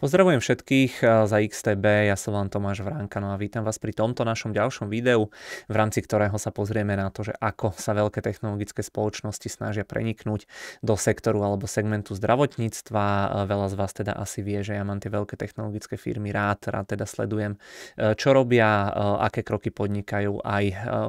Pozdravujem 0.00 0.40
všetkých 0.40 1.04
eh, 1.04 1.08
za 1.28 1.36
XTB, 1.36 2.08
ja 2.08 2.16
som 2.16 2.32
vám 2.32 2.48
Tomáš 2.48 2.80
Vránka 2.80 3.20
no 3.20 3.34
a 3.34 3.36
vítam 3.36 3.60
vás 3.60 3.76
pri 3.76 3.92
tomto 3.92 4.24
našom 4.24 4.56
ďalšom 4.56 4.88
videu, 4.88 5.28
v 5.68 5.74
rámci 5.76 6.00
ktorého 6.00 6.32
sa 6.40 6.48
pozrieme 6.48 6.96
na 6.96 7.12
to, 7.12 7.28
že 7.28 7.36
ako 7.36 7.76
sa 7.76 7.92
veľké 7.92 8.24
technologické 8.24 8.80
spoločnosti 8.80 9.44
snažia 9.52 9.84
preniknúť 9.84 10.48
do 10.80 10.96
sektoru 10.96 11.44
alebo 11.44 11.68
segmentu 11.68 12.16
zdravotníctva. 12.16 13.04
Eh, 13.04 13.28
veľa 13.44 13.66
z 13.68 13.74
vás 13.76 13.92
teda 13.92 14.16
asi 14.16 14.40
vie, 14.40 14.64
že 14.64 14.80
ja 14.80 14.84
mám 14.86 14.96
tie 14.96 15.12
veľké 15.12 15.36
technologické 15.36 16.00
firmy 16.00 16.32
rád, 16.32 16.72
rád 16.72 16.96
teda 16.96 17.04
sledujem, 17.04 17.60
eh, 18.00 18.16
čo 18.16 18.32
robia, 18.32 18.94
aké 19.22 19.44
kroky 19.44 19.74
podnikajú 19.74 20.40
aj 20.44 20.64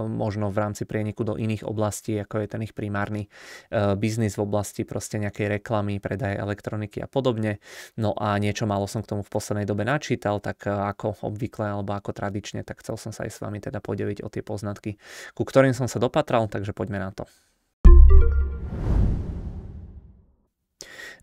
možno 0.09 0.49
v 0.49 0.57
rámci 0.57 0.83
prieniku 0.83 1.23
do 1.23 1.37
iných 1.37 1.63
oblastí, 1.63 2.17
ako 2.17 2.41
je 2.43 2.47
ten 2.49 2.61
ich 2.65 2.73
primárny 2.73 3.29
biznis 3.97 4.35
v 4.35 4.43
oblasti 4.43 4.83
proste 4.83 5.21
nejakej 5.21 5.59
reklamy, 5.59 6.01
predaje 6.01 6.39
elektroniky 6.39 7.03
a 7.03 7.07
podobne. 7.07 7.61
No 7.95 8.15
a 8.17 8.35
niečo 8.41 8.65
málo 8.73 8.89
som 8.89 9.05
k 9.05 9.13
tomu 9.13 9.21
v 9.21 9.29
poslednej 9.29 9.69
dobe 9.69 9.85
načítal, 9.85 10.41
tak 10.41 10.65
e, 10.65 10.73
ako 10.73 11.21
obvykle 11.21 11.69
alebo 11.77 11.93
ako 11.93 12.09
tradične, 12.09 12.65
tak 12.65 12.81
chcel 12.81 12.97
som 12.97 13.13
sa 13.13 13.29
aj 13.29 13.31
s 13.37 13.39
vami 13.45 13.61
teda 13.61 13.77
podeliť 13.77 14.25
o 14.25 14.33
tie 14.33 14.41
poznatky, 14.41 14.97
ku 15.37 15.45
ktorým 15.45 15.77
som 15.77 15.85
sa 15.85 16.01
dopatral, 16.01 16.49
takže 16.49 16.73
poďme 16.73 16.97
na 16.97 17.13
to. 17.13 17.29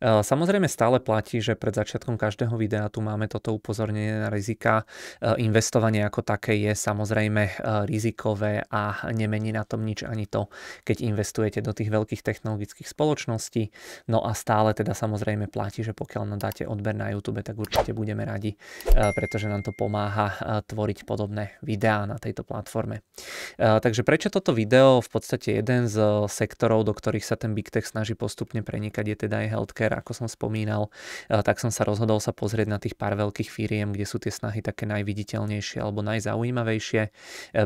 Eh, 0.01 0.25
samozrejme 0.25 0.65
stále 0.65 0.97
platí, 0.97 1.45
že 1.45 1.53
pred 1.53 1.77
začiatkom 1.77 2.17
každého 2.17 2.57
videa 2.57 2.89
tu 2.89 3.05
máme 3.05 3.29
toto 3.29 3.53
upozornenie 3.53 4.25
na 4.25 4.31
rizika. 4.33 4.89
Eh, 5.21 5.37
investovanie 5.45 6.01
ako 6.09 6.25
také 6.25 6.57
je 6.57 6.73
samozrejme 6.73 7.43
eh, 7.45 7.55
rizikové 7.85 8.65
a 8.73 9.13
nemení 9.13 9.53
na 9.53 9.69
tom 9.69 9.85
nič 9.85 10.01
ani 10.09 10.25
to, 10.25 10.49
keď 10.89 11.05
investujete 11.05 11.61
do 11.61 11.77
tých 11.77 11.93
veľkých 11.93 12.25
technologických 12.25 12.89
spoločností. 12.89 13.69
No 14.09 14.25
a 14.25 14.33
stále 14.33 14.73
teda 14.73 14.97
samozrejme 14.97 15.53
platí, 15.53 15.85
že 15.85 15.93
pokiaľ 15.93 16.33
nám 16.33 16.41
dáte 16.41 16.65
odber 16.65 16.97
na 16.97 17.13
YouTube, 17.13 17.45
tak 17.45 17.61
určite 17.61 17.93
budeme 17.93 18.25
radi, 18.25 18.57
pretože 18.89 19.49
nám 19.49 19.67
to 19.67 19.73
pomáha 19.77 20.63
tvoriť 20.67 21.05
podobné 21.05 21.57
videá 21.61 22.05
na 22.09 22.17
tejto 22.17 22.47
platforme. 22.47 23.03
Takže 23.59 24.07
prečo 24.07 24.29
toto 24.33 24.57
video? 24.57 25.01
V 25.01 25.09
podstate 25.11 25.61
jeden 25.61 25.91
z 25.91 26.27
sektorov, 26.31 26.87
do 26.87 26.95
ktorých 26.95 27.25
sa 27.27 27.37
ten 27.37 27.53
Big 27.53 27.69
Tech 27.69 27.85
snaží 27.85 28.15
postupne 28.15 28.63
prenikať, 28.63 29.05
je 29.13 29.17
teda 29.27 29.37
aj 29.47 29.49
healthcare 29.51 29.90
software, 29.91 30.07
ako 30.07 30.13
som 30.15 30.29
spomínal, 30.31 30.87
tak 31.27 31.59
som 31.59 31.75
sa 31.75 31.83
rozhodol 31.83 32.23
sa 32.23 32.31
pozrieť 32.31 32.69
na 32.71 32.79
tých 32.79 32.95
pár 32.95 33.19
veľkých 33.19 33.51
firiem, 33.51 33.91
kde 33.91 34.07
sú 34.07 34.23
tie 34.23 34.31
snahy 34.31 34.63
také 34.63 34.87
najviditeľnejšie 34.87 35.83
alebo 35.83 36.07
najzaujímavejšie. 36.07 37.03
E, 37.03 37.11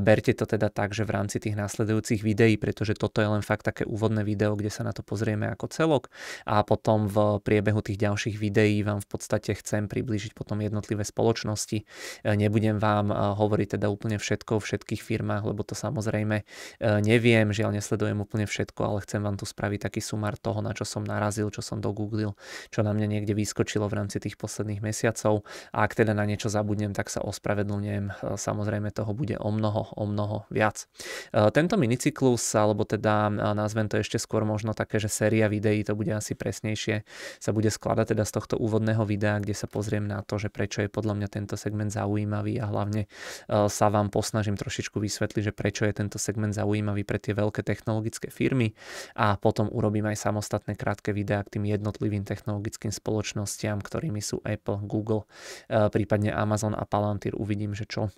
berte 0.01 0.33
to 0.33 0.49
teda 0.49 0.73
tak, 0.73 0.97
že 0.97 1.05
v 1.05 1.11
rámci 1.13 1.37
tých 1.37 1.53
následujúcich 1.59 2.25
videí, 2.25 2.57
pretože 2.57 2.97
toto 2.97 3.21
je 3.21 3.29
len 3.29 3.45
fakt 3.45 3.69
také 3.69 3.85
úvodné 3.85 4.25
video, 4.25 4.57
kde 4.57 4.73
sa 4.73 4.83
na 4.89 4.97
to 4.97 5.05
pozrieme 5.05 5.45
ako 5.53 5.69
celok 5.69 6.09
a 6.49 6.65
potom 6.65 7.05
v 7.11 7.45
priebehu 7.45 7.85
tých 7.85 8.01
ďalších 8.01 8.41
videí 8.41 8.81
vám 8.81 9.05
v 9.05 9.09
podstate 9.11 9.53
chcem 9.53 9.91
priblížiť 9.91 10.33
potom 10.33 10.65
jednotlivé 10.65 11.05
spoločnosti. 11.05 11.85
E, 11.85 11.85
nebudem 12.25 12.81
vám 12.81 13.13
e, 13.13 13.15
hovoriť 13.37 13.77
teda 13.77 13.93
úplne 13.93 14.17
všetko 14.17 14.57
o 14.57 14.65
všetkých 14.65 15.03
firmách, 15.05 15.45
lebo 15.45 15.67
to 15.67 15.77
samozrejme 15.77 16.47
neviem, 16.81 17.51
žiaľ 17.51 17.75
nesledujem 17.75 18.23
úplne 18.23 18.47
všetko, 18.47 18.81
ale 18.87 18.99
chcem 19.03 19.21
vám 19.21 19.35
tu 19.35 19.45
spraviť 19.49 19.91
taký 19.91 20.01
sumár 20.01 20.39
toho, 20.39 20.63
na 20.63 20.71
čo 20.77 20.87
som 20.87 21.03
narazil, 21.03 21.51
čo 21.51 21.65
som 21.65 21.83
do 21.83 21.91
Google 21.91 22.14
vygooglil, 22.15 22.39
čo 22.71 22.87
na 22.87 22.95
mňa 22.95 23.07
niekde 23.11 23.35
vyskočilo 23.35 23.91
v 23.91 23.99
rámci 23.99 24.23
tých 24.23 24.39
posledných 24.39 24.79
mesiacov 24.79 25.43
a 25.75 25.83
ak 25.83 25.99
teda 25.99 26.15
na 26.15 26.23
niečo 26.23 26.47
zabudnem, 26.47 26.95
tak 26.95 27.11
sa 27.11 27.21
ospravedlňujem. 27.27 28.05
E, 28.07 28.39
samozrejme 28.39 28.95
toho 28.95 29.11
bude 29.11 29.35
o 29.43 29.51
mnoho, 29.51 29.91
o 29.99 30.05
mnoho 30.07 30.47
viac. 30.55 30.87
E, 31.35 31.51
tento 31.51 31.75
minicyklus, 31.75 32.43
alebo 32.55 32.87
teda 32.87 33.29
e, 33.29 33.33
nazvem 33.59 33.91
to 33.91 33.99
ešte 33.99 34.23
skôr 34.23 34.47
možno 34.47 34.73
také, 34.73 35.03
že 35.03 35.11
séria 35.11 35.51
videí, 35.51 35.83
to 35.83 35.99
bude 35.99 36.15
asi 36.15 36.39
presnejšie, 36.39 37.03
sa 37.43 37.51
bude 37.51 37.69
skladať 37.69 38.15
teda 38.15 38.25
z 38.25 38.33
tohto 38.33 38.55
úvodného 38.63 39.03
videa, 39.03 39.43
kde 39.43 39.57
sa 39.57 39.67
pozriem 39.67 40.07
na 40.07 40.23
to, 40.23 40.39
že 40.39 40.53
prečo 40.53 40.87
je 40.87 40.89
podľa 40.93 41.19
mňa 41.19 41.29
tento 41.29 41.59
segment 41.59 41.91
zaujímavý 41.91 42.63
a 42.63 42.69
hlavne 42.71 43.11
sa 43.49 43.87
vám 43.89 44.13
posnažím 44.13 44.55
trošičku 44.55 45.01
vysvetliť, 45.01 45.43
že 45.51 45.53
prečo 45.57 45.89
je 45.89 45.95
tento 45.97 46.21
segment 46.21 46.53
zaujímavý 46.53 47.03
pre 47.03 47.17
tie 47.17 47.33
veľké 47.33 47.65
technologické 47.65 48.29
firmy 48.29 48.77
a 49.17 49.41
potom 49.41 49.73
urobím 49.73 50.11
aj 50.13 50.21
samostatné 50.21 50.77
krátke 50.77 51.17
videá 51.17 51.41
k 51.47 51.59
tým 51.59 51.65
jednotlivým 51.65 52.04
jednotlivým 52.05 52.29
technologickým 52.29 52.93
spoločnostiam, 52.93 53.81
ktorými 53.81 54.21
sú 54.21 54.45
Apple, 54.45 54.85
Google, 54.85 55.25
eh, 55.73 55.89
prípadne 55.89 56.37
Amazon 56.37 56.77
a 56.77 56.85
Palantir. 56.85 57.33
Uvidím, 57.33 57.73
že 57.73 57.89
čo 57.89 58.13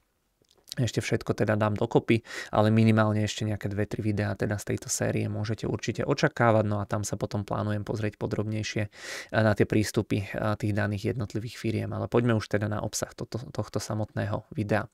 ešte 0.84 1.00
všetko 1.00 1.32
teda 1.32 1.56
dám 1.56 1.78
dokopy, 1.78 2.20
ale 2.53 2.69
minimálne 2.69 3.25
ešte 3.25 3.48
nejaké 3.48 3.72
2-3 3.72 4.04
videá 4.04 4.37
teda 4.37 4.60
z 4.60 4.75
tejto 4.75 4.88
série 4.92 5.25
môžete 5.31 5.64
určite 5.64 6.03
očakávať, 6.04 6.64
no 6.66 6.81
a 6.81 6.84
tam 6.84 7.06
sa 7.06 7.16
potom 7.16 7.47
plánujem 7.47 7.87
pozrieť 7.87 8.19
podrobnejšie 8.20 8.82
eh, 8.84 8.91
na 9.32 9.53
tie 9.54 9.64
prístupy 9.64 10.26
eh, 10.26 10.59
tých 10.59 10.72
daných 10.75 11.16
jednotlivých 11.16 11.56
firiem, 11.56 11.91
ale 11.94 12.10
poďme 12.10 12.34
už 12.37 12.50
teda 12.50 12.66
na 12.66 12.82
obsah 12.82 13.12
tohto, 13.12 13.38
tohto 13.54 13.78
samotného 13.78 14.48
videa. 14.53 14.88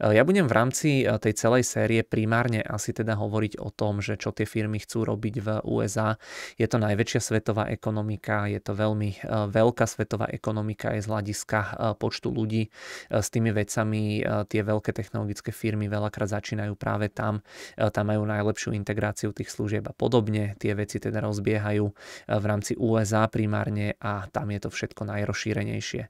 Eh, 0.00 0.16
ja 0.16 0.22
budem 0.24 0.48
v 0.48 0.54
rámci 0.54 0.88
tej 1.04 1.34
celej 1.34 1.68
série 1.68 2.00
primárne 2.06 2.64
asi 2.64 2.94
teda 2.94 3.18
hovoriť 3.18 3.60
o 3.60 3.68
tom, 3.68 4.00
že 4.00 4.16
čo 4.16 4.32
tie 4.32 4.48
firmy 4.48 4.80
chcú 4.80 5.04
robiť 5.04 5.34
v 5.42 5.48
USA. 5.68 6.16
Je 6.56 6.64
to 6.64 6.80
najväčšia 6.80 7.20
svetová 7.20 7.68
ekonomika, 7.68 8.48
je 8.48 8.60
to 8.62 8.72
veľmi 8.72 9.20
veľká 9.50 9.84
svetová 9.84 10.30
ekonomika 10.30 10.94
aj 10.94 11.00
z 11.04 11.06
hľadiska 11.10 11.60
počtu 11.98 12.28
ľudí. 12.30 12.70
S 13.10 13.28
tými 13.28 13.50
vecami 13.50 14.22
tie 14.48 14.62
veľké 14.62 14.94
technológie 14.94 15.27
technologické 15.28 15.52
firmy 15.52 15.92
veľakrát 15.92 16.32
začínajú 16.32 16.72
práve 16.72 17.12
tam, 17.12 17.44
e, 17.76 17.84
tam 17.92 18.08
majú 18.08 18.24
najlepšiu 18.24 18.72
integráciu 18.72 19.36
tých 19.36 19.52
služieb 19.52 19.84
a 19.84 19.92
podobne. 19.92 20.56
Tie 20.56 20.72
veci 20.72 20.96
teda 20.96 21.20
rozbiehajú 21.20 21.84
e, 21.84 21.92
v 22.32 22.44
rámci 22.48 22.72
USA 22.80 23.28
primárne 23.28 23.92
a 24.00 24.24
tam 24.32 24.48
je 24.48 24.60
to 24.64 24.68
všetko 24.72 25.04
najrozšírenejšie. 25.04 26.02
E, 26.04 26.08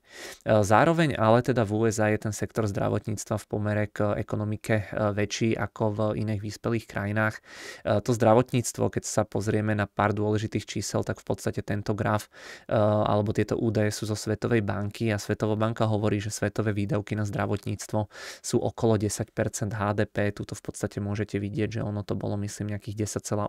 zároveň 0.62 1.18
ale 1.18 1.42
teda 1.42 1.66
v 1.66 1.72
USA 1.82 2.14
je 2.14 2.30
ten 2.30 2.34
sektor 2.34 2.70
zdravotníctva 2.70 3.36
v 3.42 3.46
pomere 3.50 3.84
k 3.90 4.14
ekonomike 4.14 4.94
väčší 4.94 5.58
ako 5.58 5.84
v 5.90 5.98
iných 6.22 6.42
vyspelých 6.42 6.86
krajinách. 6.86 7.40
To 7.84 8.10
zdravotníctvo, 8.12 8.92
keď 8.92 9.04
sa 9.04 9.22
pozrieme 9.24 9.72
na 9.72 9.88
pár 9.88 10.12
dôležitých 10.14 10.64
čísel, 10.68 11.02
tak 11.02 11.18
v 11.18 11.26
podstate 11.26 11.64
tento 11.64 11.96
graf 11.96 12.28
alebo 12.68 13.32
tieto 13.32 13.56
údaje 13.56 13.90
sú 13.90 14.06
zo 14.06 14.16
Svetovej 14.18 14.62
banky 14.62 15.10
a 15.10 15.18
Svetová 15.18 15.56
banka 15.56 15.88
hovorí, 15.88 16.20
že 16.20 16.30
svetové 16.30 16.76
výdavky 16.76 17.16
na 17.16 17.24
zdravotníctvo 17.24 18.00
sú 18.42 18.56
okolo 18.60 19.00
10% 19.00 19.07
HDP, 19.08 20.30
tuto 20.32 20.54
v 20.54 20.62
podstate 20.62 21.00
môžete 21.02 21.40
vidieť, 21.40 21.78
že 21.78 21.80
ono 21.82 22.04
to 22.06 22.14
bolo 22.14 22.36
myslím 22.40 22.76
nejakých 22.76 23.08
10,8%, 23.08 23.48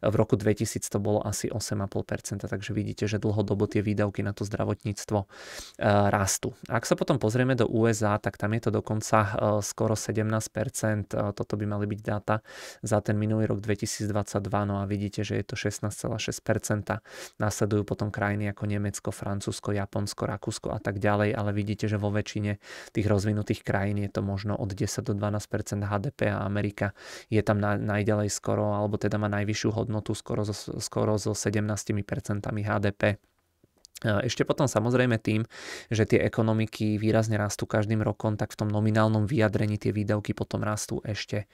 v 0.00 0.14
roku 0.16 0.34
2000 0.38 0.80
to 0.90 0.98
bolo 0.98 1.20
asi 1.22 1.50
8,5%, 1.52 2.46
takže 2.46 2.70
vidíte, 2.72 3.04
že 3.06 3.18
dlhodobo 3.20 3.66
tie 3.66 3.82
výdavky 3.84 4.24
na 4.24 4.32
to 4.32 4.46
zdravotníctvo 4.46 5.18
e, 5.22 5.26
rastú. 6.10 6.54
Ak 6.70 6.86
sa 6.86 6.96
potom 6.96 7.20
pozrieme 7.20 7.54
do 7.54 7.68
USA, 7.68 8.16
tak 8.16 8.40
tam 8.40 8.56
je 8.56 8.68
to 8.68 8.70
dokonca 8.70 9.18
e, 9.22 9.28
skoro 9.60 9.94
17%, 9.94 11.12
e, 11.12 11.32
toto 11.36 11.54
by 11.54 11.64
mali 11.66 11.86
byť 11.90 12.00
dáta 12.00 12.40
za 12.80 12.98
ten 13.04 13.18
minulý 13.18 13.50
rok 13.50 13.60
2022, 13.60 14.10
no 14.66 14.80
a 14.80 14.84
vidíte, 14.88 15.26
že 15.26 15.36
je 15.40 15.44
to 15.44 15.54
16,6%. 15.58 17.38
Nasledujú 17.38 17.82
potom 17.84 18.08
krajiny 18.08 18.50
ako 18.50 18.64
Nemecko, 18.66 19.10
Francúzsko, 19.12 19.74
Japonsko, 19.76 20.22
Rakúsko 20.26 20.68
a 20.72 20.80
tak 20.80 20.98
ďalej, 20.98 21.34
ale 21.36 21.50
vidíte, 21.52 21.86
že 21.90 22.00
vo 22.00 22.12
väčšine 22.12 22.60
tých 22.92 23.06
rozvinutých 23.06 23.62
krajín 23.62 24.00
je 24.00 24.10
to 24.10 24.19
to 24.20 24.26
možno 24.26 24.56
od 24.60 24.76
10 24.76 25.00
do 25.00 25.16
12% 25.16 25.80
HDP 25.80 26.28
a 26.28 26.44
Amerika 26.44 26.92
je 27.32 27.40
tam 27.40 27.56
na, 27.56 27.80
najďalej 27.80 28.28
skoro, 28.28 28.76
alebo 28.76 29.00
teda 29.00 29.16
má 29.16 29.32
najvyššiu 29.32 29.72
hodnotu 29.72 30.12
skoro 30.12 30.44
so, 30.44 30.76
skoro 30.76 31.16
so 31.16 31.32
17% 31.32 31.96
HDP. 32.44 33.16
Ešte 34.00 34.48
potom 34.48 34.64
samozrejme 34.64 35.20
tým, 35.20 35.44
že 35.92 36.08
tie 36.08 36.24
ekonomiky 36.24 36.96
výrazne 36.96 37.36
rastú 37.36 37.68
každým 37.68 38.00
rokom, 38.00 38.40
tak 38.40 38.56
v 38.56 38.64
tom 38.64 38.68
nominálnom 38.72 39.28
vyjadrení 39.28 39.76
tie 39.76 39.92
výdavky 39.92 40.32
potom 40.32 40.64
rastú 40.64 41.04
ešte 41.04 41.44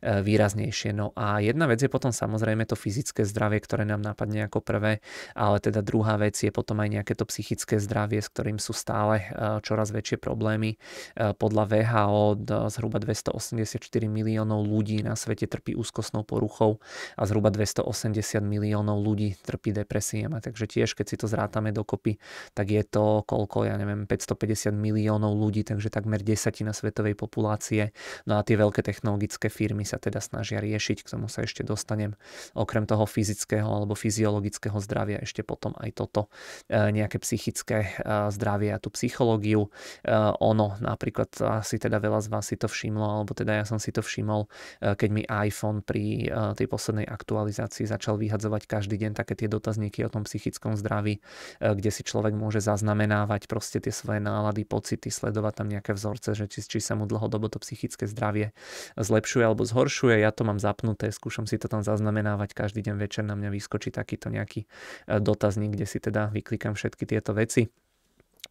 e, 0.00 0.22
výraznejšie. 0.22 0.94
No 0.94 1.10
a 1.18 1.42
jedna 1.42 1.66
vec 1.66 1.82
je 1.82 1.90
potom 1.90 2.14
samozrejme 2.14 2.62
to 2.62 2.78
fyzické 2.78 3.26
zdravie, 3.26 3.58
ktoré 3.58 3.82
nám 3.82 4.06
napadne 4.06 4.46
ako 4.46 4.62
prvé, 4.62 5.02
ale 5.34 5.58
teda 5.58 5.82
druhá 5.82 6.14
vec 6.14 6.38
je 6.38 6.54
potom 6.54 6.78
aj 6.78 7.02
nejaké 7.02 7.18
to 7.18 7.26
psychické 7.26 7.82
zdravie, 7.82 8.22
s 8.22 8.30
ktorým 8.30 8.62
sú 8.62 8.70
stále 8.70 9.26
e, 9.26 9.58
čoraz 9.66 9.90
väčšie 9.90 10.22
problémy. 10.22 10.78
E, 11.18 11.34
podľa 11.34 11.64
VHO 11.66 12.24
zhruba 12.70 13.02
284 13.02 13.82
miliónov 14.06 14.62
ľudí 14.62 15.02
na 15.02 15.18
svete 15.18 15.50
trpí 15.50 15.74
úzkostnou 15.74 16.22
poruchou 16.22 16.78
a 17.18 17.26
zhruba 17.26 17.50
280 17.50 18.14
miliónov 18.46 19.02
ľudí 19.02 19.34
trpí 19.42 19.74
depresiami. 19.74 20.38
Takže 20.38 20.64
tiež, 20.70 20.94
keď 20.94 21.06
si 21.06 21.16
to 21.18 21.26
zrátame 21.26 21.74
do 21.74 21.82
dokopy, 21.96 22.20
tak 22.52 22.68
je 22.68 22.84
to 22.84 23.24
koľko, 23.24 23.64
ja 23.64 23.80
neviem, 23.80 24.04
550 24.04 24.76
miliónov 24.76 25.32
ľudí, 25.32 25.64
takže 25.64 25.88
takmer 25.88 26.20
desatina 26.20 26.76
svetovej 26.76 27.16
populácie. 27.16 27.96
No 28.28 28.36
a 28.36 28.44
tie 28.44 28.60
veľké 28.60 28.84
technologické 28.84 29.48
firmy 29.48 29.88
sa 29.88 29.96
teda 29.96 30.20
snažia 30.20 30.60
riešiť, 30.60 31.00
k 31.00 31.08
tomu 31.16 31.32
sa 31.32 31.40
ešte 31.40 31.64
dostanem. 31.64 32.12
Okrem 32.52 32.84
toho 32.84 33.08
fyzického 33.08 33.64
alebo 33.64 33.96
fyziologického 33.96 34.76
zdravia 34.84 35.24
ešte 35.24 35.40
potom 35.40 35.72
aj 35.80 35.90
toto 35.96 36.28
e, 36.68 36.92
nejaké 36.92 37.16
psychické 37.24 37.88
e, 37.88 38.28
zdravie 38.28 38.76
a 38.76 38.78
tú 38.78 38.92
psychológiu. 38.92 39.72
E, 40.04 40.12
ono 40.44 40.76
napríklad 40.84 41.32
asi 41.62 41.80
teda 41.80 41.96
veľa 41.96 42.20
z 42.20 42.28
vás 42.28 42.44
si 42.52 42.56
to 42.60 42.68
všimlo, 42.68 43.02
alebo 43.02 43.32
teda 43.32 43.62
ja 43.62 43.64
som 43.64 43.80
si 43.80 43.88
to 43.94 44.04
všimol, 44.04 44.50
keď 44.82 45.08
mi 45.08 45.22
iPhone 45.24 45.80
pri 45.80 46.28
tej 46.58 46.66
poslednej 46.68 47.06
aktualizácii 47.06 47.86
začal 47.88 48.18
vyhadzovať 48.18 48.66
každý 48.66 48.98
deň 48.98 49.16
také 49.16 49.38
tie 49.38 49.48
dotazníky 49.48 50.02
o 50.02 50.10
tom 50.10 50.26
psychickom 50.26 50.74
zdraví, 50.74 51.22
kde 51.60 51.85
kde 51.86 51.94
si 51.94 52.02
človek 52.02 52.34
môže 52.34 52.58
zaznamenávať 52.58 53.46
proste 53.46 53.78
tie 53.78 53.94
svoje 53.94 54.18
nálady, 54.18 54.66
pocity, 54.66 55.06
sledovať 55.06 55.62
tam 55.62 55.70
nejaké 55.70 55.94
vzorce, 55.94 56.34
že 56.34 56.50
či, 56.50 56.66
či 56.66 56.82
sa 56.82 56.98
mu 56.98 57.06
dlhodobo 57.06 57.46
to 57.46 57.62
psychické 57.62 58.10
zdravie 58.10 58.50
zlepšuje 58.98 59.46
alebo 59.46 59.62
zhoršuje. 59.62 60.18
Ja 60.18 60.34
to 60.34 60.42
mám 60.42 60.58
zapnuté, 60.58 61.14
skúšam 61.14 61.46
si 61.46 61.62
to 61.62 61.70
tam 61.70 61.86
zaznamenávať, 61.86 62.58
každý 62.58 62.82
deň 62.82 62.98
večer 62.98 63.22
na 63.22 63.38
mňa 63.38 63.54
vyskočí 63.54 63.94
takýto 63.94 64.34
nejaký 64.34 64.66
e, 64.66 65.22
dotazník, 65.22 65.78
kde 65.78 65.86
si 65.86 66.02
teda 66.02 66.34
vyklikám 66.34 66.74
všetky 66.74 67.06
tieto 67.06 67.30
veci. 67.38 67.70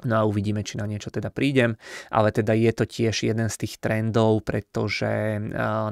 No 0.04 0.14
a 0.20 0.28
uvidíme, 0.28 0.60
či 0.60 0.76
na 0.76 0.84
niečo 0.84 1.08
teda 1.08 1.32
prídem, 1.32 1.80
ale 2.12 2.36
teda 2.36 2.52
je 2.52 2.72
to 2.76 2.84
tiež 2.84 3.32
jeden 3.32 3.48
z 3.48 3.56
tých 3.64 3.80
trendov, 3.80 4.44
pretože 4.44 5.40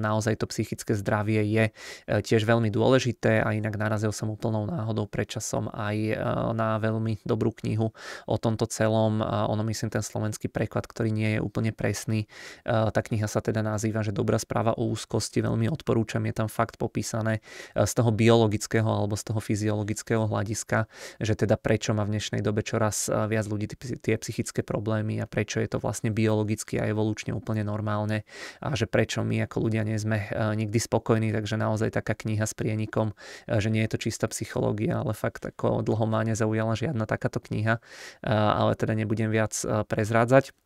naozaj 0.04 0.44
to 0.44 0.50
psychické 0.52 0.92
zdravie 0.92 1.40
je 1.48 1.66
e, 1.70 1.72
tiež 2.20 2.44
veľmi 2.44 2.68
dôležité 2.68 3.40
a 3.40 3.56
inak 3.56 3.80
narazil 3.80 4.12
som 4.12 4.28
úplnou 4.28 4.68
náhodou 4.68 5.08
predčasom 5.08 5.72
aj 5.72 5.96
e, 5.96 6.16
na 6.52 6.76
veľmi 6.84 7.24
dobrú 7.24 7.56
knihu 7.64 7.96
o 8.28 8.36
tomto 8.36 8.68
celom. 8.68 9.24
Ono 9.24 9.64
myslím 9.64 9.94
ten 9.94 10.04
slovenský 10.04 10.52
preklad, 10.52 10.84
ktorý 10.84 11.14
nie 11.14 11.38
je 11.38 11.40
úplne 11.40 11.72
presný. 11.72 12.28
Tá 12.66 13.00
kniha 13.00 13.30
sa 13.30 13.40
teda 13.40 13.62
nazýva, 13.62 14.02
že 14.02 14.16
dobrá 14.16 14.36
správa 14.42 14.76
o 14.76 14.90
úzkosti, 14.90 15.46
veľmi 15.46 15.70
odporúčam, 15.70 16.24
je 16.26 16.36
tam 16.36 16.50
fakt 16.50 16.76
popísané 16.76 17.40
z 17.78 17.92
toho 17.94 18.10
biologického 18.10 18.86
alebo 18.88 19.14
z 19.16 19.24
toho 19.32 19.40
fyziologického 19.40 20.26
hľadiska, 20.26 20.90
že 21.22 21.34
teda 21.38 21.56
prečo 21.60 21.94
má 21.94 22.04
v 22.08 22.18
dnešnej 22.18 22.42
dobe 22.42 22.66
čoraz 22.66 23.08
viac 23.30 23.46
ľudí 23.46 23.70
tie 24.00 24.16
psychické 24.18 24.64
problémy 24.64 25.20
a 25.20 25.30
prečo 25.30 25.60
je 25.60 25.70
to 25.70 25.78
vlastne 25.78 26.10
biologicky 26.10 26.80
a 26.80 26.88
evolučne 26.90 27.36
úplne 27.36 27.62
normálne 27.62 28.24
a 28.64 28.74
že 28.74 28.88
prečo 28.90 29.22
my 29.22 29.46
ako 29.46 29.70
ľudia 29.70 29.84
nie 29.84 30.00
sme 30.00 30.18
eh, 30.24 30.54
nikdy 30.56 30.80
spokojní, 30.80 31.36
takže 31.36 31.60
naozaj 31.60 31.94
taká 31.94 32.16
kniha 32.16 32.48
s 32.48 32.56
prienikom, 32.56 33.14
eh, 33.14 33.60
že 33.60 33.70
nie 33.70 33.84
je 33.86 33.92
to 33.94 34.02
čistá 34.10 34.26
psychológia, 34.32 35.04
ale 35.04 35.12
fakt 35.14 35.44
ako 35.44 35.84
dlho 35.84 36.06
má 36.08 36.24
nezaujala 36.24 36.74
žiadna 36.74 37.06
takáto 37.06 37.44
kniha, 37.44 37.78
eh, 37.78 38.30
ale 38.32 38.80
teda 38.80 38.96
nebudem 38.96 39.30
viac 39.30 39.54
prezrádzať 39.64 40.63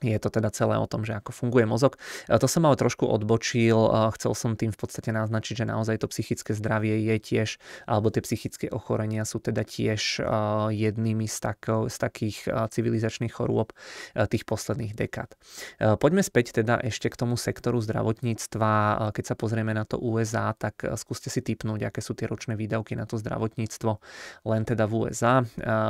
je 0.00 0.18
to 0.18 0.32
teda 0.32 0.48
celé 0.50 0.80
o 0.80 0.88
tom, 0.88 1.04
že 1.04 1.12
ako 1.12 1.32
funguje 1.32 1.68
mozog. 1.68 2.00
To 2.26 2.48
som 2.48 2.64
ale 2.64 2.80
trošku 2.80 3.04
odbočil, 3.04 3.76
chcel 4.16 4.32
som 4.32 4.56
tým 4.56 4.72
v 4.72 4.78
podstate 4.80 5.12
naznačiť, 5.12 5.62
že 5.62 5.66
naozaj 5.68 6.00
to 6.00 6.08
psychické 6.08 6.56
zdravie 6.56 7.04
je 7.04 7.16
tiež, 7.20 7.48
alebo 7.84 8.08
tie 8.08 8.24
psychické 8.24 8.72
ochorenia 8.72 9.28
sú 9.28 9.42
teda 9.42 9.66
tiež 9.66 10.24
jednými 10.72 11.26
z, 11.28 11.36
tako, 11.42 11.92
z 11.92 11.96
takých 12.00 12.48
civilizačných 12.48 13.34
chorôb 13.34 13.76
tých 14.16 14.48
posledných 14.48 14.96
dekád. 14.96 15.36
Poďme 16.00 16.24
späť 16.24 16.62
teda 16.64 16.80
ešte 16.80 17.12
k 17.12 17.18
tomu 17.20 17.36
sektoru 17.36 17.82
zdravotníctva. 17.82 19.12
Keď 19.12 19.24
sa 19.26 19.34
pozrieme 19.36 19.76
na 19.76 19.84
to 19.84 19.98
USA, 20.00 20.56
tak 20.56 20.80
skúste 20.96 21.28
si 21.28 21.42
typnúť, 21.42 21.90
aké 21.90 22.00
sú 22.00 22.14
tie 22.14 22.30
ročné 22.30 22.54
výdavky 22.54 22.94
na 22.96 23.04
to 23.04 23.18
zdravotníctvo 23.18 24.00
len 24.46 24.62
teda 24.62 24.86
v 24.86 24.92
USA. 24.94 25.42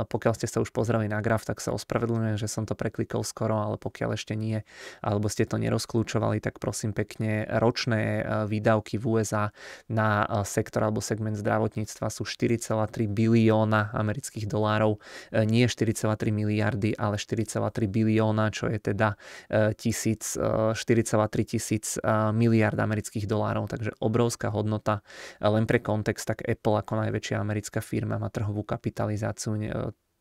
Pokiaľ 0.09 0.33
ste 0.35 0.49
sa 0.49 0.65
už 0.65 0.73
pozreli 0.73 1.07
na 1.07 1.21
graf, 1.21 1.45
tak 1.45 1.61
sa 1.61 1.77
ospravedlňujem, 1.77 2.41
že 2.41 2.49
som 2.49 2.65
to 2.65 2.73
preklikol 2.73 3.21
skoro, 3.21 3.61
ale 3.61 3.77
pokiaľ 3.77 4.00
pokiaľ 4.01 4.17
ešte 4.17 4.33
nie, 4.33 4.65
alebo 5.05 5.29
ste 5.29 5.45
to 5.45 5.61
nerozklúčovali, 5.61 6.41
tak 6.41 6.57
prosím 6.57 6.97
pekne, 6.97 7.45
ročné 7.61 8.25
e, 8.25 8.49
výdavky 8.49 8.97
v 8.97 9.21
USA 9.21 9.53
na 9.93 10.25
e, 10.25 10.49
sektor 10.49 10.89
alebo 10.89 11.05
segment 11.05 11.37
zdravotníctva 11.37 12.09
sú 12.09 12.25
4,3 12.25 13.05
bilióna 13.13 13.93
amerických 13.93 14.49
dolárov, 14.49 14.97
e, 15.37 15.45
nie 15.45 15.69
4,3 15.69 16.33
miliardy, 16.33 16.97
ale 16.97 17.21
4,3 17.21 17.93
bilióna, 17.93 18.49
čo 18.49 18.73
je 18.73 18.81
teda 18.81 19.21
4,3 19.53 19.77
tisíc 21.45 22.01
miliard 22.33 22.79
amerických 22.81 23.29
dolárov, 23.29 23.69
takže 23.69 23.93
obrovská 24.01 24.49
hodnota. 24.49 25.05
Len 25.45 25.69
pre 25.69 25.85
kontext, 25.85 26.25
tak 26.25 26.41
Apple 26.47 26.81
ako 26.81 27.05
najväčšia 27.05 27.37
americká 27.37 27.85
firma 27.85 28.17
má 28.17 28.33
trhovú 28.33 28.65
kapitalizáciu 28.65 29.61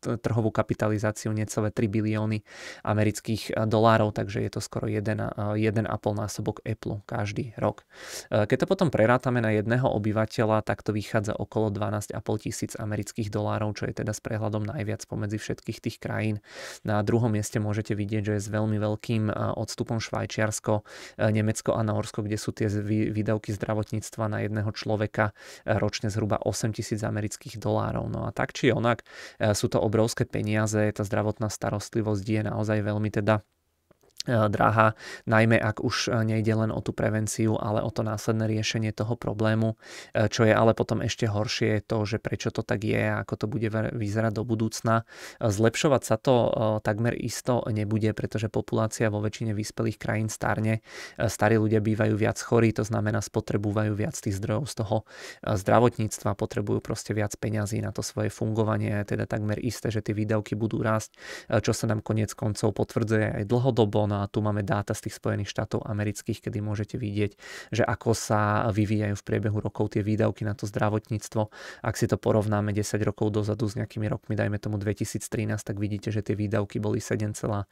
trhovú 0.00 0.48
kapitalizáciu 0.48 1.32
necelé 1.36 1.68
3 1.68 1.86
bilióny 1.88 2.42
amerických 2.84 3.42
eh, 3.52 3.68
dolárov, 3.68 4.16
takže 4.16 4.40
je 4.40 4.50
to 4.50 4.60
skoro 4.64 4.88
1,5 4.88 5.04
eh, 5.04 6.12
násobok 6.16 6.64
Apple 6.64 7.04
každý 7.04 7.52
rok. 7.60 7.84
Eh, 8.32 8.48
keď 8.48 8.64
to 8.64 8.66
potom 8.66 8.88
prerátame 8.88 9.44
na 9.44 9.52
jedného 9.52 9.86
obyvateľa, 9.86 10.64
tak 10.64 10.80
to 10.80 10.96
vychádza 10.96 11.36
okolo 11.36 11.68
12,5 11.72 12.16
tisíc 12.40 12.72
amerických 12.76 13.28
dolárov, 13.28 13.76
čo 13.76 13.88
je 13.88 13.94
teda 14.00 14.16
s 14.16 14.20
prehľadom 14.24 14.64
najviac 14.64 15.04
pomedzi 15.04 15.36
všetkých 15.36 15.78
tých 15.80 15.96
krajín. 16.00 16.36
Na 16.84 17.04
druhom 17.04 17.32
mieste 17.32 17.60
môžete 17.60 17.92
vidieť, 17.92 18.22
že 18.24 18.32
je 18.40 18.42
s 18.42 18.48
veľmi 18.48 18.76
veľkým 18.80 19.32
odstupom 19.56 19.98
Švajčiarsko, 20.00 20.82
Nemecko 21.18 21.76
a 21.76 21.82
Norsko, 21.84 22.24
kde 22.24 22.38
sú 22.40 22.54
tie 22.54 22.68
výdavky 23.10 23.52
zdravotníctva 23.54 24.24
na 24.30 24.38
jedného 24.44 24.70
človeka 24.72 25.32
ročne 25.66 26.08
zhruba 26.08 26.40
8 26.42 26.72
tisíc 26.76 27.00
amerických 27.02 27.60
dolárov. 27.60 28.08
No 28.08 28.28
a 28.28 28.30
tak 28.30 28.56
či 28.56 28.72
onak 28.72 29.04
sú 29.52 29.66
to 29.68 29.82
obrovské 29.90 30.22
peniaze, 30.22 30.94
tá 30.94 31.02
zdravotná 31.02 31.50
starostlivosť 31.50 32.24
je 32.24 32.40
naozaj 32.46 32.78
veľmi 32.86 33.10
teda 33.10 33.42
drahá, 34.28 34.92
najmä 35.24 35.56
ak 35.56 35.80
už 35.80 36.12
e, 36.12 36.28
nejde 36.28 36.52
len 36.52 36.68
o 36.68 36.84
tú 36.84 36.92
prevenciu, 36.92 37.56
ale 37.56 37.80
o 37.80 37.88
to 37.88 38.04
následné 38.04 38.44
riešenie 38.52 38.92
toho 38.92 39.16
problému. 39.16 39.80
E, 40.12 40.28
čo 40.28 40.44
je 40.44 40.52
ale 40.52 40.76
potom 40.76 41.00
ešte 41.00 41.24
horšie 41.24 41.80
je 41.80 41.82
to, 41.88 41.98
že 42.04 42.20
prečo 42.20 42.52
to 42.52 42.60
tak 42.60 42.84
je 42.84 43.00
a 43.00 43.24
ako 43.24 43.34
to 43.40 43.46
bude 43.48 43.64
vyzerať 43.96 44.32
do 44.36 44.44
budúcna. 44.44 45.08
Zlepšovať 45.40 46.02
sa 46.04 46.16
to 46.20 46.52
takmer 46.84 47.16
isto 47.16 47.64
nebude, 47.72 48.12
pretože 48.12 48.52
populácia 48.52 49.08
vo 49.08 49.24
väčšine 49.24 49.56
vyspelých 49.56 49.96
krajín 49.96 50.28
starne. 50.28 50.84
Starí 51.16 51.56
ľudia 51.56 51.80
bývajú 51.80 52.12
viac 52.20 52.36
chorí, 52.36 52.76
to 52.76 52.84
znamená 52.84 53.24
spotrebúvajú 53.24 53.96
viac 53.96 54.16
tých 54.20 54.36
zdrojov 54.36 54.68
z 54.68 54.74
toho 54.84 54.96
zdravotníctva, 55.40 56.36
potrebujú 56.36 56.84
proste 56.84 57.16
viac 57.16 57.32
peňazí 57.40 57.80
na 57.80 57.94
to 57.94 58.04
svoje 58.04 58.28
fungovanie, 58.28 59.00
teda 59.08 59.24
takmer 59.24 59.56
isté, 59.64 59.88
že 59.88 60.04
tie 60.04 60.12
výdavky 60.12 60.58
budú 60.58 60.84
rásť, 60.84 61.16
čo 61.64 61.72
sa 61.72 61.88
nám 61.88 62.04
konec 62.04 62.36
koncov 62.36 62.76
potvrdzuje 62.76 63.40
aj 63.40 63.44
dlhodobo 63.48 64.09
No 64.10 64.22
a 64.22 64.24
tu 64.26 64.42
máme 64.42 64.66
dáta 64.66 64.90
z 64.90 65.06
tých 65.06 65.22
Spojených 65.22 65.54
štátov 65.54 65.86
amerických, 65.86 66.50
kedy 66.50 66.58
môžete 66.58 66.98
vidieť, 66.98 67.38
že 67.70 67.86
ako 67.86 68.10
sa 68.10 68.66
vyvíjajú 68.74 69.14
v 69.14 69.22
priebehu 69.22 69.62
rokov 69.62 69.94
tie 69.94 70.02
výdavky 70.02 70.42
na 70.42 70.58
to 70.58 70.66
zdravotníctvo. 70.66 71.46
Ak 71.86 71.94
si 71.94 72.10
to 72.10 72.18
porovnáme 72.18 72.74
10 72.74 72.98
rokov 73.06 73.30
dozadu 73.30 73.70
s 73.70 73.78
nejakými 73.78 74.10
rokmi, 74.10 74.34
dajme 74.34 74.58
tomu 74.58 74.82
2013, 74.82 75.22
tak 75.62 75.76
vidíte, 75.78 76.10
že 76.10 76.26
tie 76.26 76.34
výdavky 76.34 76.82
boli 76.82 76.98
7,6 76.98 77.68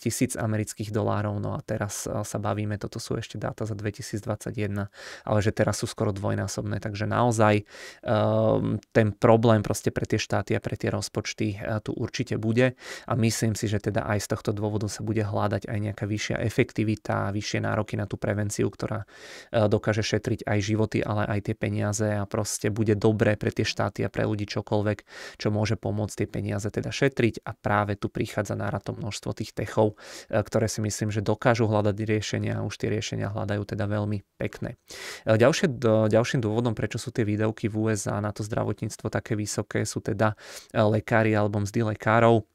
tisíc 0.00 0.32
amerických 0.32 0.88
dolárov. 0.88 1.36
No 1.36 1.52
a 1.52 1.60
teraz 1.60 2.08
sa 2.08 2.38
bavíme, 2.40 2.80
toto 2.80 2.96
sú 2.96 3.20
ešte 3.20 3.36
dáta 3.36 3.68
za 3.68 3.76
2021, 3.76 4.88
ale 5.28 5.38
že 5.44 5.52
teraz 5.52 5.82
sú 5.82 5.90
skoro 5.90 6.14
dvojnásobné. 6.14 6.78
Takže 6.78 7.10
naozaj 7.10 7.66
ehm, 8.06 8.78
ten 8.94 9.10
problém 9.12 9.60
proste 9.66 9.90
pre 9.90 10.06
tie 10.06 10.16
štáty 10.16 10.54
a 10.54 10.62
pre 10.62 10.78
tie 10.78 10.94
rozpočty 10.94 11.58
e, 11.58 11.82
tu 11.82 11.90
určite 11.92 12.38
bude 12.38 12.78
a 13.10 13.12
myslím 13.18 13.58
si, 13.58 13.66
že 13.66 13.82
teda 13.82 14.06
aj 14.06 14.22
z 14.22 14.26
tohto 14.30 14.54
dôvodu 14.54 14.86
sa 14.86 15.02
bude 15.02 15.26
hľadať 15.26 15.49
hľadať 15.50 15.66
aj 15.66 15.78
nejaká 15.82 16.04
vyššia 16.06 16.36
efektivita, 16.46 17.34
vyššie 17.34 17.66
nároky 17.66 17.98
na 17.98 18.06
tú 18.06 18.14
prevenciu, 18.14 18.70
ktorá 18.70 19.02
e, 19.02 19.66
dokáže 19.66 20.06
šetriť 20.06 20.46
aj 20.46 20.58
životy, 20.62 21.02
ale 21.02 21.26
aj 21.26 21.50
tie 21.50 21.54
peniaze 21.58 22.06
a 22.06 22.22
proste 22.22 22.70
bude 22.70 22.94
dobré 22.94 23.34
pre 23.34 23.50
tie 23.50 23.66
štáty 23.66 24.06
a 24.06 24.12
pre 24.14 24.22
ľudí 24.30 24.46
čokoľvek, 24.46 24.98
čo 25.42 25.50
môže 25.50 25.74
pomôcť 25.74 26.22
tie 26.22 26.28
peniaze 26.30 26.70
teda 26.70 26.94
šetriť 26.94 27.42
a 27.42 27.50
práve 27.58 27.98
tu 27.98 28.06
prichádza 28.06 28.54
na 28.54 28.70
to 28.78 28.94
množstvo 28.94 29.34
tých 29.34 29.50
techov, 29.50 29.98
e, 30.30 30.38
ktoré 30.38 30.70
si 30.70 30.78
myslím, 30.86 31.10
že 31.10 31.18
dokážu 31.18 31.66
hľadať 31.66 31.98
riešenia 31.98 32.62
a 32.62 32.64
už 32.64 32.78
tie 32.78 32.94
riešenia 32.94 33.34
hľadajú 33.34 33.74
teda 33.74 33.90
veľmi 33.90 34.22
pekné. 34.38 34.78
E, 35.26 35.34
ďalšie, 35.34 35.66
ďalším 36.06 36.46
dôvodom, 36.46 36.78
prečo 36.78 37.02
sú 37.02 37.10
tie 37.10 37.26
výdavky 37.26 37.66
v 37.66 37.90
USA 37.90 38.22
na 38.22 38.30
to 38.30 38.46
zdravotníctvo 38.46 39.10
také 39.10 39.34
vysoké, 39.34 39.82
sú 39.82 39.98
teda 39.98 40.38
lekári 40.70 41.34
alebo 41.34 41.58
mzdy 41.58 41.82
lekárov 41.96 42.46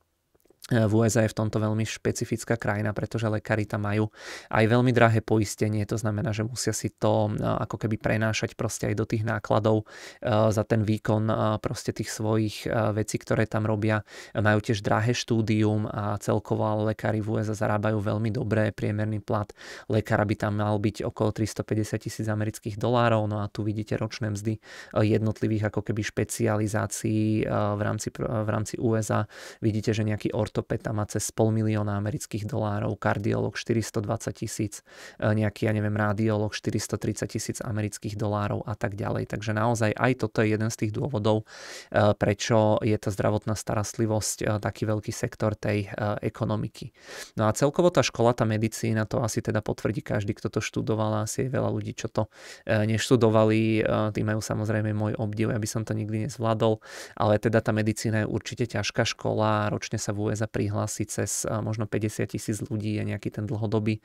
v 0.66 0.94
USA 0.98 1.22
je 1.22 1.30
v 1.30 1.38
tomto 1.46 1.62
veľmi 1.62 1.86
špecifická 1.86 2.58
krajina, 2.58 2.90
pretože 2.90 3.30
lekári 3.30 3.70
tam 3.70 3.86
majú 3.86 4.10
aj 4.50 4.66
veľmi 4.66 4.90
drahé 4.90 5.22
poistenie, 5.22 5.86
to 5.86 5.94
znamená, 5.94 6.34
že 6.34 6.42
musia 6.42 6.74
si 6.74 6.90
to 6.90 7.38
ako 7.38 7.78
keby 7.86 8.02
prenášať 8.02 8.58
proste 8.58 8.90
aj 8.90 8.96
do 8.98 9.06
tých 9.06 9.22
nákladov 9.22 9.86
za 10.26 10.64
ten 10.66 10.82
výkon 10.82 11.30
proste 11.62 11.94
tých 11.94 12.10
svojich 12.10 12.66
vecí, 12.98 13.22
ktoré 13.22 13.46
tam 13.46 13.70
robia. 13.70 14.02
Majú 14.34 14.58
tiež 14.66 14.82
drahé 14.82 15.14
štúdium 15.14 15.86
a 15.86 16.18
celkovo 16.18 16.66
lekári 16.90 17.22
v 17.22 17.38
USA 17.38 17.54
zarábajú 17.54 18.02
veľmi 18.02 18.34
dobré, 18.34 18.74
priemerný 18.74 19.22
plat 19.22 19.54
lekára 19.86 20.26
by 20.26 20.34
tam 20.34 20.58
mal 20.58 20.82
byť 20.82 21.06
okolo 21.06 21.30
350 21.30 22.10
tisíc 22.10 22.26
amerických 22.26 22.82
dolárov, 22.82 23.30
no 23.30 23.38
a 23.38 23.54
tu 23.54 23.62
vidíte 23.62 24.02
ročné 24.02 24.34
mzdy 24.34 24.58
jednotlivých 24.98 25.70
ako 25.70 25.86
keby 25.94 26.02
špecializácií 26.02 27.46
v 27.54 27.82
rámci, 27.86 28.10
v 28.18 28.50
rámci 28.50 28.82
USA. 28.82 29.30
Vidíte, 29.62 29.94
že 29.94 30.02
nejaký 30.02 30.34
ort 30.34 30.55
ortopeta 30.56 30.96
má 30.96 31.04
cez 31.04 31.28
pol 31.36 31.52
milióna 31.52 32.00
amerických 32.00 32.48
dolárov, 32.48 32.96
kardiolog 32.96 33.60
420 33.60 34.08
tisíc, 34.32 34.88
nejaký, 35.20 35.68
ja 35.68 35.76
neviem, 35.76 35.92
rádiolog 35.92 36.56
430 36.56 37.28
tisíc 37.28 37.58
amerických 37.60 38.16
dolárov 38.16 38.64
a 38.64 38.72
tak 38.80 38.96
ďalej. 38.96 39.28
Takže 39.36 39.52
naozaj 39.52 39.92
aj 39.92 40.12
toto 40.24 40.40
je 40.40 40.56
jeden 40.56 40.72
z 40.72 40.88
tých 40.88 40.96
dôvodov, 40.96 41.44
prečo 41.92 42.80
je 42.80 42.96
tá 42.96 43.12
zdravotná 43.12 43.60
starostlivosť 43.60 44.64
taký 44.64 44.88
veľký 44.88 45.12
sektor 45.12 45.60
tej 45.60 45.92
ekonomiky. 46.24 46.96
No 47.36 47.52
a 47.52 47.52
celkovo 47.52 47.92
tá 47.92 48.00
škola, 48.00 48.32
tá 48.32 48.48
medicína, 48.48 49.04
to 49.04 49.20
asi 49.20 49.44
teda 49.44 49.60
potvrdí 49.60 50.00
každý, 50.00 50.40
kto 50.40 50.48
to 50.48 50.64
študoval, 50.64 51.28
asi 51.28 51.44
je 51.44 51.52
veľa 51.52 51.68
ľudí, 51.68 51.92
čo 52.00 52.08
to 52.08 52.32
neštudovali, 52.64 53.84
tí 54.16 54.22
majú 54.24 54.40
samozrejme 54.40 54.96
môj 54.96 55.20
obdiv, 55.20 55.52
ja 55.52 55.60
som 55.68 55.84
to 55.84 55.92
nikdy 55.92 56.32
nezvládol, 56.32 56.80
ale 57.20 57.42
teda 57.44 57.60
tá 57.60 57.76
medicína 57.76 58.24
je 58.24 58.32
určite 58.32 58.70
ťažká 58.70 59.04
škola, 59.04 59.68
ročne 59.74 59.98
sa 59.98 60.14
v 60.14 60.30
USA 60.30 60.45
prihlási 60.48 61.10
cez 61.10 61.46
možno 61.50 61.90
50 61.90 62.30
tisíc 62.30 62.62
ľudí, 62.66 62.98
je 62.98 63.04
nejaký 63.06 63.30
ten 63.34 63.46
dlhodobý 63.46 64.02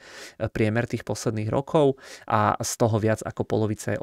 priemer 0.53 0.85
tých 0.89 1.05
posledných 1.05 1.53
rokov 1.53 2.01
a 2.27 2.57
z 2.61 2.73
toho 2.77 2.97
viac 3.01 3.21
ako 3.23 3.43
polovica 3.45 3.95
je 3.95 4.01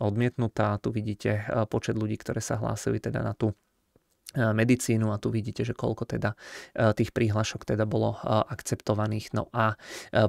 odmietnutá. 0.00 0.78
Tu 0.82 0.88
vidíte 0.92 1.44
počet 1.68 1.96
ľudí, 1.96 2.20
ktoré 2.20 2.42
sa 2.44 2.58
hlásili 2.60 3.00
teda 3.00 3.24
na 3.24 3.32
tú 3.32 3.52
E, 3.52 3.69
medicínu 4.36 5.10
a 5.10 5.18
tu 5.18 5.34
vidíte, 5.34 5.66
že 5.66 5.74
koľko 5.74 6.06
teda 6.06 6.38
e, 6.74 6.94
tých 6.94 7.10
príhlašok 7.10 7.66
teda 7.66 7.82
bolo 7.86 8.14
e, 8.14 8.18
akceptovaných. 8.50 9.34
No 9.34 9.50
a 9.50 9.74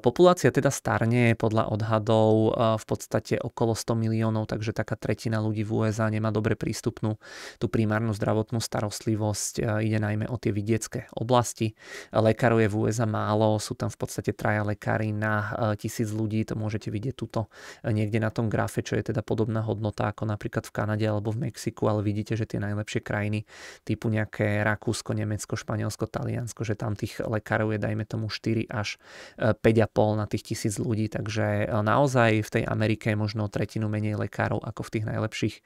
populácia 0.01 0.49
teda 0.49 0.69
starne 0.73 1.33
podľa 1.37 1.73
odhadov 1.73 2.53
v 2.77 2.85
podstate 2.85 3.37
okolo 3.37 3.73
100 3.73 3.97
miliónov, 3.97 4.49
takže 4.49 4.73
taká 4.75 4.97
tretina 4.97 5.41
ľudí 5.41 5.65
v 5.65 5.85
USA 5.85 6.09
nemá 6.09 6.29
dobre 6.29 6.53
prístupnú 6.53 7.17
tú 7.57 7.65
primárnu 7.69 8.13
zdravotnú 8.13 8.61
starostlivosť. 8.61 9.81
Ide 9.81 9.99
najmä 10.01 10.25
o 10.29 10.37
tie 10.37 10.53
vidiecké 10.53 11.09
oblasti. 11.17 11.73
Lekárov 12.13 12.61
je 12.61 12.69
v 12.69 12.77
USA 12.87 13.07
málo, 13.09 13.57
sú 13.57 13.73
tam 13.73 13.89
v 13.89 13.97
podstate 13.97 14.31
traja 14.35 14.61
lekári 14.65 15.13
na 15.15 15.53
tisíc 15.77 16.13
ľudí, 16.13 16.45
to 16.45 16.53
môžete 16.57 16.93
vidieť 16.93 17.15
tuto 17.17 17.49
niekde 17.85 18.21
na 18.21 18.29
tom 18.29 18.47
grafe, 18.51 18.85
čo 18.85 18.97
je 18.97 19.13
teda 19.13 19.25
podobná 19.25 19.65
hodnota 19.65 20.11
ako 20.13 20.29
napríklad 20.29 20.67
v 20.67 20.75
Kanade 20.75 21.05
alebo 21.05 21.33
v 21.33 21.49
Mexiku, 21.49 21.89
ale 21.89 22.05
vidíte, 22.05 22.37
že 22.37 22.45
tie 22.45 22.61
najlepšie 22.61 23.01
krajiny 23.01 23.45
typu 23.91 24.07
nejaké 24.07 24.63
Rakúsko, 24.63 25.11
Nemecko, 25.11 25.59
Španielsko, 25.59 26.07
Taliansko, 26.07 26.63
že 26.63 26.79
tam 26.79 26.95
tých 26.95 27.19
lekárov 27.19 27.75
je 27.75 27.79
dajme 27.83 28.07
tomu 28.07 28.31
4 28.31 28.71
až 28.71 28.95
5,5 29.35 29.59
e, 29.59 30.07
na 30.15 30.25
tých 30.31 30.43
tisíc 30.47 30.79
ľudí, 30.79 31.11
takže 31.11 31.67
e, 31.67 31.75
naozaj 31.75 32.39
v 32.39 32.49
tej 32.49 32.63
Amerike 32.63 33.11
je 33.11 33.19
možno 33.19 33.51
tretinu 33.51 33.91
menej 33.91 34.15
lekárov 34.15 34.63
ako 34.63 34.87
v 34.87 34.91
tých 34.95 35.05
najlepších 35.11 35.55
e, 35.59 35.61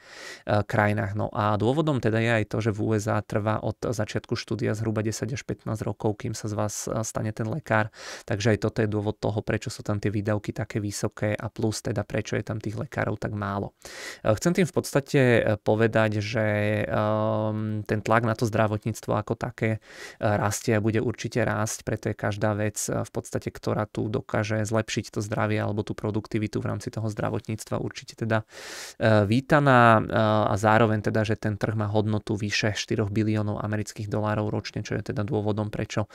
krajinách. 0.65 1.13
No 1.13 1.29
a 1.29 1.53
dôvodom 1.61 2.01
teda 2.01 2.17
je 2.17 2.31
aj 2.41 2.45
to, 2.49 2.57
že 2.65 2.73
v 2.73 2.79
USA 2.97 3.21
trvá 3.21 3.61
od 3.61 3.77
začiatku 3.77 4.33
štúdia 4.33 4.73
zhruba 4.73 5.05
10 5.05 5.29
až 5.29 5.43
15 5.45 5.85
rokov, 5.85 6.25
kým 6.25 6.33
sa 6.33 6.49
z 6.49 6.57
vás 6.57 6.89
stane 7.05 7.29
ten 7.29 7.45
lekár, 7.45 7.93
takže 8.25 8.57
aj 8.57 8.65
toto 8.65 8.81
je 8.81 8.89
dôvod 8.89 9.21
toho, 9.21 9.45
prečo 9.45 9.69
sú 9.69 9.85
tam 9.85 10.01
tie 10.01 10.09
výdavky 10.09 10.49
také 10.49 10.81
vysoké 10.81 11.37
a 11.37 11.45
plus 11.53 11.85
teda 11.85 12.01
prečo 12.01 12.33
je 12.33 12.41
tam 12.41 12.57
tých 12.57 12.73
lekárov 12.73 13.21
tak 13.21 13.37
málo. 13.37 13.77
Chcem 14.25 14.57
tým 14.57 14.65
v 14.65 14.73
podstate 14.73 15.21
povedať, 15.61 16.23
že 16.23 16.45
ten 17.85 17.99
tlak 18.01 18.14
tlak 18.15 18.23
na 18.23 18.35
to 18.39 18.47
zdravotníctvo 18.47 19.11
ako 19.11 19.35
také 19.35 19.69
e, 19.75 19.79
rastie 20.23 20.71
a 20.71 20.79
bude 20.79 21.03
určite 21.03 21.43
rásť, 21.43 21.83
preto 21.83 22.07
je 22.07 22.15
každá 22.15 22.55
vec 22.55 22.79
e, 22.87 23.03
v 23.03 23.11
podstate, 23.11 23.51
ktorá 23.51 23.83
tu 23.91 24.07
dokáže 24.07 24.63
zlepšiť 24.63 25.11
to 25.11 25.19
zdravie 25.19 25.59
alebo 25.59 25.83
tú 25.83 25.91
produktivitu 25.91 26.63
v 26.63 26.71
rámci 26.71 26.87
toho 26.95 27.11
zdravotníctva 27.11 27.75
určite 27.83 28.15
teda 28.15 28.47
e, 28.95 29.27
vítaná 29.27 29.99
a 30.45 30.55
zároveň 30.55 31.03
teda, 31.03 31.27
že 31.27 31.35
ten 31.35 31.59
trh 31.59 31.75
má 31.75 31.91
hodnotu 31.91 32.39
vyše 32.39 32.71
4 32.71 33.11
biliónov 33.11 33.59
amerických 33.59 34.07
dolárov 34.07 34.47
ročne, 34.47 34.79
čo 34.85 34.95
je 34.95 35.11
teda 35.11 35.25
dôvodom, 35.25 35.67
prečo, 35.73 36.07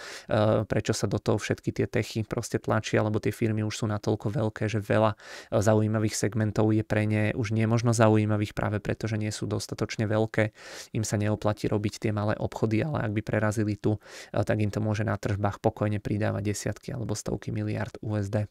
prečo 0.64 0.92
sa 0.94 1.10
do 1.10 1.18
toho 1.18 1.36
všetky 1.36 1.74
tie 1.74 1.86
techy 1.90 2.22
proste 2.24 2.62
tlačia, 2.62 3.02
lebo 3.02 3.18
tie 3.18 3.34
firmy 3.34 3.66
už 3.66 3.84
sú 3.84 3.86
natoľko 3.90 4.30
veľké, 4.30 4.70
že 4.70 4.78
veľa 4.80 5.18
zaujímavých 5.50 6.14
segmentov 6.14 6.70
je 6.70 6.84
pre 6.86 7.04
ne 7.04 7.34
už 7.34 7.52
nemožno 7.52 7.92
zaujímavých 7.92 8.54
práve 8.54 8.78
preto, 8.78 9.10
že 9.10 9.18
nie 9.18 9.32
sú 9.34 9.50
dostatočne 9.50 10.06
veľké, 10.06 10.54
im 10.94 11.04
sa 11.10 11.18
neoplatí 11.18 11.66
robiť 11.66 11.89
robiť 11.90 12.06
tie 12.06 12.14
malé 12.14 12.38
obchody, 12.38 12.86
ale 12.86 13.02
ak 13.02 13.10
by 13.18 13.22
prerazili 13.26 13.74
tu, 13.74 13.98
eh, 14.30 14.46
tak 14.46 14.62
im 14.62 14.70
to 14.70 14.78
môže 14.78 15.02
na 15.02 15.18
tržbách 15.18 15.58
pokojne 15.58 15.98
pridávať 15.98 16.54
desiatky 16.54 16.94
alebo 16.94 17.18
stovky 17.18 17.50
miliard 17.50 17.98
USD 17.98 18.46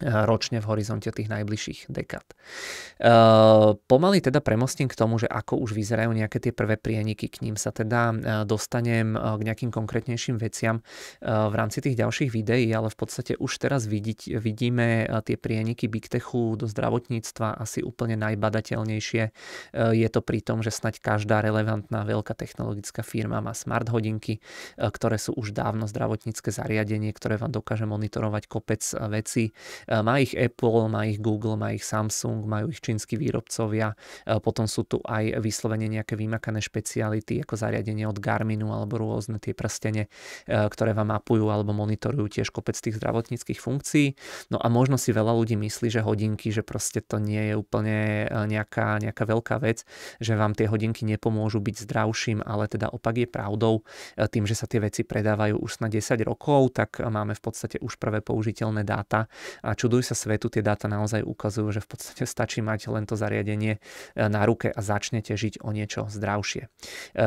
ročne 0.00 0.64
v 0.64 0.68
horizonte 0.72 1.12
tých 1.12 1.28
najbližších 1.28 1.92
dekád. 1.92 2.26
Pomaly 3.86 4.18
teda 4.24 4.40
premostím 4.40 4.88
k 4.88 4.96
tomu, 4.96 5.20
že 5.20 5.28
ako 5.28 5.60
už 5.60 5.76
vyzerajú 5.76 6.10
nejaké 6.16 6.40
tie 6.40 6.52
prvé 6.56 6.80
prieniky, 6.80 7.28
k 7.28 7.44
ním 7.44 7.60
sa 7.60 7.70
teda 7.70 8.12
dostanem 8.48 9.14
k 9.14 9.40
nejakým 9.44 9.70
konkrétnejším 9.70 10.40
veciam 10.40 10.80
v 11.20 11.54
rámci 11.54 11.84
tých 11.84 12.00
ďalších 12.00 12.30
videí, 12.32 12.72
ale 12.72 12.88
v 12.88 12.96
podstate 12.96 13.36
už 13.36 13.52
teraz 13.60 13.84
vidiť, 13.84 14.40
vidíme 14.40 15.08
tie 15.24 15.36
prieniky 15.36 15.86
Big 15.86 16.08
Techu 16.08 16.56
do 16.56 16.64
zdravotníctva 16.64 17.60
asi 17.60 17.84
úplne 17.84 18.16
najbadateľnejšie. 18.16 19.22
Je 19.74 20.08
to 20.08 20.20
pri 20.24 20.40
tom, 20.40 20.64
že 20.64 20.72
snaď 20.72 21.00
každá 21.04 21.44
relevantná 21.44 22.02
veľká 22.08 22.32
technologická 22.32 23.04
firma 23.04 23.44
má 23.44 23.52
smart 23.52 23.88
hodinky, 23.92 24.40
ktoré 24.78 25.20
sú 25.20 25.36
už 25.36 25.52
dávno 25.52 25.84
zdravotnícke 25.84 26.48
zariadenie, 26.48 27.12
ktoré 27.12 27.36
vám 27.36 27.52
dokáže 27.52 27.84
monitorovať 27.84 28.44
kopec 28.48 28.82
vecí 29.10 29.52
má 29.90 30.22
ich 30.22 30.38
Apple, 30.38 30.86
má 30.86 31.10
ich 31.10 31.18
Google, 31.18 31.58
má 31.58 31.74
ich 31.74 31.82
Samsung, 31.82 32.46
majú 32.46 32.70
ich 32.70 32.78
čínsky 32.78 33.18
výrobcovia. 33.18 33.98
Potom 34.40 34.70
sú 34.70 34.86
tu 34.86 35.02
aj 35.02 35.42
vyslovene 35.42 35.90
nejaké 35.90 36.14
vymakané 36.14 36.62
špeciality 36.62 37.42
ako 37.42 37.58
zariadenie 37.58 38.06
od 38.06 38.22
Garminu 38.22 38.70
alebo 38.70 39.02
rôzne 39.02 39.42
tie 39.42 39.50
prstene, 39.50 40.06
ktoré 40.46 40.94
vám 40.94 41.10
mapujú 41.10 41.50
alebo 41.50 41.74
monitorujú 41.74 42.40
tiež 42.40 42.54
kopec 42.54 42.78
tých 42.78 43.02
zdravotníckých 43.02 43.58
funkcií. 43.58 44.14
No 44.54 44.62
a 44.62 44.70
možno 44.70 44.94
si 44.94 45.10
veľa 45.10 45.34
ľudí 45.34 45.58
myslí, 45.58 45.90
že 45.90 46.06
hodinky, 46.06 46.54
že 46.54 46.62
proste 46.62 47.02
to 47.02 47.18
nie 47.18 47.50
je 47.50 47.54
úplne 47.58 48.30
nejaká, 48.30 49.02
nejaká 49.02 49.24
veľká 49.26 49.58
vec, 49.58 49.82
že 50.22 50.38
vám 50.38 50.54
tie 50.54 50.70
hodinky 50.70 51.02
nepomôžu 51.02 51.58
byť 51.58 51.76
zdravším, 51.90 52.38
ale 52.46 52.70
teda 52.70 52.94
opak 52.94 53.26
je 53.26 53.28
pravdou. 53.28 53.82
Tým, 54.14 54.46
že 54.46 54.54
sa 54.54 54.70
tie 54.70 54.78
veci 54.78 55.02
predávajú 55.02 55.58
už 55.58 55.82
na 55.82 55.88
10 55.90 56.20
rokov, 56.22 56.78
tak 56.78 57.02
máme 57.02 57.34
v 57.34 57.42
podstate 57.42 57.80
už 57.82 57.96
prvé 57.98 58.22
použiteľné 58.22 58.86
dáta 58.86 59.26
čuduj 59.74 60.06
sa 60.06 60.16
svetu, 60.16 60.48
tie 60.48 60.62
dáta 60.64 60.86
naozaj 60.86 61.22
ukazujú, 61.24 61.68
že 61.74 61.80
v 61.84 61.88
podstate 61.88 62.24
stačí 62.24 62.60
mať 62.60 62.90
len 62.90 63.04
to 63.04 63.14
zariadenie 63.14 63.76
e, 63.76 63.80
na 64.16 64.44
ruke 64.46 64.70
a 64.70 64.80
začnete 64.80 65.34
žiť 65.34 65.64
o 65.64 65.70
niečo 65.74 66.06
zdravšie. 66.08 66.62
E, 66.66 66.68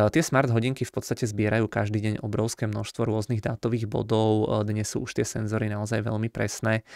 tie 0.09 0.23
smart 0.23 0.49
hodinky 0.49 0.83
v 0.87 0.93
podstate 0.93 1.27
zbierajú 1.29 1.69
každý 1.69 1.99
deň 1.99 2.13
obrovské 2.25 2.65
množstvo 2.69 3.05
rôznych 3.05 3.41
dátových 3.43 3.85
bodov, 3.87 4.63
e, 4.63 4.67
dnes 4.67 4.89
sú 4.89 5.05
už 5.05 5.17
tie 5.19 5.25
senzory 5.27 5.69
naozaj 5.69 6.03
veľmi 6.03 6.27
presné 6.27 6.87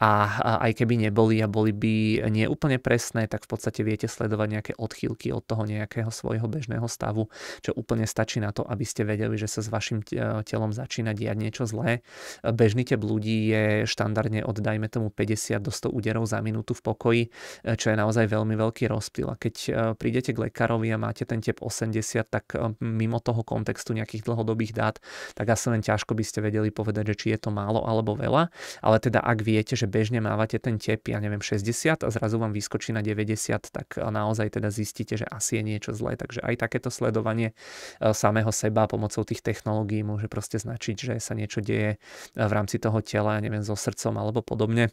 a 0.00 0.40
aj 0.62 0.82
keby 0.82 1.08
neboli 1.08 1.40
a 1.42 1.48
boli 1.50 1.72
by 1.72 2.26
nie 2.32 2.46
úplne 2.48 2.80
presné, 2.80 3.28
tak 3.30 3.44
v 3.44 3.48
podstate 3.50 3.84
viete 3.86 4.08
sledovať 4.08 4.48
nejaké 4.48 4.72
odchýlky 4.76 5.32
od 5.32 5.44
toho 5.44 5.66
nejakého 5.66 6.08
svojho 6.08 6.46
bežného 6.46 6.86
stavu, 6.88 7.28
čo 7.60 7.76
úplne 7.76 8.08
stačí 8.08 8.40
na 8.40 8.50
to, 8.50 8.64
aby 8.64 8.84
ste 8.86 9.02
vedeli, 9.04 9.36
že 9.36 9.50
sa 9.50 9.60
s 9.60 9.68
vašim 9.68 10.02
telom 10.46 10.70
začína 10.72 11.12
diať 11.16 11.36
niečo 11.36 11.64
zlé. 11.68 12.04
Bežný 12.42 12.86
tep 12.86 13.02
ľudí 13.02 13.50
je 13.50 13.64
štandardne 13.88 14.44
od, 14.44 14.56
dajme 14.58 14.88
tomu, 14.96 15.12
50 15.12 15.60
do 15.60 15.68
100 15.68 15.92
úderov 15.92 16.24
za 16.24 16.40
minútu 16.40 16.72
v 16.72 16.82
pokoji, 16.82 17.22
e, 17.28 17.28
čo 17.76 17.92
je 17.92 17.96
naozaj 18.00 18.24
veľmi 18.32 18.56
veľký 18.56 18.88
rozptyl. 18.88 19.28
A 19.28 19.36
keď 19.36 19.54
e, 19.54 19.70
prídete 20.00 20.32
k 20.32 20.48
lekárovi 20.48 20.88
a 20.88 20.96
máte 20.96 21.28
ten 21.28 21.44
tep 21.44 21.60
80, 21.60 22.24
tak 22.32 22.56
e, 22.56 22.72
mimo 22.80 23.20
toho 23.20 23.44
kontextu 23.44 23.92
nejakých 23.92 24.24
dlhodobých 24.24 24.72
dát, 24.72 24.96
tak 25.36 25.52
asi 25.52 25.68
len 25.68 25.84
ťažko 25.84 26.16
by 26.16 26.24
ste 26.24 26.40
vedeli 26.40 26.72
povedať, 26.72 27.12
že 27.12 27.14
či 27.14 27.26
je 27.36 27.38
to 27.44 27.50
málo 27.52 27.84
alebo 27.84 28.16
veľa. 28.16 28.48
Ale 28.80 28.96
teda 28.96 29.20
ak 29.20 29.44
viete, 29.44 29.76
že 29.76 29.84
bežne 29.84 30.24
mávate 30.24 30.56
ten 30.56 30.80
tep, 30.80 31.04
ja 31.12 31.20
neviem, 31.20 31.44
60 31.44 32.02
a 32.02 32.08
zrazu 32.08 32.40
vám 32.40 32.56
vyskočí 32.56 32.96
na 32.96 33.04
90, 33.04 33.68
tak 33.68 34.00
naozaj 34.00 34.56
teda 34.56 34.72
zistíte, 34.72 35.20
že 35.20 35.26
asi 35.28 35.60
je 35.60 35.62
niečo 35.62 35.90
zlé. 35.92 36.16
Takže 36.16 36.40
aj 36.40 36.54
takéto 36.56 36.88
sledovanie 36.88 37.52
samého 38.00 38.48
seba 38.54 38.88
pomocou 38.88 39.26
tých 39.26 39.42
technológií 39.42 40.00
môže 40.06 40.30
proste 40.30 40.56
značiť, 40.56 40.96
že 40.96 41.14
sa 41.18 41.34
niečo 41.34 41.60
deje 41.60 41.98
v 42.34 42.52
rámci 42.52 42.78
toho 42.78 43.02
tela, 43.02 43.38
neviem, 43.42 43.66
so 43.66 43.74
srdcom 43.74 44.14
alebo 44.16 44.40
podobne. 44.46 44.85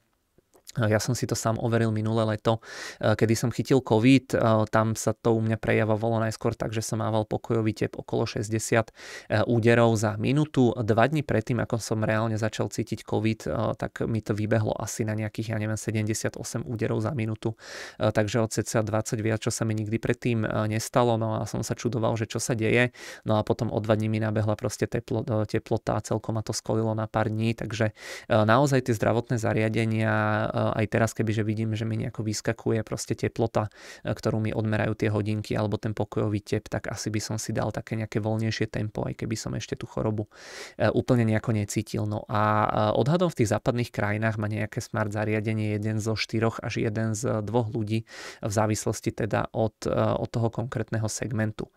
Ja 0.74 0.98
som 0.98 1.14
si 1.14 1.30
to 1.30 1.38
sám 1.38 1.62
overil 1.62 1.94
minulé 1.94 2.26
leto, 2.26 2.58
e, 2.98 3.14
kedy 3.14 3.34
som 3.38 3.50
chytil 3.54 3.78
COVID. 3.78 4.26
E, 4.34 4.38
tam 4.74 4.98
sa 4.98 5.14
to 5.14 5.38
u 5.38 5.42
mňa 5.42 5.62
prejavovalo 5.62 6.18
najskôr 6.26 6.58
tak, 6.58 6.74
že 6.74 6.82
som 6.82 6.98
mával 6.98 7.30
pokojový 7.30 7.78
tep 7.78 7.94
okolo 7.94 8.26
60 8.26 8.50
e, 8.50 9.42
úderov 9.46 9.94
za 9.94 10.18
minútu. 10.18 10.74
Dva 10.82 11.06
dní 11.06 11.22
predtým, 11.22 11.62
ako 11.62 11.78
som 11.78 12.02
reálne 12.02 12.42
začal 12.42 12.74
cítiť 12.74 13.06
COVID, 13.06 13.40
tak 13.78 14.02
mi 14.10 14.24
to 14.26 14.34
vybehlo 14.34 14.74
asi 14.74 15.06
na 15.06 15.14
nejakých, 15.14 15.54
ja 15.54 15.58
neviem, 15.62 15.78
78 15.78 16.40
úderov 16.66 17.04
za 17.04 17.14
minútu. 17.14 17.54
Takže 18.00 18.42
od 18.42 18.50
cca 18.50 18.82
20 18.82 19.20
viac, 19.22 19.40
čo 19.44 19.52
sa 19.54 19.68
mi 19.68 19.78
nikdy 19.78 20.00
predtým 20.00 20.46
nestalo. 20.72 21.20
No 21.20 21.38
a 21.38 21.46
som 21.46 21.62
sa 21.62 21.78
čudoval, 21.78 22.16
že 22.18 22.26
čo 22.26 22.40
sa 22.42 22.58
deje. 22.58 22.96
No 23.28 23.38
a 23.38 23.46
potom 23.46 23.70
o 23.70 23.78
dva 23.84 23.94
dní 23.94 24.10
mi 24.10 24.20
nabehla 24.24 24.56
proste 24.56 24.88
teplo, 24.90 25.22
teplota 25.46 26.00
celkom 26.02 26.40
ma 26.40 26.44
to 26.46 26.56
skolilo 26.56 26.96
na 26.96 27.06
pár 27.06 27.30
dní. 27.30 27.54
Takže 27.54 27.92
naozaj 28.30 28.90
tie 28.90 28.94
zdravotné 28.96 29.38
zariadenia 29.38 30.50
aj 30.72 30.86
teraz, 30.88 31.12
kebyže 31.12 31.44
vidím, 31.44 31.76
že 31.76 31.84
mi 31.84 32.00
nejako 32.00 32.24
vyskakuje 32.24 32.88
proste 32.88 33.20
teplota, 33.20 33.68
ktorú 34.06 34.40
mi 34.40 34.52
odmerajú 34.56 34.94
tie 34.96 35.10
hodinky 35.12 35.58
alebo 35.60 35.76
ten 35.76 35.92
pokojový 35.92 36.40
tep, 36.40 36.72
tak 36.72 36.88
asi 36.88 37.12
by 37.12 37.20
som 37.20 37.36
si 37.36 37.52
dal 37.52 37.76
také 37.76 38.00
nejaké 38.00 38.24
voľnejšie 38.24 38.72
tempo, 38.72 39.04
aj 39.04 39.20
keby 39.20 39.36
som 39.36 39.52
ešte 39.58 39.76
tú 39.76 39.90
chorobu 39.90 40.30
úplne 40.96 41.28
nejako 41.28 41.52
necítil. 41.58 42.08
No 42.08 42.24
a 42.32 42.68
odhadom 42.96 43.28
v 43.28 43.44
tých 43.44 43.52
západných 43.52 43.92
krajinách 43.92 44.40
má 44.40 44.48
nejaké 44.48 44.80
smart 44.80 45.12
zariadenie 45.12 45.76
jeden 45.76 46.00
zo 46.00 46.16
štyroch 46.16 46.62
až 46.64 46.86
jeden 46.86 47.18
z 47.18 47.44
dvoch 47.44 47.74
ľudí 47.74 48.06
v 48.40 48.54
závislosti 48.54 49.12
teda 49.12 49.50
od, 49.52 49.76
od 49.90 50.30
toho 50.30 50.48
konkrétneho 50.54 51.10
segmentu. 51.10 51.68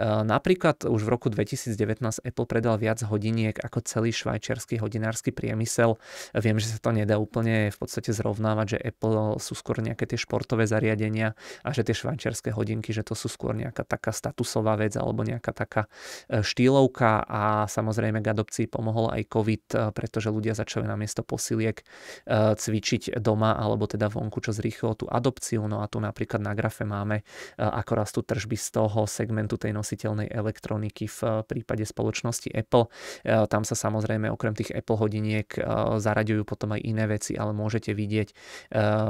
Napríklad 0.00 0.84
už 0.84 1.00
v 1.02 1.08
roku 1.08 1.28
2019 1.32 1.74
Apple 2.22 2.46
predal 2.46 2.76
viac 2.76 3.00
hodiniek 3.02 3.56
ako 3.56 3.80
celý 3.84 4.10
švajčiarsky 4.12 4.76
hodinársky 4.76 5.32
priemysel. 5.32 5.96
Viem, 6.36 6.60
že 6.60 6.76
sa 6.76 6.78
to 6.82 6.92
nedá 6.92 7.16
úplne 7.16 7.72
v 7.72 7.78
podstate 7.78 8.12
zrovnávať, 8.36 8.76
že 8.76 8.78
Apple 8.92 9.40
sú 9.40 9.56
skôr 9.56 9.80
nejaké 9.80 10.04
tie 10.04 10.20
športové 10.20 10.68
zariadenia 10.68 11.32
a 11.64 11.72
že 11.72 11.88
tie 11.88 11.96
švajčiarske 11.96 12.52
hodinky, 12.52 12.92
že 12.92 13.00
to 13.00 13.16
sú 13.16 13.32
skôr 13.32 13.56
nejaká 13.56 13.88
taká 13.88 14.12
statusová 14.12 14.76
vec 14.76 14.92
alebo 15.00 15.24
nejaká 15.24 15.56
taká 15.56 15.88
e, 16.28 16.44
štýlovka 16.44 17.24
a 17.24 17.64
samozrejme 17.64 18.20
k 18.20 18.36
adopcii 18.36 18.66
pomohol 18.68 19.08
aj 19.08 19.22
COVID, 19.32 19.64
e, 19.72 19.76
pretože 19.96 20.28
ľudia 20.28 20.52
začali 20.52 20.84
namiesto 20.84 21.24
posiliek 21.24 21.80
e, 21.80 21.84
cvičiť 22.60 23.16
doma 23.24 23.56
alebo 23.56 23.88
teda 23.88 24.12
vonku, 24.12 24.44
čo 24.44 24.52
zrýchlilo 24.52 24.92
tú 25.00 25.06
adopciu. 25.08 25.64
No 25.64 25.80
a 25.80 25.88
tu 25.88 25.96
napríklad 25.96 26.44
na 26.44 26.52
grafe 26.52 26.84
máme, 26.84 27.24
ako 27.56 27.92
rastú 27.96 28.20
tržby 28.20 28.58
z 28.58 28.68
toho 28.76 29.08
segmentu 29.08 29.56
tej 29.56 29.72
nositeľnej 29.72 30.28
elektroniky 30.28 31.08
v 31.08 31.20
prípade 31.46 31.86
spoločnosti 31.86 32.50
Apple. 32.50 32.90
Tam 33.24 33.62
sa 33.62 33.74
samozrejme 33.78 34.28
okrem 34.28 34.52
tých 34.52 34.74
Apple 34.74 34.98
hodiniek 34.98 35.48
zaraďujú 35.96 36.42
potom 36.42 36.74
aj 36.74 36.80
iné 36.82 37.04
veci, 37.06 37.38
ale 37.38 37.54
môžete 37.54 37.94
vidieť, 37.94 38.25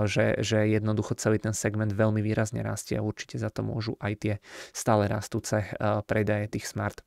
že, 0.09 0.41
že 0.43 0.59
jednoducho 0.67 1.15
celý 1.17 1.39
ten 1.39 1.55
segment 1.55 1.93
veľmi 1.93 2.21
výrazne 2.21 2.61
rastie 2.61 2.99
a 2.99 3.07
určite 3.07 3.39
za 3.39 3.49
to 3.49 3.63
môžu 3.63 3.95
aj 4.03 4.13
tie 4.19 4.35
stále 4.75 5.07
rastúce 5.07 5.71
predaje 6.09 6.51
tých 6.51 6.67
smart 6.69 7.01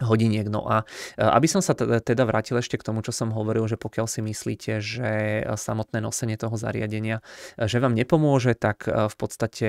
hodiniek. 0.00 0.48
No 0.48 0.64
a 0.64 0.88
e, 1.20 1.20
aby 1.20 1.44
som 1.44 1.60
sa 1.60 1.76
teda 1.76 2.24
vrátil 2.24 2.56
ešte 2.56 2.80
k 2.80 2.86
tomu, 2.86 3.04
čo 3.04 3.12
som 3.12 3.28
hovoril, 3.28 3.68
že 3.68 3.76
pokiaľ 3.76 4.06
si 4.08 4.24
myslíte, 4.24 4.80
že 4.80 5.10
samotné 5.44 6.00
nosenie 6.00 6.40
toho 6.40 6.56
zariadenia, 6.56 7.20
e, 7.60 7.68
že 7.68 7.76
vám 7.76 7.92
nepomôže, 7.92 8.56
tak 8.56 8.88
e, 8.88 9.12
v 9.12 9.16
podstate 9.20 9.68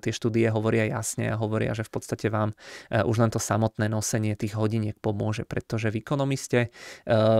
tie 0.00 0.12
štúdie 0.12 0.48
hovoria 0.48 0.88
jasne 0.88 1.28
a 1.28 1.36
hovoria, 1.36 1.76
že 1.76 1.84
v 1.84 1.92
podstate 1.92 2.32
vám 2.32 2.56
už 2.90 3.16
len 3.20 3.30
to 3.30 3.36
samotné 3.36 3.90
nosenie 3.90 4.38
tých 4.38 4.56
hodiniek 4.56 4.96
pomôže, 4.98 5.44
pretože 5.44 5.90
v 5.92 6.00
ekonomiste 6.00 6.60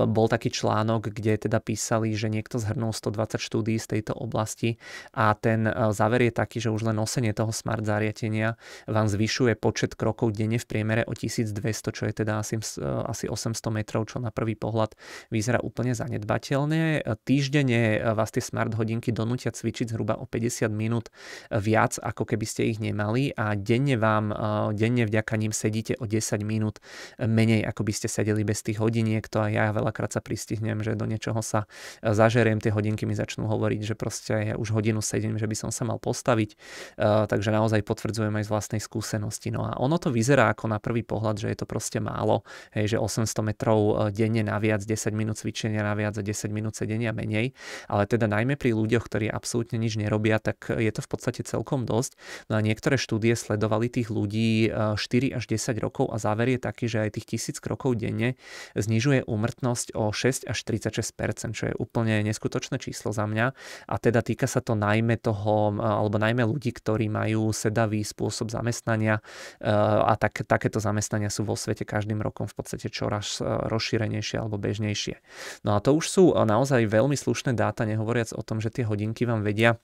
bol 0.08 0.26
taký 0.26 0.50
článok, 0.52 1.12
kde 1.12 1.48
teda 1.48 1.62
písali, 1.62 2.12
že 2.14 2.28
niekto 2.28 2.60
zhrnul 2.60 2.92
120 2.92 3.40
štúdí 3.40 3.78
z 3.78 3.98
tejto 3.98 4.12
oblasti 4.16 4.76
a 5.14 5.32
ten 5.38 5.66
záver 5.94 6.28
je 6.28 6.32
taký, 6.34 6.58
že 6.58 6.72
už 6.72 6.90
len 6.90 6.98
nosenie 6.98 7.32
toho 7.32 7.54
smart 7.54 7.84
zariadenia 7.84 8.58
vám 8.86 9.06
zvyšuje 9.06 9.54
počet 9.58 9.94
krokov 9.94 10.34
denne 10.34 10.58
v 10.58 10.66
priemere 10.66 11.02
o 11.06 11.12
1200, 11.14 11.94
čo 11.94 12.02
je 12.08 12.17
teda 12.18 12.42
asi, 12.42 12.58
asi 12.82 13.30
800 13.30 13.54
metrov, 13.70 14.10
čo 14.10 14.18
na 14.18 14.34
prvý 14.34 14.58
pohľad 14.58 14.98
vyzerá 15.30 15.62
úplne 15.62 15.94
zanedbateľne. 15.94 17.06
Týždenne 17.22 18.02
vás 18.18 18.34
tie 18.34 18.42
smart 18.42 18.74
hodinky 18.74 19.14
donútia 19.14 19.54
cvičiť 19.54 19.94
zhruba 19.94 20.18
o 20.18 20.26
50 20.26 20.66
minút 20.74 21.14
viac, 21.54 22.02
ako 22.02 22.26
keby 22.26 22.46
ste 22.48 22.66
ich 22.66 22.82
nemali 22.82 23.30
a 23.38 23.54
denne 23.54 23.94
vám, 23.94 24.34
denne 24.74 25.06
vďaka 25.06 25.38
ním 25.38 25.54
sedíte 25.54 25.94
o 26.02 26.10
10 26.10 26.42
minút 26.42 26.82
menej, 27.22 27.62
ako 27.62 27.86
by 27.86 27.92
ste 27.94 28.10
sedeli 28.10 28.42
bez 28.42 28.66
tých 28.66 28.82
hodiniek. 28.82 29.22
To 29.30 29.46
aj 29.46 29.52
ja 29.54 29.70
veľakrát 29.70 30.10
sa 30.10 30.24
pristihnem, 30.24 30.82
že 30.82 30.98
do 30.98 31.06
niečoho 31.06 31.38
sa 31.44 31.70
zažeriem, 32.02 32.58
tie 32.58 32.74
hodinky 32.74 33.06
mi 33.06 33.14
začnú 33.14 33.46
hovoriť, 33.46 33.80
že 33.84 33.94
proste 33.94 34.34
ja 34.50 34.54
už 34.58 34.74
hodinu 34.74 34.98
sedím, 35.04 35.38
že 35.38 35.46
by 35.46 35.54
som 35.54 35.70
sa 35.70 35.86
mal 35.86 36.00
postaviť. 36.02 36.56
Takže 36.98 37.50
naozaj 37.52 37.84
potvrdzujem 37.84 38.34
aj 38.34 38.44
z 38.48 38.50
vlastnej 38.50 38.80
skúsenosti. 38.82 39.52
No 39.52 39.68
a 39.68 39.76
ono 39.76 40.00
to 40.00 40.08
vyzerá 40.08 40.50
ako 40.50 40.72
na 40.72 40.80
prvý 40.80 41.04
pohľad, 41.04 41.38
že 41.38 41.52
je 41.52 41.58
to 41.60 41.66
proste 41.68 42.00
málo, 42.08 42.40
hej, 42.72 42.96
že 42.96 42.96
800 42.96 43.28
metrov 43.44 44.08
e, 44.08 44.16
denne 44.16 44.40
naviac, 44.40 44.80
10 44.80 45.12
minút 45.12 45.36
cvičenia 45.36 45.84
naviac 45.84 46.16
a 46.16 46.22
10 46.24 46.48
minút 46.48 46.80
sedenia 46.80 47.12
menej, 47.12 47.52
ale 47.92 48.08
teda 48.08 48.24
najmä 48.24 48.56
pri 48.56 48.72
ľuďoch, 48.72 49.04
ktorí 49.04 49.28
absolútne 49.28 49.76
nič 49.76 50.00
nerobia, 50.00 50.40
tak 50.40 50.72
je 50.72 50.88
to 50.88 51.04
v 51.04 51.08
podstate 51.08 51.44
celkom 51.44 51.84
dosť. 51.84 52.16
No 52.48 52.56
a 52.56 52.60
niektoré 52.64 52.96
štúdie 52.96 53.36
sledovali 53.36 53.92
tých 53.92 54.08
ľudí 54.08 54.72
4 54.72 54.96
e, 54.96 55.36
až 55.36 55.44
10 55.44 55.84
rokov 55.84 56.08
a 56.08 56.16
záver 56.16 56.56
je 56.56 56.60
taký, 56.64 56.88
že 56.88 57.04
aj 57.04 57.20
tých 57.20 57.52
1000 57.52 57.60
krokov 57.60 58.00
denne 58.00 58.40
znižuje 58.72 59.28
úmrtnosť 59.28 59.92
o 59.92 60.08
6 60.10 60.48
až 60.48 60.58
36%, 60.64 61.52
čo 61.52 61.64
je 61.68 61.74
úplne 61.76 62.24
neskutočné 62.24 62.80
číslo 62.80 63.12
za 63.12 63.28
mňa. 63.28 63.46
A 63.90 63.94
teda 64.00 64.24
týka 64.24 64.48
sa 64.48 64.64
to 64.64 64.72
najmä 64.72 65.20
toho, 65.20 65.76
e, 65.76 65.84
alebo 65.84 66.16
najmä 66.16 66.48
ľudí, 66.48 66.72
ktorí 66.72 67.12
majú 67.12 67.52
sedavý 67.52 68.00
spôsob 68.00 68.48
zamestnania 68.48 69.20
a 69.60 70.14
tak, 70.16 70.46
takéto 70.46 70.78
zamestnania 70.78 71.32
sú 71.32 71.44
vo 71.44 71.58
svete 71.58 71.82
každým 71.98 72.22
rokom 72.22 72.46
v 72.46 72.54
podstate 72.54 72.86
čoraz 72.86 73.42
e, 73.42 73.44
rozšírenejšie 73.44 74.38
alebo 74.38 74.54
bežnejšie. 74.54 75.18
No 75.66 75.74
a 75.74 75.82
to 75.82 75.98
už 75.98 76.06
sú 76.06 76.24
e, 76.30 76.46
naozaj 76.46 76.86
veľmi 76.86 77.18
slušné 77.18 77.58
dáta, 77.58 77.82
nehovoriac 77.82 78.30
o 78.38 78.42
tom, 78.46 78.62
že 78.62 78.70
tie 78.70 78.86
hodinky 78.86 79.26
vám 79.26 79.42
vedia 79.42 79.82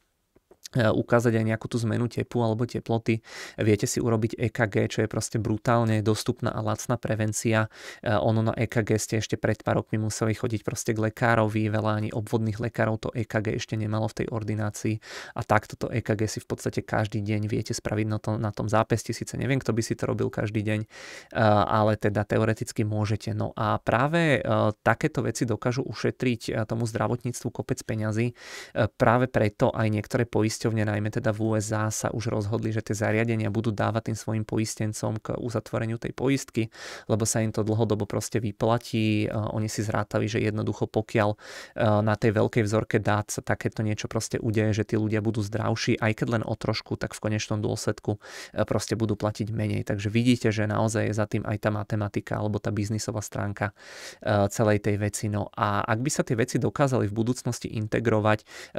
ukázať 0.76 1.38
aj 1.38 1.44
nejakú 1.54 1.66
tú 1.70 1.78
zmenu 1.82 2.10
tepu 2.10 2.42
alebo 2.42 2.66
teploty. 2.66 3.22
Viete 3.58 3.86
si 3.86 4.02
urobiť 4.02 4.36
EKG, 4.38 4.74
čo 4.90 4.98
je 5.06 5.08
proste 5.08 5.38
brutálne 5.38 6.02
dostupná 6.04 6.52
a 6.52 6.60
lacná 6.60 6.98
prevencia. 7.00 7.70
E, 8.02 8.10
ono 8.10 8.44
na 8.44 8.54
EKG 8.54 8.90
ste 9.00 9.14
ešte 9.18 9.38
pred 9.40 9.58
pár 9.64 9.82
rokmi 9.82 9.98
museli 9.98 10.34
chodiť 10.36 10.60
proste 10.62 10.92
k 10.92 11.10
lekárovi, 11.10 11.70
veľa 11.70 11.92
ani 12.04 12.10
obvodných 12.12 12.58
lekárov 12.60 13.00
to 13.00 13.08
EKG 13.14 13.58
ešte 13.58 13.74
nemalo 13.78 14.10
v 14.10 14.24
tej 14.24 14.26
ordinácii 14.30 14.94
a 15.34 15.40
takto 15.42 15.78
to 15.78 15.86
EKG 15.90 16.26
si 16.28 16.38
v 16.42 16.46
podstate 16.46 16.80
každý 16.82 17.22
deň 17.22 17.46
viete 17.48 17.72
spraviť 17.74 18.06
na, 18.06 18.18
to, 18.18 18.36
na 18.36 18.50
tom 18.50 18.66
zápesti. 18.70 19.14
Sice 19.14 19.38
neviem, 19.38 19.58
kto 19.58 19.72
by 19.72 19.82
si 19.82 19.94
to 19.94 20.10
robil 20.10 20.28
každý 20.28 20.62
deň, 20.62 20.80
e, 20.84 20.88
ale 21.64 21.96
teda 21.96 22.26
teoreticky 22.26 22.82
môžete. 22.84 23.32
No 23.34 23.54
a 23.54 23.78
práve 23.78 24.42
takéto 24.82 25.24
veci 25.24 25.46
dokážu 25.48 25.84
ušetriť 25.84 26.66
tomu 26.68 26.84
zdravotníctvu 26.88 27.48
kopec 27.50 27.80
peňazí. 27.84 28.36
Práve 28.96 29.26
preto 29.30 29.70
aj 29.70 29.88
niektoré 29.88 30.24
poisťovne 30.24 30.63
poisťovne, 30.64 30.88
najmä 30.88 31.12
teda 31.12 31.28
v 31.36 31.52
USA, 31.52 31.92
sa 31.92 32.08
už 32.08 32.32
rozhodli, 32.32 32.72
že 32.72 32.80
tie 32.80 32.96
zariadenia 32.96 33.52
budú 33.52 33.68
dávať 33.68 34.08
tým 34.08 34.16
svojim 34.16 34.44
poistencom 34.48 35.20
k 35.20 35.36
uzatvoreniu 35.36 36.00
tej 36.00 36.16
poistky, 36.16 36.72
lebo 37.04 37.28
sa 37.28 37.44
im 37.44 37.52
to 37.52 37.60
dlhodobo 37.60 38.08
proste 38.08 38.40
vyplatí. 38.40 39.28
Oni 39.28 39.68
si 39.68 39.84
zrátali, 39.84 40.24
že 40.24 40.40
jednoducho 40.40 40.88
pokiaľ 40.88 41.36
na 42.00 42.16
tej 42.16 42.32
veľkej 42.40 42.64
vzorke 42.64 42.96
dát 42.96 43.28
sa 43.28 43.44
takéto 43.44 43.84
niečo 43.84 44.08
proste 44.08 44.40
udeje, 44.40 44.80
že 44.80 44.88
tí 44.88 44.96
ľudia 44.96 45.20
budú 45.20 45.44
zdravší, 45.44 46.00
aj 46.00 46.24
keď 46.24 46.40
len 46.40 46.42
o 46.48 46.56
trošku, 46.56 46.96
tak 46.96 47.12
v 47.12 47.20
konečnom 47.20 47.60
dôsledku 47.60 48.16
proste 48.64 48.96
budú 48.96 49.20
platiť 49.20 49.52
menej. 49.52 49.84
Takže 49.84 50.08
vidíte, 50.08 50.48
že 50.48 50.64
naozaj 50.64 51.12
je 51.12 51.14
za 51.14 51.28
tým 51.28 51.44
aj 51.44 51.60
tá 51.60 51.68
matematika 51.68 52.40
alebo 52.40 52.56
tá 52.56 52.72
biznisová 52.72 53.20
stránka 53.20 53.76
celej 54.48 54.80
tej 54.80 54.96
veci. 54.96 55.28
No 55.28 55.52
a 55.52 55.84
ak 55.84 56.00
by 56.00 56.08
sa 56.08 56.24
tie 56.24 56.40
veci 56.40 56.56
dokázali 56.56 57.04
v 57.04 57.12
budúcnosti 57.12 57.68
integrovať, 57.68 58.38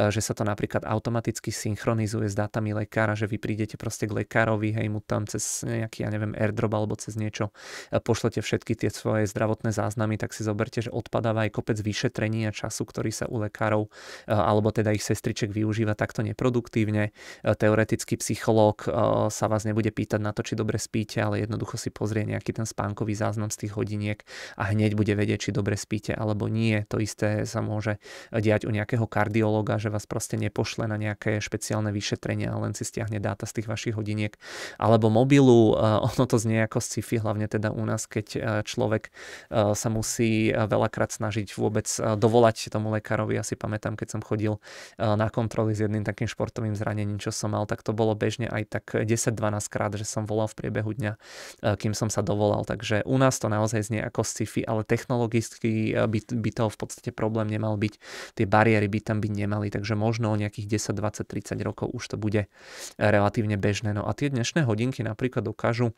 že 0.09 0.21
sa 0.25 0.33
to 0.33 0.41
napríklad 0.41 0.81
automaticky 0.81 1.53
synchronizuje 1.65 2.29
s 2.29 2.37
dátami 2.37 2.77
lekára, 2.77 3.17
že 3.17 3.25
vy 3.25 3.41
prídete 3.41 3.73
proste 3.81 4.05
k 4.05 4.21
lekárovi, 4.21 4.77
hej, 4.77 4.87
mu 4.93 5.01
tam 5.01 5.25
cez 5.25 5.65
nejaký, 5.65 6.05
ja 6.05 6.09
neviem, 6.13 6.37
airdrop 6.37 6.69
alebo 6.77 6.93
cez 6.93 7.17
niečo 7.17 7.49
e, 7.89 7.97
pošlete 7.97 8.45
všetky 8.45 8.77
tie 8.77 8.93
svoje 8.93 9.25
zdravotné 9.25 9.73
záznamy, 9.73 10.21
tak 10.21 10.37
si 10.37 10.45
zoberte, 10.45 10.85
že 10.85 10.93
odpadáva 10.93 11.49
aj 11.49 11.57
kopec 11.57 11.77
vyšetrení 11.81 12.45
a 12.45 12.51
času, 12.53 12.85
ktorý 12.85 13.09
sa 13.09 13.25
u 13.25 13.41
lekárov 13.41 13.89
e, 13.89 14.29
alebo 14.29 14.69
teda 14.69 14.93
ich 14.93 15.01
sestriček 15.01 15.49
využíva 15.49 15.97
takto 15.97 16.21
neproduktívne. 16.21 17.09
E, 17.09 17.51
teoretický 17.55 18.21
psychológ 18.21 18.85
sa 19.31 19.45
vás 19.47 19.63
nebude 19.63 19.89
pýtať 19.89 20.19
na 20.21 20.35
to, 20.35 20.43
či 20.43 20.59
dobre 20.59 20.77
spíte, 20.77 21.23
ale 21.23 21.41
jednoducho 21.41 21.79
si 21.79 21.89
pozrie 21.89 22.27
nejaký 22.27 22.51
ten 22.51 22.67
spánkový 22.67 23.15
záznam 23.15 23.49
z 23.49 23.65
tých 23.65 23.73
hodiniek 23.73 24.19
a 24.59 24.69
hneď 24.75 24.93
bude 24.93 25.15
vedieť, 25.15 25.49
či 25.49 25.55
dobre 25.55 25.79
spíte 25.79 26.11
alebo 26.11 26.51
nie. 26.51 26.83
To 26.91 26.99
isté 26.99 27.47
sa 27.47 27.63
môže 27.63 27.97
diať 28.29 28.67
u 28.67 28.71
nejakého 28.75 29.07
kardiológa, 29.07 29.79
že 29.79 29.89
vás 29.89 30.03
proste 30.03 30.35
nepošle 30.35 30.85
na 30.91 30.99
nejaké 30.99 31.39
špeciálne 31.39 31.54
špeciálne 31.55 31.95
vyšetrenia, 31.95 32.51
len 32.59 32.75
si 32.75 32.83
stiahne 32.83 33.23
dáta 33.23 33.47
z 33.47 33.63
tých 33.63 33.71
vašich 33.71 33.95
hodiniek. 33.95 34.35
Alebo 34.75 35.07
mobilu, 35.07 35.79
eh, 35.79 36.03
ono 36.03 36.27
to 36.27 36.35
znie 36.35 36.67
ako 36.67 36.83
sci-fi, 36.83 37.23
hlavne 37.23 37.47
teda 37.47 37.71
u 37.71 37.87
nás, 37.87 38.03
keď 38.11 38.27
eh, 38.35 38.39
človek 38.67 39.07
eh, 39.07 39.71
sa 39.71 39.87
musí 39.87 40.51
veľakrát 40.51 41.15
snažiť 41.15 41.55
vôbec 41.55 41.87
dovolať 42.19 42.67
tomu 42.67 42.91
lekárovi. 42.91 43.39
Ja 43.39 43.45
si 43.45 43.55
pamätám, 43.55 43.95
keď 43.95 44.17
som 44.17 44.21
chodil 44.25 44.57
na 44.97 45.29
kontroly 45.29 45.77
s 45.77 45.85
jedným 45.85 46.01
takým 46.01 46.25
športovým 46.25 46.73
zranením, 46.73 47.21
čo 47.21 47.29
som 47.29 47.53
mal, 47.53 47.69
tak 47.69 47.85
to 47.85 47.93
bolo 47.93 48.17
bežne 48.17 48.49
aj 48.49 48.63
tak 48.67 48.85
10-12 49.05 49.37
krát, 49.69 49.93
že 49.93 50.03
som 50.03 50.25
volal 50.25 50.49
v 50.49 50.57
priebehu 50.57 50.91
dňa, 50.97 51.13
kým 51.77 51.93
som 51.93 52.09
sa 52.09 52.25
dovolal. 52.25 52.65
Takže 52.65 53.05
u 53.05 53.15
nás 53.21 53.37
to 53.37 53.47
naozaj 53.47 53.85
znie 53.85 54.01
ako 54.01 54.25
sci-fi, 54.25 54.65
ale 54.65 54.81
technologicky 54.83 55.93
by, 55.93 56.19
by 56.25 56.49
toho 56.51 56.69
v 56.73 56.77
podstate 56.81 57.11
problém 57.13 57.47
nemal 57.47 57.77
byť. 57.77 57.93
Tie 58.33 58.45
bariéry 58.49 58.89
by 58.89 58.99
tam 59.05 59.17
byť 59.21 59.31
nemali, 59.31 59.69
takže 59.69 59.93
možno 59.93 60.33
o 60.33 60.39
nejakých 60.39 60.81
10, 60.81 60.97
20, 60.97 61.27
30 61.45 61.61
rokov 61.61 61.93
už 61.93 62.03
to 62.09 62.17
bude 62.17 62.49
relatívne 62.97 63.53
bežné. 63.61 63.93
No 63.93 64.09
a 64.09 64.11
tie 64.17 64.33
dnešné 64.33 64.65
hodinky 64.65 65.05
napríklad 65.05 65.45
dokážu 65.45 65.93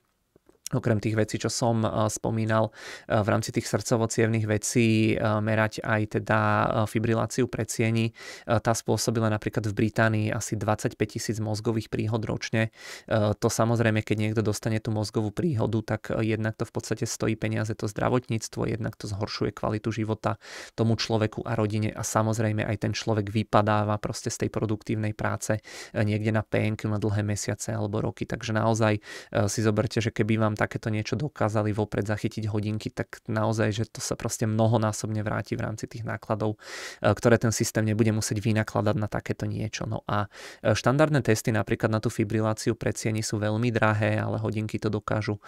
okrem 0.75 0.99
tých 0.99 1.15
vecí, 1.15 1.39
čo 1.39 1.47
som 1.47 1.85
spomínal 2.11 2.75
v 3.07 3.27
rámci 3.27 3.55
tých 3.55 3.71
srdcovo 3.71 4.11
vecí, 4.47 5.15
merať 5.21 5.79
aj 5.79 6.01
teda 6.19 6.39
fibriláciu 6.91 7.47
predsieni. 7.47 8.11
Tá 8.43 8.75
spôsobila 8.75 9.31
napríklad 9.31 9.63
v 9.63 9.73
Británii 9.73 10.27
asi 10.35 10.59
25 10.59 10.99
tisíc 11.07 11.39
mozgových 11.39 11.87
príhod 11.87 12.19
ročne. 12.25 12.75
To 13.07 13.47
samozrejme, 13.47 14.03
keď 14.03 14.17
niekto 14.19 14.41
dostane 14.43 14.83
tú 14.83 14.91
mozgovú 14.91 15.31
príhodu, 15.31 15.95
tak 15.95 16.11
jednak 16.19 16.59
to 16.59 16.67
v 16.67 16.73
podstate 16.75 17.05
stojí 17.07 17.39
peniaze 17.39 17.71
to 17.71 17.87
zdravotníctvo, 17.87 18.67
jednak 18.67 18.99
to 18.99 19.07
zhoršuje 19.07 19.55
kvalitu 19.55 19.95
života 19.95 20.35
tomu 20.75 20.99
človeku 20.99 21.47
a 21.47 21.55
rodine 21.55 21.95
a 21.95 22.03
samozrejme 22.03 22.67
aj 22.67 22.77
ten 22.83 22.91
človek 22.91 23.31
vypadáva 23.31 23.95
proste 24.03 24.27
z 24.27 24.43
tej 24.43 24.49
produktívnej 24.51 25.15
práce 25.15 25.63
niekde 25.95 26.35
na 26.35 26.43
PNK 26.43 26.91
na 26.91 26.99
dlhé 26.99 27.23
mesiace 27.23 27.71
alebo 27.71 28.03
roky. 28.03 28.27
Takže 28.27 28.51
naozaj 28.51 28.99
si 29.47 29.59
zoberte, 29.63 30.03
že 30.03 30.11
keby 30.11 30.41
vám 30.41 30.56
takéto 30.57 30.89
niečo 30.89 31.13
dokázali 31.13 31.69
vopred 31.71 32.09
zachytiť 32.09 32.49
hodinky, 32.49 32.89
tak 32.89 33.21
naozaj, 33.29 33.69
že 33.69 33.83
to 33.85 34.01
sa 34.01 34.17
proste 34.17 34.49
mnohonásobne 34.49 35.21
vráti 35.21 35.53
v 35.53 35.69
rámci 35.69 35.85
tých 35.85 36.01
nákladov, 36.01 36.57
e, 36.99 37.13
ktoré 37.13 37.37
ten 37.37 37.53
systém 37.53 37.85
nebude 37.85 38.09
musieť 38.09 38.41
vynakladať 38.41 38.95
na 38.97 39.05
takéto 39.05 39.45
niečo. 39.45 39.85
No 39.85 40.01
a 40.09 40.25
e, 40.65 40.73
štandardné 40.73 41.21
testy 41.21 41.53
napríklad 41.53 41.93
na 41.93 42.01
tú 42.01 42.09
fibriláciu 42.09 42.73
predsieni 42.73 43.21
sú 43.21 43.37
veľmi 43.37 43.69
drahé, 43.69 44.17
ale 44.17 44.41
hodinky 44.41 44.81
to 44.81 44.89
dokážu 44.89 45.37
e, 45.37 45.41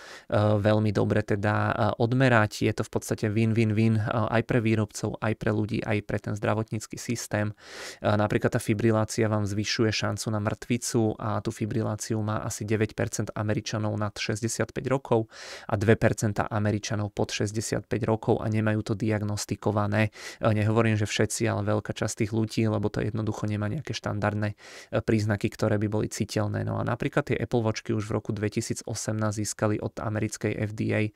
veľmi 0.62 0.93
dobre 0.93 1.26
teda 1.26 1.95
odmerať. 1.98 2.69
Je 2.69 2.74
to 2.76 2.86
v 2.86 2.91
podstate 2.91 3.26
win-win-win 3.32 3.98
aj 4.12 4.45
pre 4.45 4.62
výrobcov, 4.62 5.17
aj 5.24 5.34
pre 5.39 5.52
ľudí, 5.56 5.82
aj 5.82 5.98
pre 6.06 6.19
ten 6.22 6.34
zdravotnícky 6.36 7.00
systém. 7.00 7.56
Napríklad 8.04 8.54
tá 8.54 8.62
fibrilácia 8.62 9.32
vám 9.32 9.48
zvyšuje 9.48 9.89
šancu 9.89 10.28
na 10.30 10.43
mŕtvicu 10.43 11.15
a 11.15 11.39
tú 11.39 11.50
fibriláciu 11.50 12.19
má 12.19 12.43
asi 12.43 12.67
9% 12.67 13.32
Američanov 13.34 13.95
nad 13.95 14.13
65 14.13 14.76
rokov 14.91 14.98
rokov 14.99 15.31
a 15.71 15.79
2% 15.79 16.51
Američanov 16.51 17.15
pod 17.15 17.31
65 17.31 17.88
rokov 18.03 18.43
a 18.43 18.51
nemajú 18.51 18.83
to 18.83 18.93
diagnostikované. 18.99 20.12
E, 20.43 20.51
nehovorím, 20.51 20.99
že 20.99 21.07
všetci, 21.07 21.47
ale 21.47 21.63
veľká 21.63 21.95
časť 21.95 22.27
tých 22.27 22.31
ľudí, 22.35 22.67
lebo 22.67 22.91
to 22.91 22.99
jednoducho 22.99 23.47
nemá 23.47 23.71
nejaké 23.71 23.95
štandardné 23.95 24.53
e, 24.53 24.55
príznaky, 24.99 25.47
ktoré 25.47 25.79
by 25.79 25.88
boli 25.88 26.07
citeľné. 26.12 26.67
No 26.67 26.75
a 26.75 26.83
napríklad 26.83 27.31
tie 27.31 27.39
Apple 27.39 27.63
Watchky 27.63 27.95
už 27.95 28.12
v 28.12 28.19
roku 28.19 28.35
2018 28.35 28.83
získali 29.31 29.79
od 29.79 29.95
americkej 29.95 30.59
FDA 30.75 31.01
e, 31.07 31.12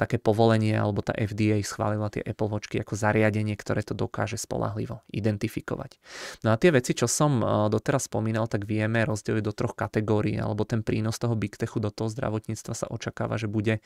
také 0.00 0.16
povolenie, 0.16 0.72
alebo 0.72 1.04
tá 1.04 1.12
FDA 1.12 1.60
schválila 1.60 2.08
tie 2.08 2.24
Apple 2.24 2.48
Watchky 2.48 2.80
ako 2.80 2.96
zariadenie, 2.96 3.52
ktoré 3.60 3.84
to 3.84 3.92
dokáže 3.92 4.40
spolahlivo 4.40 5.04
identifikovať. 5.12 6.00
No 6.40 6.54
a 6.54 6.56
tie 6.56 6.72
veci, 6.72 6.96
čo 6.96 7.04
som 7.04 7.44
doteraz 7.68 8.08
spomínal, 8.08 8.46
tak 8.46 8.64
vieme 8.64 9.02
rozdeliť 9.02 9.42
do 9.42 9.52
troch 9.52 9.74
kategórií, 9.74 10.38
alebo 10.38 10.62
ten 10.62 10.86
prínos 10.86 11.18
toho 11.18 11.34
Big 11.34 11.58
Techu 11.58 11.82
do 11.82 11.90
toho 11.90 12.06
zdravotníctva 12.06 12.72
sa 12.72 12.85
očakáva, 12.88 13.36
že 13.36 13.50
bude 13.50 13.78
e, 13.78 13.80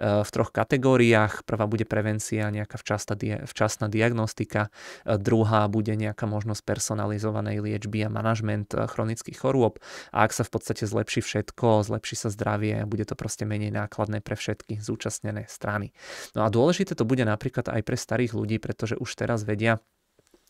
v 0.00 0.30
troch 0.30 0.50
kategóriách. 0.50 1.46
Prvá 1.46 1.64
bude 1.68 1.84
prevencia, 1.84 2.50
nejaká 2.50 2.80
včasná, 2.80 3.14
včasná 3.46 3.86
diagnostika, 3.86 4.68
e, 5.04 5.16
druhá 5.20 5.68
bude 5.68 5.94
nejaká 5.94 6.24
možnosť 6.24 6.62
personalizovanej 6.64 7.62
liečby 7.62 8.04
a 8.04 8.12
manažment 8.12 8.72
e, 8.72 8.88
chronických 8.88 9.38
chorôb 9.38 9.78
a 10.10 10.26
ak 10.26 10.32
sa 10.32 10.42
v 10.42 10.50
podstate 10.52 10.84
zlepší 10.88 11.20
všetko, 11.22 11.86
zlepší 11.86 12.16
sa 12.16 12.28
zdravie, 12.32 12.84
bude 12.88 13.04
to 13.04 13.14
proste 13.14 13.44
menej 13.48 13.72
nákladné 13.72 14.20
pre 14.20 14.34
všetky 14.34 14.80
zúčastnené 14.80 15.46
strany. 15.46 15.92
No 16.34 16.44
a 16.44 16.52
dôležité 16.52 16.98
to 16.98 17.08
bude 17.08 17.22
napríklad 17.22 17.68
aj 17.68 17.82
pre 17.82 17.96
starých 17.96 18.32
ľudí, 18.36 18.56
pretože 18.58 18.96
už 18.96 19.10
teraz 19.16 19.42
vedia, 19.42 19.80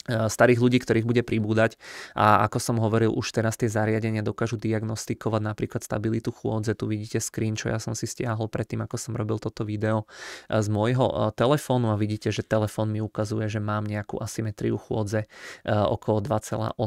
starých 0.06 0.60
ľudí, 0.62 0.78
ktorých 0.78 1.06
bude 1.06 1.22
pribúdať 1.26 1.76
a 2.14 2.46
ako 2.46 2.58
som 2.62 2.76
hovoril, 2.78 3.10
už 3.10 3.34
teraz 3.34 3.58
tie 3.58 3.66
zariadenia 3.66 4.22
dokážu 4.22 4.56
diagnostikovať 4.56 5.42
napríklad 5.42 5.82
stabilitu 5.82 6.30
chôdze. 6.30 6.78
Tu 6.78 6.84
vidíte 6.86 7.18
screen, 7.18 7.58
čo 7.58 7.68
ja 7.68 7.82
som 7.82 7.92
si 7.98 8.06
stiahol 8.06 8.46
predtým, 8.46 8.86
ako 8.86 8.96
som 8.96 9.12
robil 9.18 9.42
toto 9.42 9.66
video 9.66 10.06
e, 10.46 10.62
z 10.62 10.68
môjho 10.70 11.06
e, 11.10 11.14
telefónu 11.34 11.90
a 11.90 11.96
vidíte, 11.98 12.30
že 12.30 12.46
telefón 12.46 12.94
mi 12.94 13.02
ukazuje, 13.02 13.50
že 13.50 13.58
mám 13.58 13.84
nejakú 13.84 14.22
asymetriu 14.22 14.78
chôdze 14.78 15.26
okolo 15.66 16.22
2,8%. 16.22 16.78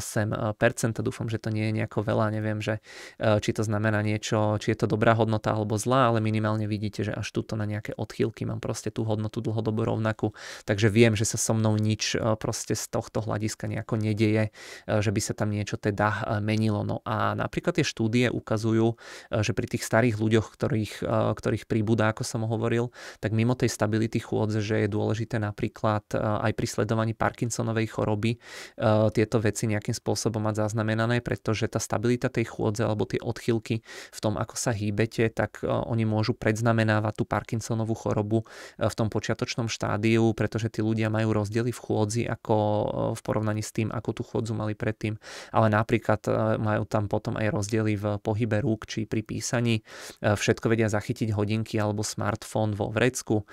Dúfam, 1.03 1.27
že 1.27 1.41
to 1.41 1.51
nie 1.51 1.69
je 1.69 1.73
nejako 1.83 2.05
veľa, 2.05 2.31
neviem, 2.31 2.63
že 2.63 2.79
či 3.19 3.51
to 3.51 3.65
znamená 3.65 3.99
niečo, 3.99 4.55
či 4.61 4.71
je 4.73 4.77
to 4.85 4.87
dobrá 4.87 5.15
hodnota 5.17 5.51
alebo 5.51 5.75
zlá, 5.75 6.13
ale 6.13 6.23
minimálne 6.23 6.69
vidíte, 6.69 7.03
že 7.03 7.13
až 7.13 7.27
tuto 7.33 7.59
na 7.59 7.67
nejaké 7.67 7.95
odchýlky 7.97 8.47
mám 8.47 8.63
proste 8.63 8.93
tú 8.93 9.03
hodnotu 9.03 9.43
dlhodobo 9.43 9.83
rovnakú, 9.83 10.31
takže 10.63 10.87
viem, 10.87 11.17
že 11.17 11.27
sa 11.27 11.35
so 11.35 11.57
mnou 11.57 11.75
nič 11.75 12.15
proste 12.39 12.77
z 12.77 12.85
toho 12.87 13.08
tohto 13.09 13.25
hľadiska 13.25 13.65
nejako 13.65 13.97
nedieje, 13.97 14.49
e, 14.49 15.01
že 15.01 15.09
by 15.09 15.21
sa 15.21 15.33
tam 15.33 15.49
niečo 15.49 15.75
teda 15.81 16.07
e, 16.07 16.17
menilo. 16.39 16.85
No 16.85 17.01
a 17.03 17.33
napríklad 17.33 17.81
tie 17.81 17.85
štúdie 17.85 18.29
ukazujú, 18.29 18.95
e, 19.33 19.41
že 19.41 19.51
pri 19.57 19.67
tých 19.67 19.83
starých 19.83 20.15
ľuďoch, 20.21 20.47
ktorých, 20.53 20.93
ktorých 21.09 21.65
príbudá, 21.65 22.13
ako 22.13 22.23
som 22.23 22.45
hovoril, 22.45 22.93
tak 23.17 23.33
mimo 23.33 23.57
tej 23.57 23.73
stability 23.73 24.21
chôdze, 24.21 24.61
že 24.61 24.85
je 24.85 24.89
dôležité 24.89 25.41
napríklad 25.41 26.05
aj 26.19 26.51
pri 26.53 26.67
sledovaní 26.69 27.17
Parkinsonovej 27.17 27.89
choroby 27.89 28.37
tieto 29.15 29.37
veci 29.41 29.65
nejakým 29.65 29.95
spôsobom 29.95 30.43
mať 30.43 30.69
zaznamenané, 30.69 31.25
pretože 31.25 31.65
tá 31.71 31.81
stabilita 31.81 32.29
tej 32.29 32.51
chôdze 32.51 32.85
alebo 32.85 33.09
tie 33.09 33.17
odchylky 33.17 33.81
v 34.13 34.19
tom, 34.19 34.37
ako 34.37 34.55
sa 34.55 34.71
hýbete, 34.75 35.31
tak 35.33 35.63
oni 35.65 36.05
môžu 36.05 36.37
predznamenávať 36.37 37.13
tú 37.17 37.23
Parkinsonovú 37.25 37.95
chorobu 37.97 38.45
v 38.77 38.93
tom 38.93 39.09
počiatočnom 39.09 39.71
štádiu, 39.71 40.31
pretože 40.37 40.69
tí 40.69 40.85
ľudia 40.85 41.09
majú 41.09 41.33
rozdiely 41.33 41.73
v 41.73 41.79
chôdzi 41.79 42.23
ako 42.29 42.57
v 43.15 43.21
porovnaní 43.23 43.63
s 43.63 43.71
tým, 43.71 43.89
ako 43.89 44.09
tú 44.11 44.23
chodzu 44.23 44.53
mali 44.55 44.73
predtým. 44.73 45.17
Ale 45.53 45.67
napríklad 45.71 46.21
e, 46.27 46.31
majú 46.59 46.83
tam 46.85 47.07
potom 47.07 47.35
aj 47.39 47.47
rozdiely 47.51 47.93
v 47.95 48.05
pohybe 48.19 48.61
rúk 48.61 48.85
či 48.85 49.05
pri 49.05 49.23
písaní. 49.25 49.81
E, 50.21 50.35
všetko 50.35 50.71
vedia 50.71 50.91
zachytiť 50.91 51.33
hodinky 51.33 51.79
alebo 51.79 52.01
smartfón 52.05 52.73
vo 52.73 52.89
vrecku, 52.89 53.45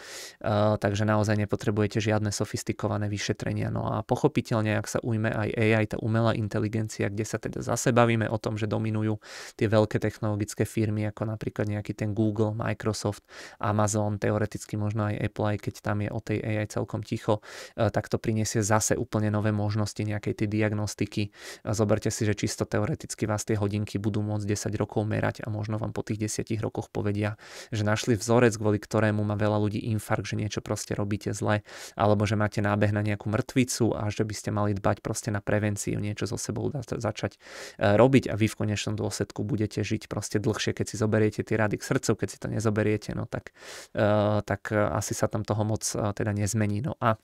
takže 0.81 1.05
naozaj 1.05 1.37
nepotrebujete 1.37 2.01
žiadne 2.01 2.33
sofistikované 2.33 3.11
vyšetrenia. 3.11 3.69
No 3.69 3.89
a 3.91 4.01
pochopiteľne, 4.07 4.79
ak 4.79 4.87
sa 4.87 4.99
ujme 5.03 5.29
aj 5.29 5.49
AI, 5.53 5.85
tá 5.87 5.97
umelá 6.01 6.33
inteligencia, 6.33 7.11
kde 7.11 7.25
sa 7.27 7.37
teda 7.37 7.61
zase 7.61 7.93
bavíme 7.93 8.29
o 8.31 8.39
tom, 8.41 8.57
že 8.57 8.71
dominujú 8.71 9.19
tie 9.57 9.69
veľké 9.69 10.01
technologické 10.01 10.65
firmy, 10.65 11.09
ako 11.11 11.29
napríklad 11.29 11.69
nejaký 11.69 11.93
ten 11.93 12.17
Google, 12.17 12.57
Microsoft, 12.57 13.27
Amazon, 13.61 14.17
teoreticky 14.17 14.79
možno 14.81 15.09
aj 15.13 15.21
Apple, 15.21 15.47
aj 15.57 15.59
keď 15.61 15.75
tam 15.83 15.99
je 16.03 16.11
o 16.11 16.21
tej 16.21 16.39
AI 16.43 16.67
celkom 16.69 17.01
ticho, 17.03 17.41
tak 17.77 18.09
to 18.09 18.17
priniesie 18.17 18.61
zase 18.65 18.97
úplne 18.97 19.29
nové 19.37 19.53
možnosti 19.53 20.01
nejakej 20.01 20.45
tej 20.45 20.49
diagnostiky. 20.49 21.29
Zoberte 21.69 22.09
si, 22.09 22.25
že 22.25 22.33
čisto 22.33 22.65
teoreticky 22.65 23.29
vás 23.29 23.45
tie 23.45 23.61
hodinky 23.61 24.01
budú 24.01 24.25
môcť 24.25 24.49
10 24.49 24.81
rokov 24.81 25.05
merať 25.05 25.45
a 25.45 25.53
možno 25.53 25.77
vám 25.77 25.93
po 25.93 26.01
tých 26.01 26.33
10 26.33 26.57
rokoch 26.65 26.89
povedia, 26.89 27.37
že 27.69 27.85
našli 27.85 28.17
vzorec, 28.17 28.57
kvôli 28.57 28.81
ktorému 28.81 29.21
má 29.21 29.37
veľa 29.37 29.61
ľudí 29.61 29.81
infarkt, 29.93 30.33
že 30.33 30.41
niečo 30.41 30.65
proste 30.65 30.97
robíte 30.97 31.37
zle, 31.37 31.61
alebo 31.93 32.25
že 32.25 32.41
máte 32.41 32.65
nábeh 32.65 32.97
na 32.97 33.05
nejakú 33.05 33.29
mŕtvicu 33.29 33.93
a 33.93 34.09
že 34.09 34.25
by 34.25 34.35
ste 34.35 34.51
mali 34.55 34.73
dbať 34.73 35.05
proste 35.05 35.29
na 35.29 35.45
prevenciu, 35.45 36.01
niečo 36.01 36.25
so 36.25 36.41
sebou 36.41 36.73
začať 36.73 37.37
e, 37.37 37.99
robiť 37.99 38.33
a 38.33 38.35
vy 38.39 38.47
v 38.49 38.59
konečnom 38.59 38.97
dôsledku 38.97 39.45
budete 39.45 39.85
žiť 39.85 40.09
proste 40.09 40.41
dlhšie, 40.41 40.73
keď 40.73 40.87
si 40.89 40.97
zoberiete 40.97 41.41
tie 41.45 41.57
rady 41.59 41.77
k 41.77 41.87
srdcu, 41.87 42.25
keď 42.25 42.29
si 42.31 42.39
to 42.39 42.49
nezoberiete, 42.49 43.11
no 43.13 43.29
tak, 43.29 43.53
e, 43.93 44.41
tak 44.47 44.73
asi 44.73 45.13
sa 45.13 45.27
tam 45.27 45.43
toho 45.43 45.63
moc 45.67 45.83
e, 45.93 45.99
teda 46.15 46.33
nezmení. 46.33 46.81
No 46.87 46.95
a 47.03 47.19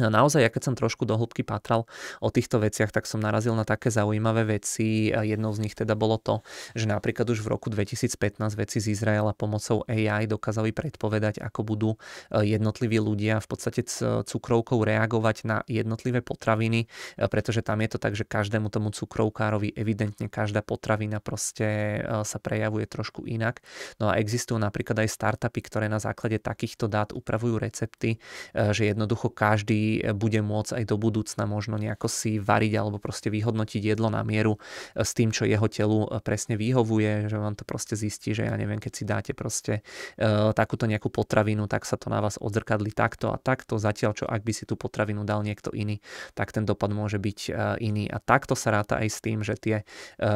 Naozaj, 0.00 0.40
ja 0.40 0.48
keď 0.48 0.72
som 0.72 0.74
trošku 0.74 1.04
do 1.04 1.20
hĺbky 1.20 1.44
patral 1.44 1.84
o 2.24 2.32
týchto 2.32 2.56
veciach, 2.56 2.88
tak 2.88 3.04
som 3.04 3.20
narazil 3.20 3.52
na 3.52 3.68
také 3.68 3.92
zaujímavé 3.92 4.56
veci. 4.56 5.12
Jednou 5.12 5.52
z 5.52 5.68
nich 5.68 5.76
teda 5.76 5.92
bolo 5.92 6.16
to, 6.16 6.40
že 6.72 6.88
napríklad 6.88 7.28
už 7.28 7.44
v 7.44 7.52
roku 7.52 7.68
2015 7.68 8.40
veci 8.56 8.80
z 8.80 8.88
Izraela 8.88 9.36
pomocou 9.36 9.84
AI 9.84 10.24
dokázali 10.24 10.72
predpovedať, 10.72 11.44
ako 11.44 11.60
budú 11.60 11.90
e, 11.92 12.56
jednotliví 12.56 12.96
ľudia 13.04 13.44
v 13.44 13.48
podstate 13.52 13.84
cukrovkou 14.24 14.80
reagovať 14.80 15.36
na 15.44 15.60
jednotlivé 15.68 16.24
potraviny, 16.24 16.88
e, 16.88 17.28
pretože 17.28 17.60
tam 17.60 17.84
je 17.84 17.92
to 17.92 17.98
tak, 18.00 18.16
že 18.16 18.24
každému 18.24 18.72
tomu 18.72 18.96
cukrovkárovi 18.96 19.76
evidentne 19.76 20.32
každá 20.32 20.64
potravina 20.64 21.20
proste 21.20 22.00
e, 22.00 22.24
sa 22.24 22.40
prejavuje 22.40 22.88
trošku 22.88 23.28
inak. 23.28 23.60
No 24.00 24.08
a 24.08 24.16
existujú 24.16 24.56
napríklad 24.56 25.04
aj 25.04 25.12
startupy, 25.12 25.60
ktoré 25.68 25.92
na 25.92 26.00
základe 26.00 26.40
takýchto 26.40 26.88
dát 26.88 27.12
upravujú 27.12 27.60
recepty, 27.60 28.16
že 28.56 28.88
jednoducho 28.88 29.28
každý 29.28 29.71
bude 30.14 30.40
môcť 30.42 30.82
aj 30.82 30.84
do 30.88 30.96
budúcna 30.98 31.44
možno 31.46 31.76
nejako 31.76 32.06
si 32.08 32.38
variť 32.38 32.72
alebo 32.78 32.98
proste 33.02 33.28
vyhodnotiť 33.28 33.82
jedlo 33.94 34.08
na 34.08 34.24
mieru 34.26 34.56
e, 34.56 35.04
s 35.04 35.12
tým, 35.12 35.30
čo 35.30 35.46
jeho 35.46 35.66
telu 35.68 36.06
e, 36.06 36.18
presne 36.24 36.58
vyhovuje, 36.58 37.30
že 37.30 37.36
vám 37.38 37.54
to 37.58 37.64
proste 37.66 37.94
zistí, 37.94 38.32
že 38.32 38.48
ja 38.48 38.54
neviem, 38.56 38.78
keď 38.78 38.92
si 38.92 39.04
dáte 39.06 39.32
proste 39.36 39.80
e, 40.16 40.52
takúto 40.54 40.88
nejakú 40.90 41.12
potravinu, 41.12 41.68
tak 41.68 41.84
sa 41.84 42.00
to 42.00 42.08
na 42.08 42.18
vás 42.18 42.40
odzrkadli 42.40 42.90
takto 42.92 43.30
a 43.30 43.38
takto, 43.38 43.78
zatiaľ 43.78 44.12
čo 44.16 44.24
ak 44.26 44.42
by 44.42 44.52
si 44.52 44.64
tú 44.66 44.74
potravinu 44.74 45.22
dal 45.22 45.44
niekto 45.46 45.72
iný, 45.72 45.98
tak 46.32 46.52
ten 46.52 46.66
dopad 46.66 46.92
môže 46.92 47.16
byť 47.16 47.38
iný. 47.80 48.08
A 48.08 48.18
takto 48.18 48.52
sa 48.58 48.74
ráta 48.74 49.00
aj 49.00 49.08
s 49.08 49.18
tým, 49.24 49.40
že 49.40 49.54
tie 49.56 49.76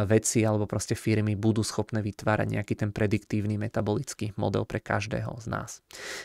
veci 0.09 0.43
alebo 0.43 0.65
proste 0.65 0.97
firmy 0.97 1.37
budú 1.37 1.61
schopné 1.61 2.01
vytvárať 2.01 2.49
nejaký 2.49 2.75
ten 2.79 2.91
prediktívny 2.91 3.61
metabolický 3.61 4.33
model 4.41 4.65
pre 4.65 4.81
každého 4.81 5.31
z 5.43 5.47
nás. 5.51 5.71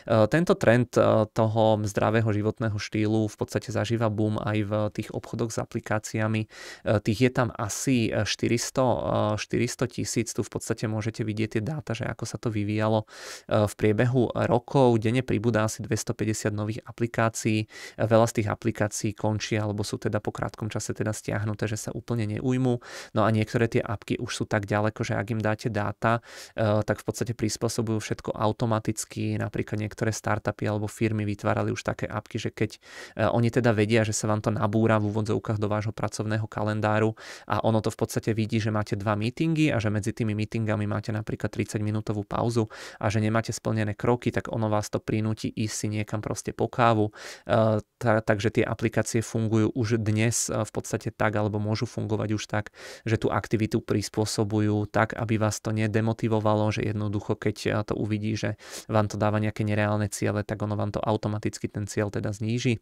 Tento 0.06 0.54
trend 0.56 0.94
toho 1.32 1.64
zdravého 1.84 2.28
životného 2.32 2.76
štýlu 2.78 3.01
chvíľu 3.02 3.26
v 3.26 3.34
podstate 3.34 3.74
zažíva 3.74 4.06
boom 4.14 4.38
aj 4.38 4.58
v 4.62 4.72
tých 4.94 5.10
obchodoch 5.10 5.50
s 5.50 5.58
aplikáciami. 5.58 6.46
Tých 6.86 7.18
je 7.18 7.30
tam 7.34 7.50
asi 7.58 8.14
400, 8.14 9.42
400 9.42 9.90
tisíc, 9.90 10.30
tu 10.30 10.46
v 10.46 10.50
podstate 10.54 10.86
môžete 10.86 11.26
vidieť 11.26 11.58
tie 11.58 11.62
dáta, 11.66 11.98
že 11.98 12.06
ako 12.06 12.22
sa 12.22 12.38
to 12.38 12.46
vyvíjalo 12.54 13.02
v 13.50 13.74
priebehu 13.74 14.30
rokov. 14.46 15.02
Denne 15.02 15.26
pribúda 15.26 15.66
asi 15.66 15.82
250 15.82 16.54
nových 16.54 16.78
aplikácií. 16.86 17.66
Veľa 17.98 18.26
z 18.30 18.34
tých 18.38 18.48
aplikácií 18.54 19.10
končí 19.18 19.58
alebo 19.58 19.82
sú 19.82 19.98
teda 19.98 20.22
po 20.22 20.30
krátkom 20.30 20.70
čase 20.70 20.94
teda 20.94 21.10
stiahnuté, 21.10 21.66
že 21.66 21.74
sa 21.74 21.90
úplne 21.90 22.38
neujmú. 22.38 22.78
No 23.18 23.26
a 23.26 23.28
niektoré 23.34 23.66
tie 23.66 23.82
apky 23.82 24.22
už 24.22 24.30
sú 24.30 24.44
tak 24.46 24.70
ďaleko, 24.70 25.02
že 25.02 25.18
ak 25.18 25.26
im 25.34 25.42
dáte 25.42 25.74
dáta, 25.74 26.22
tak 26.54 27.02
v 27.02 27.04
podstate 27.04 27.34
prispôsobujú 27.34 27.98
všetko 27.98 28.30
automaticky. 28.30 29.42
Napríklad 29.42 29.82
niektoré 29.82 30.14
startupy 30.14 30.70
alebo 30.70 30.86
firmy 30.86 31.26
vytvárali 31.26 31.74
už 31.74 31.82
také 31.82 32.06
apky, 32.06 32.38
že 32.38 32.52
keď 32.52 32.78
oni 33.16 33.48
teda 33.48 33.72
vedia, 33.72 34.02
že 34.02 34.12
sa 34.12 34.28
vám 34.28 34.42
to 34.42 34.50
nabúra 34.50 34.98
v 34.98 35.08
úvodzovkách 35.08 35.58
do 35.62 35.68
vášho 35.70 35.94
pracovného 35.94 36.44
kalendáru 36.50 37.14
a 37.48 37.62
ono 37.64 37.80
to 37.80 37.88
v 37.88 37.98
podstate 37.98 38.30
vidí, 38.36 38.60
že 38.60 38.68
máte 38.74 38.98
dva 38.98 39.16
meetingy 39.16 39.72
a 39.72 39.80
že 39.80 39.88
medzi 39.88 40.12
tými 40.12 40.36
meetingami 40.36 40.84
máte 40.84 41.14
napríklad 41.14 41.48
30 41.48 41.80
minútovú 41.80 42.26
pauzu 42.26 42.68
a 43.00 43.08
že 43.08 43.22
nemáte 43.22 43.54
splnené 43.54 43.96
kroky, 43.96 44.34
tak 44.34 44.50
ono 44.50 44.68
vás 44.68 44.90
to 44.90 45.00
prinúti 45.00 45.48
ísť 45.48 45.74
si 45.74 45.86
niekam 45.88 46.20
proste 46.20 46.50
po 46.52 46.68
kávu. 46.68 47.14
Takže 48.02 48.48
tie 48.50 48.64
aplikácie 48.66 49.22
fungujú 49.22 49.70
už 49.72 50.02
dnes 50.02 50.50
v 50.50 50.70
podstate 50.74 51.14
tak, 51.14 51.38
alebo 51.38 51.62
môžu 51.62 51.86
fungovať 51.86 52.28
už 52.34 52.44
tak, 52.50 52.74
že 53.06 53.16
tú 53.16 53.30
aktivitu 53.30 53.78
prispôsobujú 53.80 54.90
tak, 54.90 55.14
aby 55.14 55.38
vás 55.38 55.62
to 55.62 55.70
nedemotivovalo, 55.70 56.74
že 56.74 56.82
jednoducho 56.82 57.38
keď 57.38 57.86
to 57.86 57.94
uvidí, 57.94 58.34
že 58.34 58.58
vám 58.90 59.06
to 59.06 59.16
dáva 59.16 59.38
nejaké 59.38 59.62
nereálne 59.62 60.10
ciele, 60.10 60.42
tak 60.42 60.58
ono 60.60 60.74
vám 60.74 60.90
to 60.90 61.00
automaticky 61.00 61.70
ten 61.70 61.86
cieľ 61.86 62.10
teda 62.10 62.34
zníži 62.34 62.81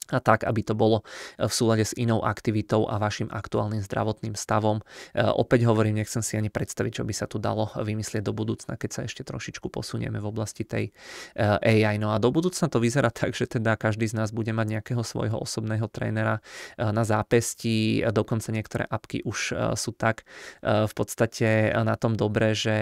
a 0.11 0.19
tak, 0.19 0.43
aby 0.43 0.61
to 0.61 0.75
bolo 0.75 1.01
e, 1.39 1.47
v 1.47 1.53
súlade 1.53 1.87
s 1.87 1.95
inou 1.95 2.21
aktivitou 2.21 2.85
a 2.91 2.99
vašim 2.99 3.31
aktuálnym 3.31 3.79
zdravotným 3.79 4.35
stavom. 4.35 4.83
E, 5.15 5.23
opäť 5.23 5.65
hovorím, 5.65 6.03
nechcem 6.03 6.19
si 6.19 6.35
ani 6.35 6.51
predstaviť, 6.51 7.01
čo 7.01 7.03
by 7.07 7.13
sa 7.15 7.25
tu 7.25 7.39
dalo 7.39 7.71
vymyslieť 7.79 8.21
do 8.27 8.35
budúcna, 8.35 8.75
keď 8.75 8.89
sa 8.91 9.01
ešte 9.07 9.23
trošičku 9.23 9.71
posunieme 9.71 10.19
v 10.19 10.27
oblasti 10.27 10.67
tej 10.67 10.91
e, 10.91 11.41
AI. 11.41 11.95
No 11.97 12.11
a 12.11 12.19
do 12.19 12.29
budúcna 12.29 12.67
to 12.67 12.83
vyzerá 12.83 13.09
tak, 13.15 13.33
že 13.33 13.47
teda 13.47 13.79
každý 13.79 14.11
z 14.11 14.19
nás 14.19 14.35
bude 14.35 14.51
mať 14.51 14.67
nejakého 14.79 15.01
svojho 15.01 15.39
osobného 15.39 15.87
trénera 15.87 16.43
na 16.77 17.03
zápesti, 17.07 18.03
dokonca 18.11 18.51
niektoré 18.51 18.83
apky 18.83 19.23
už 19.23 19.53
sú 19.77 19.91
tak 19.93 20.25
v 20.61 20.93
podstate 20.93 21.71
na 21.71 21.95
tom 21.95 22.17
dobre, 22.17 22.53
že 22.57 22.77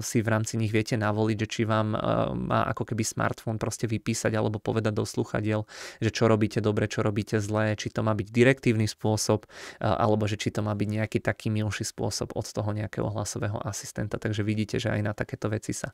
si 0.00 0.22
v 0.22 0.28
rámci 0.28 0.56
nich 0.56 0.70
viete 0.70 0.94
navoliť, 0.94 1.36
že 1.44 1.48
či 1.50 1.62
vám 1.66 1.96
má 2.34 2.60
ako 2.70 2.94
keby 2.94 3.02
smartfón 3.02 3.56
proste 3.60 3.90
vypísať 3.90 4.32
alebo 4.34 4.62
povedať 4.62 4.94
do 4.94 5.04
sluchadiel, 5.04 5.66
že 5.98 6.10
čo 6.14 6.30
robí 6.30 6.46
robíte 6.54 6.70
dobre, 6.70 6.86
čo 6.86 7.02
robíte 7.02 7.42
zlé, 7.42 7.74
či 7.74 7.90
to 7.90 8.06
má 8.06 8.14
byť 8.14 8.30
direktívny 8.30 8.86
spôsob, 8.86 9.50
alebo 9.82 10.30
že 10.30 10.38
či 10.38 10.54
to 10.54 10.62
má 10.62 10.70
byť 10.78 10.88
nejaký 11.02 11.18
taký 11.18 11.50
milší 11.50 11.82
spôsob 11.82 12.30
od 12.38 12.46
toho 12.46 12.70
nejakého 12.70 13.10
hlasového 13.10 13.58
asistenta. 13.66 14.22
Takže 14.22 14.46
vidíte, 14.46 14.78
že 14.78 14.94
aj 14.94 15.00
na 15.02 15.12
takéto 15.18 15.50
veci 15.50 15.74
sa 15.74 15.90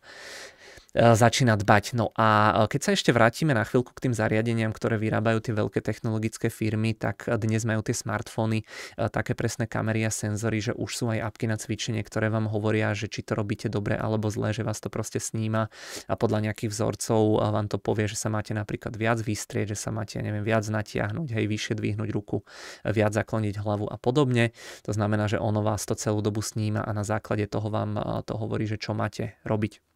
začína 0.94 1.55
dbať. 1.55 1.94
No 1.94 2.11
a 2.18 2.29
e, 2.66 2.70
keď 2.70 2.81
sa 2.83 2.90
ešte 2.94 3.14
vrátime 3.14 3.55
na 3.55 3.62
chvíľku 3.62 3.94
k 3.94 4.09
tým 4.09 4.14
zariadeniam, 4.14 4.74
ktoré 4.74 4.98
vyrábajú 4.98 5.38
tie 5.38 5.55
veľké 5.55 5.81
technologické 5.83 6.50
firmy, 6.50 6.98
tak 6.98 7.31
dnes 7.38 7.62
majú 7.62 7.87
tie 7.87 7.94
smartfóny 7.94 8.62
e, 8.62 8.64
také 9.11 9.38
presné 9.38 9.70
kamery 9.70 10.03
a 10.07 10.11
senzory, 10.11 10.59
že 10.59 10.72
už 10.74 10.90
sú 10.90 11.05
aj 11.14 11.22
apky 11.31 11.46
na 11.46 11.55
cvičenie, 11.55 12.03
ktoré 12.03 12.26
vám 12.29 12.50
hovoria, 12.50 12.90
že 12.94 13.07
či 13.07 13.22
to 13.22 13.38
robíte 13.38 13.70
dobre 13.70 13.94
alebo 13.94 14.26
zle, 14.35 14.50
že 14.50 14.66
vás 14.66 14.83
to 14.83 14.90
proste 14.90 15.22
sníma 15.22 15.70
a 16.11 16.14
podľa 16.18 16.50
nejakých 16.50 16.70
vzorcov 16.74 17.38
vám 17.38 17.66
to 17.70 17.79
povie, 17.79 18.11
že 18.11 18.18
sa 18.18 18.33
máte 18.33 18.50
napríklad 18.50 18.94
viac 18.98 19.22
vystrieť, 19.22 19.74
že 19.74 19.79
sa 19.79 19.94
máte, 19.94 20.18
neviem, 20.18 20.42
viac 20.42 20.66
natiahnuť, 20.66 21.29
hej, 21.38 21.44
vyššie 21.46 21.74
dvihnúť 21.79 22.11
ruku, 22.11 22.42
viac 22.83 23.14
zakloniť 23.14 23.62
hlavu 23.62 23.87
a 23.87 23.96
podobne. 24.00 24.50
To 24.87 24.92
znamená, 24.94 25.31
že 25.31 25.38
ono 25.38 25.62
vás 25.62 25.87
to 25.87 25.94
celú 25.94 26.22
dobu 26.24 26.42
sníma 26.42 26.83
a 26.83 26.90
na 26.90 27.07
základe 27.07 27.46
toho 27.46 27.70
vám 27.70 27.98
to 28.26 28.35
hovorí, 28.35 28.66
že 28.66 28.81
čo 28.81 28.96
máte 28.96 29.38
robiť. 29.46 29.89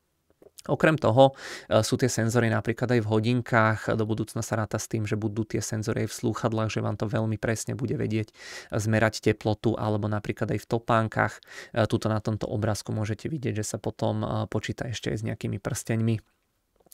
Okrem 0.64 0.96
toho 0.96 1.37
e, 1.68 1.85
sú 1.85 2.00
tie 2.00 2.09
senzory 2.09 2.48
napríklad 2.48 2.88
aj 2.96 3.00
v 3.05 3.11
hodinkách. 3.11 3.81
Do 4.00 4.05
budúcna 4.09 4.40
sa 4.40 4.57
ráta 4.57 4.81
s 4.81 4.88
tým, 4.88 5.05
že 5.05 5.20
budú 5.20 5.44
tie 5.44 5.61
senzory 5.61 6.09
aj 6.09 6.09
v 6.09 6.18
slúchadlách, 6.24 6.72
že 6.72 6.81
vám 6.81 6.96
to 6.96 7.05
veľmi 7.05 7.37
presne 7.37 7.77
bude 7.77 7.94
vedieť 8.00 8.33
zmerať 8.72 9.20
teplotu 9.20 9.77
alebo 9.77 10.09
napríklad 10.09 10.48
aj 10.57 10.61
v 10.64 10.66
topánkach. 10.68 11.37
E, 11.77 11.85
tuto 11.85 12.09
na 12.09 12.24
tomto 12.24 12.48
obrázku 12.48 12.96
môžete 12.96 13.29
vidieť, 13.29 13.61
že 13.61 13.77
sa 13.77 13.79
potom 13.79 14.24
e, 14.24 14.27
počíta 14.48 14.88
ešte 14.88 15.12
aj 15.12 15.16
s 15.20 15.27
nejakými 15.29 15.61
prsteňmi 15.61 16.34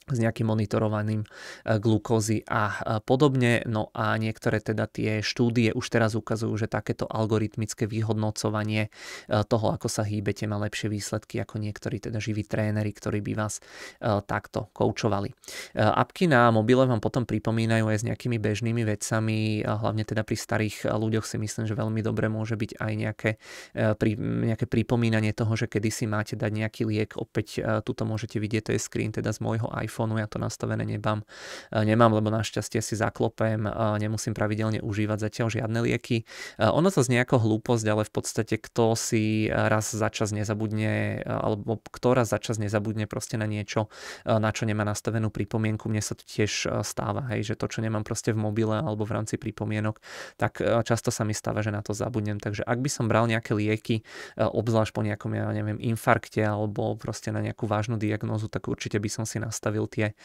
s 0.09 0.17
nejakým 0.17 0.49
monitorovaným 0.49 1.21
eh, 1.21 1.77
glukózy 1.77 2.41
a 2.49 2.61
eh, 2.73 2.99
podobne. 3.05 3.61
No 3.69 3.93
a 3.93 4.17
niektoré 4.17 4.57
teda 4.57 4.89
tie 4.89 5.21
štúdie 5.21 5.71
už 5.77 5.85
teraz 5.93 6.17
ukazujú, 6.17 6.53
že 6.57 6.67
takéto 6.67 7.05
algoritmické 7.05 7.85
vyhodnocovanie 7.85 8.89
eh, 8.89 9.43
toho, 9.45 9.69
ako 9.69 9.87
sa 9.87 10.01
hýbete, 10.01 10.49
má 10.49 10.57
lepšie 10.57 10.89
výsledky 10.89 11.37
ako 11.37 11.61
niektorí 11.61 12.01
teda 12.01 12.17
živí 12.17 12.43
tréneri, 12.45 12.89
ktorí 12.91 13.21
by 13.21 13.33
vás 13.37 13.63
takto 14.01 14.69
koučovali. 14.73 15.31
Apky 15.75 16.25
na 16.25 16.49
mobile 16.49 16.83
vám 16.85 16.99
potom 16.99 17.23
pripomínajú 17.23 17.85
aj 17.87 17.97
s 18.01 18.07
nejakými 18.07 18.37
bežnými 18.41 18.83
vecami, 18.83 19.61
hlavne 19.63 20.03
teda 20.03 20.25
pri 20.25 20.37
starých 20.37 20.89
ľuďoch 20.89 21.25
si 21.25 21.37
myslím, 21.37 21.65
že 21.69 21.77
veľmi 21.77 22.01
dobre 22.01 22.27
môže 22.27 22.57
byť 22.57 22.71
aj 22.81 22.93
nejaké, 22.97 23.31
nejaké 24.19 24.65
pripomínanie 24.65 25.31
toho, 25.35 25.53
že 25.55 25.69
kedy 25.69 25.89
si 25.93 26.05
máte 26.09 26.33
dať 26.35 26.51
nejaký 26.51 26.81
liek. 26.87 27.11
Opäť 27.15 27.61
tuto 27.85 28.03
môžete 28.07 28.41
vidieť, 28.41 28.71
to 28.71 28.75
je 28.75 28.81
screen 28.81 29.13
teda 29.13 29.31
z 29.31 29.39
môjho 29.41 29.67
iPhone 29.71 29.90
iPhoneu, 29.91 30.23
ja 30.23 30.31
to 30.31 30.39
nastavené 30.39 30.87
nebám, 30.87 31.27
e, 31.75 31.83
nemám, 31.83 32.15
lebo 32.15 32.31
našťastie 32.31 32.79
si 32.79 32.95
zaklopem, 32.95 33.67
nemusím 33.99 34.31
pravidelne 34.31 34.79
užívať 34.79 35.27
zatiaľ 35.27 35.47
žiadne 35.51 35.83
lieky. 35.83 36.23
E, 36.23 36.63
ono 36.63 36.87
to 36.87 37.03
znie 37.03 37.19
ako 37.19 37.43
hlúposť, 37.43 37.85
ale 37.91 38.07
v 38.07 38.11
podstate 38.15 38.55
kto 38.55 38.95
si 38.95 39.51
raz 39.51 39.91
za 39.91 40.07
čas 40.07 40.31
nezabudne, 40.31 41.19
e, 41.19 41.27
alebo 41.27 41.83
kto 41.91 42.15
raz 42.15 42.31
za 42.31 42.39
čas 42.39 42.55
nezabudne 42.55 43.11
proste 43.11 43.35
na 43.35 43.43
niečo, 43.43 43.91
na 44.23 44.53
čo 44.55 44.63
nemá 44.63 44.87
nastavenú 44.87 45.33
pripomienku. 45.33 45.91
Mne 45.91 45.99
sa 45.99 46.15
to 46.15 46.23
tiež 46.23 46.69
stáva, 46.85 47.27
hej, 47.35 47.51
že 47.51 47.59
to, 47.59 47.67
čo 47.67 47.83
nemám 47.83 48.07
proste 48.07 48.31
v 48.31 48.39
mobile 48.39 48.79
alebo 48.79 49.03
v 49.03 49.17
rámci 49.17 49.35
pripomienok, 49.35 49.99
tak 50.37 50.61
často 50.85 51.09
sa 51.09 51.25
mi 51.25 51.33
stáva, 51.33 51.65
že 51.65 51.73
na 51.73 51.81
to 51.81 51.97
zabudnem. 51.97 52.37
Takže 52.37 52.61
ak 52.61 52.79
by 52.79 52.89
som 52.89 53.09
bral 53.09 53.25
nejaké 53.25 53.57
lieky, 53.57 54.05
obzvlášť 54.37 54.91
po 54.93 55.01
nejakom, 55.01 55.33
ja 55.33 55.49
neviem, 55.49 55.81
infarkte 55.81 56.45
alebo 56.45 56.93
proste 56.95 57.33
na 57.33 57.41
nejakú 57.41 57.65
vážnu 57.65 57.97
diagnózu, 57.97 58.45
tak 58.45 58.69
určite 58.69 59.01
by 59.01 59.09
som 59.09 59.25
si 59.25 59.41
nastavil 59.41 59.80
tie 59.87 60.11
e, 60.11 60.15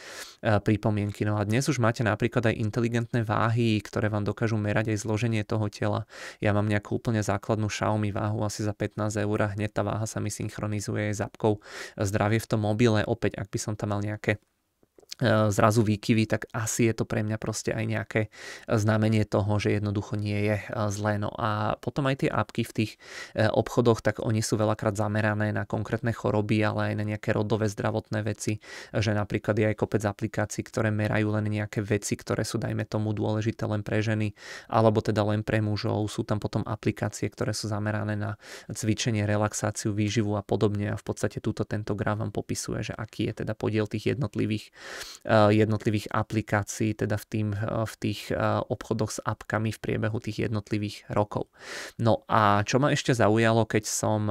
pripomienky. 0.60 1.22
No 1.28 1.38
a 1.38 1.46
dnes 1.46 1.68
už 1.68 1.78
máte 1.78 2.02
napríklad 2.02 2.50
aj 2.50 2.56
inteligentné 2.56 3.22
váhy, 3.22 3.78
ktoré 3.84 4.08
vám 4.08 4.24
dokážu 4.24 4.58
merať 4.58 4.96
aj 4.96 4.98
zloženie 5.04 5.42
toho 5.44 5.68
tela. 5.68 6.08
Ja 6.40 6.56
mám 6.56 6.66
nejakú 6.66 6.98
úplne 6.98 7.20
základnú 7.20 7.68
Xiaomi 7.68 8.10
váhu 8.10 8.42
asi 8.42 8.66
za 8.66 8.74
15 8.74 9.22
eur 9.22 9.38
a 9.44 9.52
hneď 9.52 9.70
tá 9.76 9.82
váha 9.86 10.04
sa 10.08 10.18
mi 10.18 10.32
synchronizuje 10.32 11.12
aj 11.12 11.14
s 11.14 11.20
apkou 11.22 11.60
zdravie 12.00 12.40
v 12.42 12.48
tom 12.48 12.64
mobile. 12.64 13.04
Opäť, 13.06 13.38
ak 13.38 13.52
by 13.52 13.58
som 13.60 13.74
tam 13.78 13.94
mal 13.94 14.00
nejaké 14.02 14.42
zrazu 15.24 15.80
výkyvy, 15.80 16.28
tak 16.28 16.44
asi 16.52 16.92
je 16.92 16.94
to 16.94 17.08
pre 17.08 17.24
mňa 17.24 17.40
proste 17.40 17.72
aj 17.72 17.84
nejaké 17.88 18.20
znamenie 18.68 19.24
toho, 19.24 19.56
že 19.56 19.80
jednoducho 19.80 20.20
nie 20.20 20.36
je 20.36 20.56
e, 20.60 20.64
zlé. 20.92 21.16
No 21.16 21.32
a 21.32 21.80
potom 21.80 22.04
aj 22.04 22.26
tie 22.26 22.30
apky 22.30 22.68
v 22.68 22.72
tých 22.72 22.92
e, 23.32 23.48
obchodoch, 23.48 24.04
tak 24.04 24.20
oni 24.20 24.44
sú 24.44 24.60
veľakrát 24.60 24.92
zamerané 24.92 25.56
na 25.56 25.64
konkrétne 25.64 26.12
choroby, 26.12 26.60
ale 26.60 26.92
aj 26.92 26.94
na 27.00 27.04
nejaké 27.08 27.32
rodové 27.32 27.72
zdravotné 27.72 28.20
veci, 28.28 28.60
že 28.92 29.16
napríklad 29.16 29.56
je 29.56 29.66
aj 29.72 29.76
kopec 29.80 30.04
aplikácií, 30.04 30.60
ktoré 30.68 30.92
merajú 30.92 31.32
len 31.32 31.48
nejaké 31.48 31.80
veci, 31.80 32.12
ktoré 32.20 32.44
sú 32.44 32.60
dajme 32.60 32.84
tomu 32.84 33.16
dôležité 33.16 33.64
len 33.64 33.80
pre 33.80 34.04
ženy, 34.04 34.36
alebo 34.68 35.00
teda 35.00 35.24
len 35.24 35.40
pre 35.40 35.64
mužov. 35.64 36.12
Sú 36.12 36.28
tam 36.28 36.44
potom 36.44 36.60
aplikácie, 36.68 37.32
ktoré 37.32 37.56
sú 37.56 37.72
zamerané 37.72 38.20
na 38.20 38.36
cvičenie, 38.68 39.24
relaxáciu, 39.24 39.96
výživu 39.96 40.36
a 40.36 40.44
podobne 40.44 40.92
a 40.92 41.00
v 41.00 41.04
podstate 41.08 41.40
túto 41.40 41.64
tento 41.64 41.96
graf 41.96 42.20
vám 42.20 42.36
popisuje, 42.36 42.92
že 42.92 42.94
aký 42.96 43.32
je 43.32 43.44
teda 43.44 43.56
podiel 43.56 43.88
tých 43.88 44.12
jednotlivých 44.12 44.76
jednotlivých 45.50 46.06
aplikácií, 46.14 46.94
teda 46.94 47.18
v, 47.18 47.26
tým, 47.26 47.48
eh, 47.54 47.84
v 47.86 47.94
tých 47.98 48.30
eh, 48.30 48.38
obchodoch 48.66 49.10
s 49.10 49.18
apkami 49.22 49.74
v 49.74 49.78
priebehu 49.82 50.18
tých 50.22 50.48
jednotlivých 50.48 51.06
rokov. 51.10 51.50
No 51.98 52.22
a 52.30 52.62
čo 52.62 52.78
ma 52.78 52.90
ešte 52.92 53.12
zaujalo, 53.12 53.66
keď 53.66 53.84
som, 53.86 54.28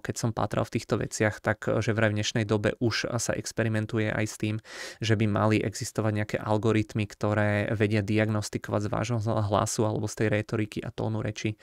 keď 0.00 0.16
som 0.16 0.30
pátral 0.32 0.64
v 0.66 0.74
týchto 0.78 1.00
veciach, 1.00 1.42
tak 1.42 1.66
že 1.68 1.92
vraj 1.94 2.12
v 2.12 2.20
dnešnej 2.20 2.44
dobe 2.44 2.74
už 2.82 3.08
sa 3.18 3.32
experimentuje 3.34 4.10
aj 4.10 4.26
s 4.26 4.36
tým, 4.36 4.56
že 4.98 5.14
by 5.14 5.26
mali 5.26 5.56
existovať 5.60 6.12
nejaké 6.12 6.36
algoritmy, 6.40 7.04
ktoré 7.06 7.70
vedia 7.74 8.02
diagnostikovať 8.02 8.80
z 8.86 8.92
vášho 8.92 9.18
hlasu 9.22 9.86
alebo 9.86 10.06
z 10.10 10.14
tej 10.24 10.28
retoriky 10.40 10.78
a 10.82 10.90
tónu 10.90 11.22
reči 11.22 11.54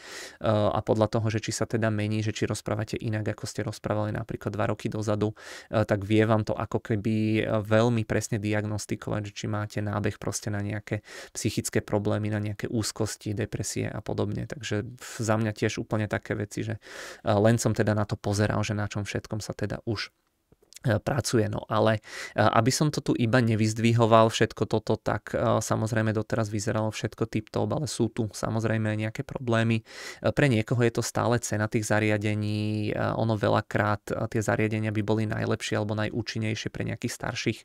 a 0.44 0.80
podľa 0.82 1.20
toho, 1.20 1.28
že 1.28 1.44
či 1.44 1.52
sa 1.52 1.68
teda 1.68 1.92
mení, 1.92 2.24
že 2.24 2.32
či 2.32 2.48
rozprávate 2.48 2.96
inak, 3.00 3.36
ako 3.36 3.46
ste 3.46 3.62
rozprávali 3.68 4.16
napríklad 4.16 4.54
dva 4.54 4.72
roky 4.72 4.88
dozadu, 4.88 5.36
tak 5.70 6.04
vie 6.08 6.24
vám 6.24 6.48
to 6.48 6.56
ako 6.56 6.80
keby 6.80 7.44
veľmi 7.64 8.04
presne 8.08 8.40
diagnostikovať, 8.48 9.36
či 9.36 9.46
máte 9.52 9.84
nábeh 9.84 10.16
proste 10.16 10.48
na 10.48 10.64
nejaké 10.64 11.04
psychické 11.36 11.84
problémy, 11.84 12.32
na 12.32 12.40
nejaké 12.40 12.72
úzkosti, 12.72 13.36
depresie 13.36 13.92
a 13.92 14.00
podobne. 14.00 14.48
Takže 14.48 14.88
za 15.20 15.36
mňa 15.36 15.52
tiež 15.52 15.84
úplne 15.84 16.08
také 16.08 16.40
veci, 16.40 16.64
že 16.64 16.80
len 17.28 17.60
som 17.60 17.76
teda 17.76 17.92
na 17.92 18.08
to 18.08 18.16
pozeral, 18.16 18.64
že 18.64 18.72
na 18.72 18.88
čom 18.88 19.04
všetkom 19.04 19.44
sa 19.44 19.52
teda 19.52 19.84
už 19.84 20.16
pracuje. 21.04 21.46
No 21.52 21.68
ale 21.68 22.00
e, 22.34 22.42
aby 22.42 22.72
som 22.72 22.88
to 22.90 23.04
tu 23.04 23.14
iba 23.16 23.44
nevyzdvihoval 23.44 24.32
všetko 24.32 24.64
toto, 24.66 24.96
tak 24.96 25.36
e, 25.36 25.60
samozrejme 25.60 26.16
doteraz 26.16 26.48
vyzeralo 26.48 26.90
všetko 26.90 27.28
tip-top, 27.28 27.70
ale 27.76 27.88
sú 27.92 28.08
tu 28.08 28.32
samozrejme 28.32 28.96
nejaké 28.96 29.28
problémy. 29.28 29.84
Pre 30.22 30.48
niekoho 30.48 30.82
je 30.84 30.94
to 31.00 31.04
stále 31.04 31.38
cena 31.44 31.68
tých 31.68 31.86
zariadení, 31.88 32.92
ono 32.96 33.36
veľakrát 33.36 34.30
tie 34.32 34.42
zariadenia 34.42 34.90
by 34.94 35.02
boli 35.04 35.24
najlepšie 35.30 35.78
alebo 35.78 35.94
najúčinnejšie 35.98 36.70
pre 36.72 36.88
nejakých 36.88 37.14
starších 37.14 37.60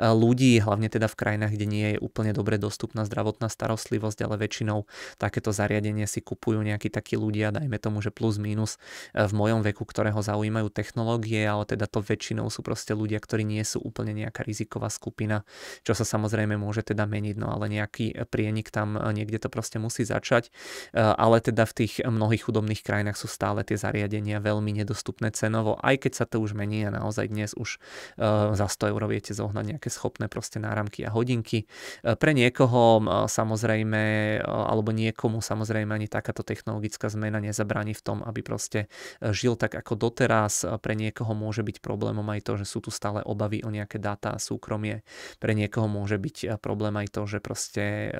ľudí, 0.00 0.58
hlavne 0.62 0.88
teda 0.88 1.06
v 1.06 1.18
krajinách, 1.18 1.52
kde 1.54 1.66
nie 1.68 1.86
je 1.94 1.98
úplne 2.00 2.32
dobre 2.32 2.56
dostupná 2.56 3.04
zdravotná 3.06 3.52
starostlivosť, 3.52 4.18
ale 4.24 4.40
väčšinou 4.40 4.88
takéto 5.20 5.52
zariadenie 5.52 6.08
si 6.08 6.24
kupujú 6.24 6.62
nejakí 6.64 6.88
takí 6.88 7.14
ľudia, 7.20 7.52
dajme 7.52 7.76
tomu, 7.78 8.00
že 8.00 8.14
plus 8.14 8.40
minus 8.40 8.80
v 9.12 9.32
mojom 9.32 9.60
veku, 9.62 9.84
ktorého 9.84 10.18
zaujímajú 10.18 10.68
technológie, 10.72 11.44
ale 11.44 11.68
teda 11.68 11.86
to 11.86 12.00
väčšinou 12.00 12.48
sú 12.48 12.61
proste 12.62 12.94
ľudia, 12.96 13.18
ktorí 13.18 13.42
nie 13.42 13.62
sú 13.66 13.82
úplne 13.82 14.14
nejaká 14.14 14.46
riziková 14.46 14.88
skupina, 14.88 15.44
čo 15.82 15.92
sa 15.92 16.06
samozrejme 16.06 16.54
môže 16.56 16.86
teda 16.86 17.04
meniť, 17.04 17.36
no 17.38 17.50
ale 17.50 17.68
nejaký 17.68 18.26
prienik 18.30 18.70
tam 18.70 18.96
eh, 18.96 19.10
niekde 19.12 19.42
to 19.42 19.48
proste 19.52 19.82
musí 19.82 20.06
začať. 20.06 20.48
Eh, 20.94 21.02
ale 21.02 21.42
teda 21.42 21.66
v 21.66 21.74
tých 21.84 21.92
mnohých 22.02 22.48
chudobných 22.48 22.82
krajinách 22.82 23.18
sú 23.18 23.26
stále 23.26 23.66
tie 23.66 23.76
zariadenia 23.76 24.38
veľmi 24.38 24.72
nedostupné 24.82 25.34
cenovo, 25.34 25.76
aj 25.82 26.08
keď 26.08 26.12
sa 26.12 26.24
to 26.24 26.40
už 26.40 26.54
mení 26.54 26.86
a 26.86 26.90
naozaj 26.94 27.28
dnes 27.28 27.52
už 27.58 27.76
eh, 27.76 28.54
za 28.54 28.66
100 28.66 28.92
eur 28.94 29.02
viete 29.10 29.32
zohnať 29.34 29.76
nejaké 29.76 29.88
schopné 29.92 30.30
proste 30.30 30.62
náramky 30.62 31.04
a 31.04 31.10
hodinky. 31.10 31.66
Pre 32.02 32.32
niekoho 32.32 33.02
samozrejme, 33.26 34.02
alebo 34.46 34.94
niekomu 34.94 35.42
samozrejme 35.42 35.90
ani 35.94 36.06
takáto 36.06 36.46
technologická 36.46 37.10
zmena 37.10 37.42
nezabráni 37.42 37.92
v 37.96 38.02
tom, 38.02 38.18
aby 38.22 38.40
proste 38.40 38.86
žil 39.20 39.58
tak 39.58 39.74
ako 39.74 39.98
doteraz. 39.98 40.64
Pre 40.64 40.94
niekoho 40.94 41.34
môže 41.34 41.66
byť 41.66 41.82
problémom 41.82 42.24
aj 42.30 42.40
to, 42.42 42.58
že 42.60 42.66
sú 42.66 42.82
tu 42.82 42.90
stále 42.90 43.22
obavy 43.22 43.62
o 43.62 43.70
nejaké 43.70 44.02
dáta 44.02 44.34
a 44.34 44.42
súkromie. 44.42 45.06
Pre 45.38 45.52
niekoho 45.54 45.86
môže 45.86 46.18
byť 46.18 46.36
eh, 46.44 46.48
problém 46.58 46.94
aj 46.98 47.08
to, 47.14 47.22
že 47.24 47.38
proste 47.38 48.10
eh, 48.10 48.12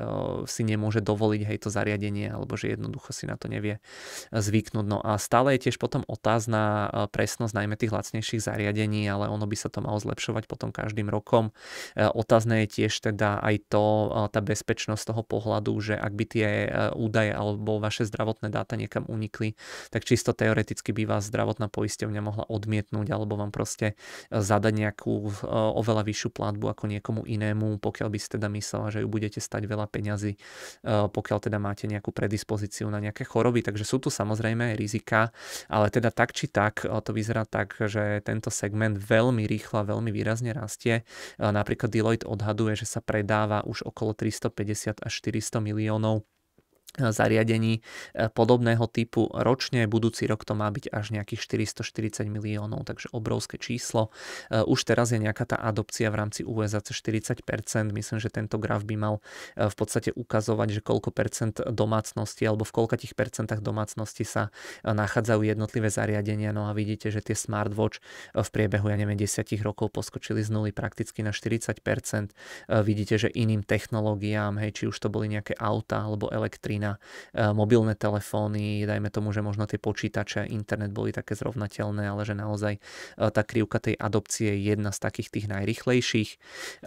si 0.47 0.63
nemôže 0.63 1.03
dovoliť 1.03 1.43
hej 1.45 1.59
to 1.63 1.69
zariadenie 1.69 2.31
alebo 2.31 2.55
že 2.55 2.79
jednoducho 2.79 3.11
si 3.11 3.27
na 3.27 3.35
to 3.35 3.51
nevie 3.51 3.79
eh, 3.79 4.39
zvyknúť. 4.39 4.87
No 4.87 4.99
a 5.03 5.19
stále 5.19 5.59
je 5.59 5.69
tiež 5.69 5.77
potom 5.83 6.07
otázna 6.07 6.89
presnosť 7.11 7.55
najmä 7.57 7.75
tých 7.75 7.93
lacnejších 7.93 8.45
zariadení, 8.45 9.07
ale 9.11 9.27
ono 9.29 9.45
by 9.45 9.57
sa 9.59 9.69
to 9.69 9.83
malo 9.83 9.99
zlepšovať 9.99 10.47
potom 10.47 10.71
každým 10.71 11.09
rokom. 11.09 11.51
Otázne 11.97 12.65
je 12.65 12.83
tiež 12.83 12.93
teda 12.93 13.41
aj 13.41 13.57
to, 13.73 13.85
tá 14.31 14.41
bezpečnosť 14.41 15.13
toho 15.13 15.23
pohľadu, 15.25 15.73
že 15.81 15.95
ak 15.97 16.13
by 16.13 16.25
tie 16.29 16.49
údaje 16.95 17.33
alebo 17.33 17.81
vaše 17.83 18.05
zdravotné 18.07 18.53
dáta 18.53 18.77
niekam 18.77 19.09
unikli, 19.09 19.57
tak 19.91 20.05
čisto 20.05 20.37
teoreticky 20.37 20.93
by 20.93 21.09
vás 21.09 21.29
zdravotná 21.33 21.73
poisťovňa 21.73 22.21
mohla 22.21 22.45
odmietnúť 22.47 23.07
alebo 23.11 23.41
vám 23.41 23.51
proste 23.51 23.99
zadať 24.31 24.72
nejakú 24.72 25.29
e, 25.29 25.31
oveľa 25.53 26.03
vyššiu 26.07 26.31
platbu 26.33 26.66
ako 26.72 26.85
niekomu 26.88 27.22
inému, 27.25 27.79
pokiaľ 27.79 28.09
by 28.12 28.18
si 28.18 28.29
teda 28.33 28.48
myslela, 28.53 28.92
že 28.92 29.05
ju 29.05 29.09
budete 29.09 29.38
stať 29.38 29.68
veľa 29.68 29.87
peňazí, 29.88 30.33
e, 30.35 30.38
pokiaľ 31.11 31.38
teda 31.42 31.59
máte 31.61 31.85
nejakú 31.90 32.11
predispozíciu 32.14 32.88
na 32.88 32.98
nejaké 33.03 33.25
choroby. 33.27 33.64
Takže 33.64 33.85
sú 33.85 33.98
tu 33.98 34.09
samozrejme 34.09 34.72
aj 34.72 34.77
rizika, 34.79 35.20
ale 35.66 35.92
teda 35.92 36.14
tak 36.14 36.33
či 36.37 36.48
tak 36.48 36.85
e, 36.85 36.92
to 37.03 37.11
vyzerá 37.11 37.44
tak, 37.44 37.77
že 37.79 38.22
tento 38.22 38.48
segment 38.53 38.96
veľmi 38.96 39.44
rýchlo 39.44 39.83
a 39.83 39.88
veľmi 39.88 40.14
výrazne 40.14 40.55
rastie. 40.55 41.03
Napríklad 41.38 41.90
Deloitte 41.90 42.29
odhaduje, 42.29 42.79
že 42.79 42.87
sa 42.87 43.03
predáva 43.03 43.66
už 43.66 43.83
okolo 43.85 44.14
350 44.14 45.03
až 45.03 45.12
400 45.18 45.59
miliónov 45.59 46.22
zariadení 46.99 47.81
e, 47.81 48.29
podobného 48.29 48.85
typu 48.85 49.33
ročne. 49.33 49.89
Budúci 49.89 50.29
rok 50.29 50.45
to 50.45 50.53
má 50.53 50.69
byť 50.69 50.93
až 50.93 51.17
nejakých 51.17 51.41
440 51.41 52.29
miliónov, 52.29 52.85
takže 52.85 53.09
obrovské 53.17 53.57
číslo. 53.57 54.13
E, 54.53 54.61
už 54.61 54.85
teraz 54.85 55.17
je 55.17 55.21
nejaká 55.21 55.49
tá 55.49 55.57
adopcia 55.57 56.13
v 56.13 56.21
rámci 56.21 56.41
USA 56.45 56.85
40%. 56.85 57.41
Myslím, 57.97 58.19
že 58.21 58.29
tento 58.29 58.61
graf 58.61 58.85
by 58.85 58.97
mal 59.01 59.15
e, 59.57 59.69
v 59.73 59.75
podstate 59.75 60.13
ukazovať, 60.13 60.69
že 60.69 60.81
koľko 60.85 61.09
percent 61.17 61.57
domácnosti 61.65 62.45
alebo 62.45 62.69
v 62.69 62.73
koľkatých 62.77 63.17
percentách 63.17 63.65
domácnosti 63.65 64.29
sa 64.29 64.53
nachádzajú 64.85 65.49
jednotlivé 65.49 65.89
zariadenia. 65.89 66.53
No 66.53 66.69
a 66.69 66.77
vidíte, 66.77 67.09
že 67.09 67.25
tie 67.25 67.37
smartwatch 67.37 68.05
v 68.37 68.49
priebehu, 68.53 68.93
ja 68.93 68.97
neviem, 68.99 69.17
10 69.17 69.49
rokov 69.65 69.95
poskočili 69.95 70.45
z 70.45 70.51
nuly 70.53 70.71
prakticky 70.75 71.25
na 71.25 71.31
40%. 71.31 71.79
Vidíte, 72.83 73.15
že 73.17 73.29
iným 73.33 73.63
technológiám, 73.63 74.59
hej, 74.59 74.71
či 74.75 74.85
už 74.91 74.97
to 74.99 75.09
boli 75.13 75.31
nejaké 75.31 75.55
auta 75.57 76.03
alebo 76.03 76.29
elektrína, 76.33 76.82
na 76.83 76.99
e, 77.31 77.55
mobilné 77.55 77.95
telefóny, 77.95 78.83
dajme 78.83 79.14
tomu, 79.14 79.31
že 79.31 79.47
možno 79.47 79.71
tie 79.71 79.79
počítače, 79.79 80.51
internet 80.51 80.90
boli 80.90 81.14
také 81.14 81.38
zrovnateľné, 81.38 82.11
ale 82.11 82.27
že 82.27 82.35
naozaj 82.35 82.75
e, 82.77 82.81
tá 83.31 83.42
krivka 83.47 83.79
tej 83.79 83.95
adopcie 83.95 84.59
je 84.59 84.75
jedna 84.75 84.90
z 84.90 84.99
takých 84.99 85.29
tých 85.31 85.47
najrychlejších. 85.47 86.31
E, 86.35 86.37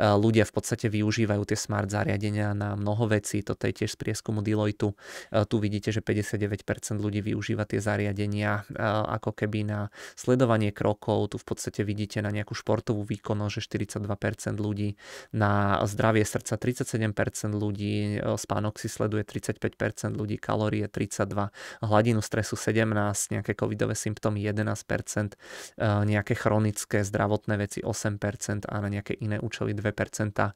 ľudia 0.03 0.43
v 0.43 0.53
podstate 0.53 0.91
využívajú 0.91 1.43
tie 1.47 1.55
smart 1.55 1.87
zariadenia 1.87 2.51
na 2.51 2.75
mnoho 2.75 3.07
vecí, 3.07 3.39
toto 3.39 3.63
je 3.71 3.73
tiež 3.83 3.95
z 3.95 3.97
prieskumu 3.97 4.43
Deloitu. 4.43 4.91
Tu 5.31 5.55
vidíte, 5.61 5.95
že 5.95 6.03
59% 6.03 6.99
ľudí 6.99 7.23
využíva 7.23 7.63
tie 7.63 7.79
zariadenia 7.79 8.67
ako 9.05 9.31
keby 9.31 9.63
na 9.63 9.79
sledovanie 10.17 10.73
krokov, 10.73 11.31
tu 11.33 11.37
v 11.37 11.45
podstate 11.45 11.85
vidíte 11.85 12.19
na 12.19 12.33
nejakú 12.33 12.57
športovú 12.57 13.05
výkonnosť, 13.05 13.53
že 13.53 13.61
42% 13.69 14.57
ľudí, 14.57 14.97
na 15.31 15.79
zdravie 15.85 16.25
srdca 16.25 16.57
37% 16.57 17.53
ľudí, 17.53 18.19
spánok 18.35 18.81
si 18.81 18.89
sleduje 18.89 19.21
35%, 19.21 19.84
ľudí, 20.15 20.39
kalórie 20.39 20.87
32, 20.87 21.51
hladinu 21.83 22.21
stresu 22.23 22.55
17, 22.55 23.35
nejaké 23.35 23.53
covidové 23.53 23.93
symptómy 23.93 24.41
11%, 24.41 25.35
eh, 25.77 26.05
nejaké 26.05 26.33
chronické 26.33 27.03
zdravotné 27.03 27.57
veci 27.59 27.79
8% 27.83 28.65
a 28.69 28.75
na 28.81 28.89
nejaké 28.89 29.17
iné 29.19 29.37
účely 29.41 29.73
2%. 29.75 30.53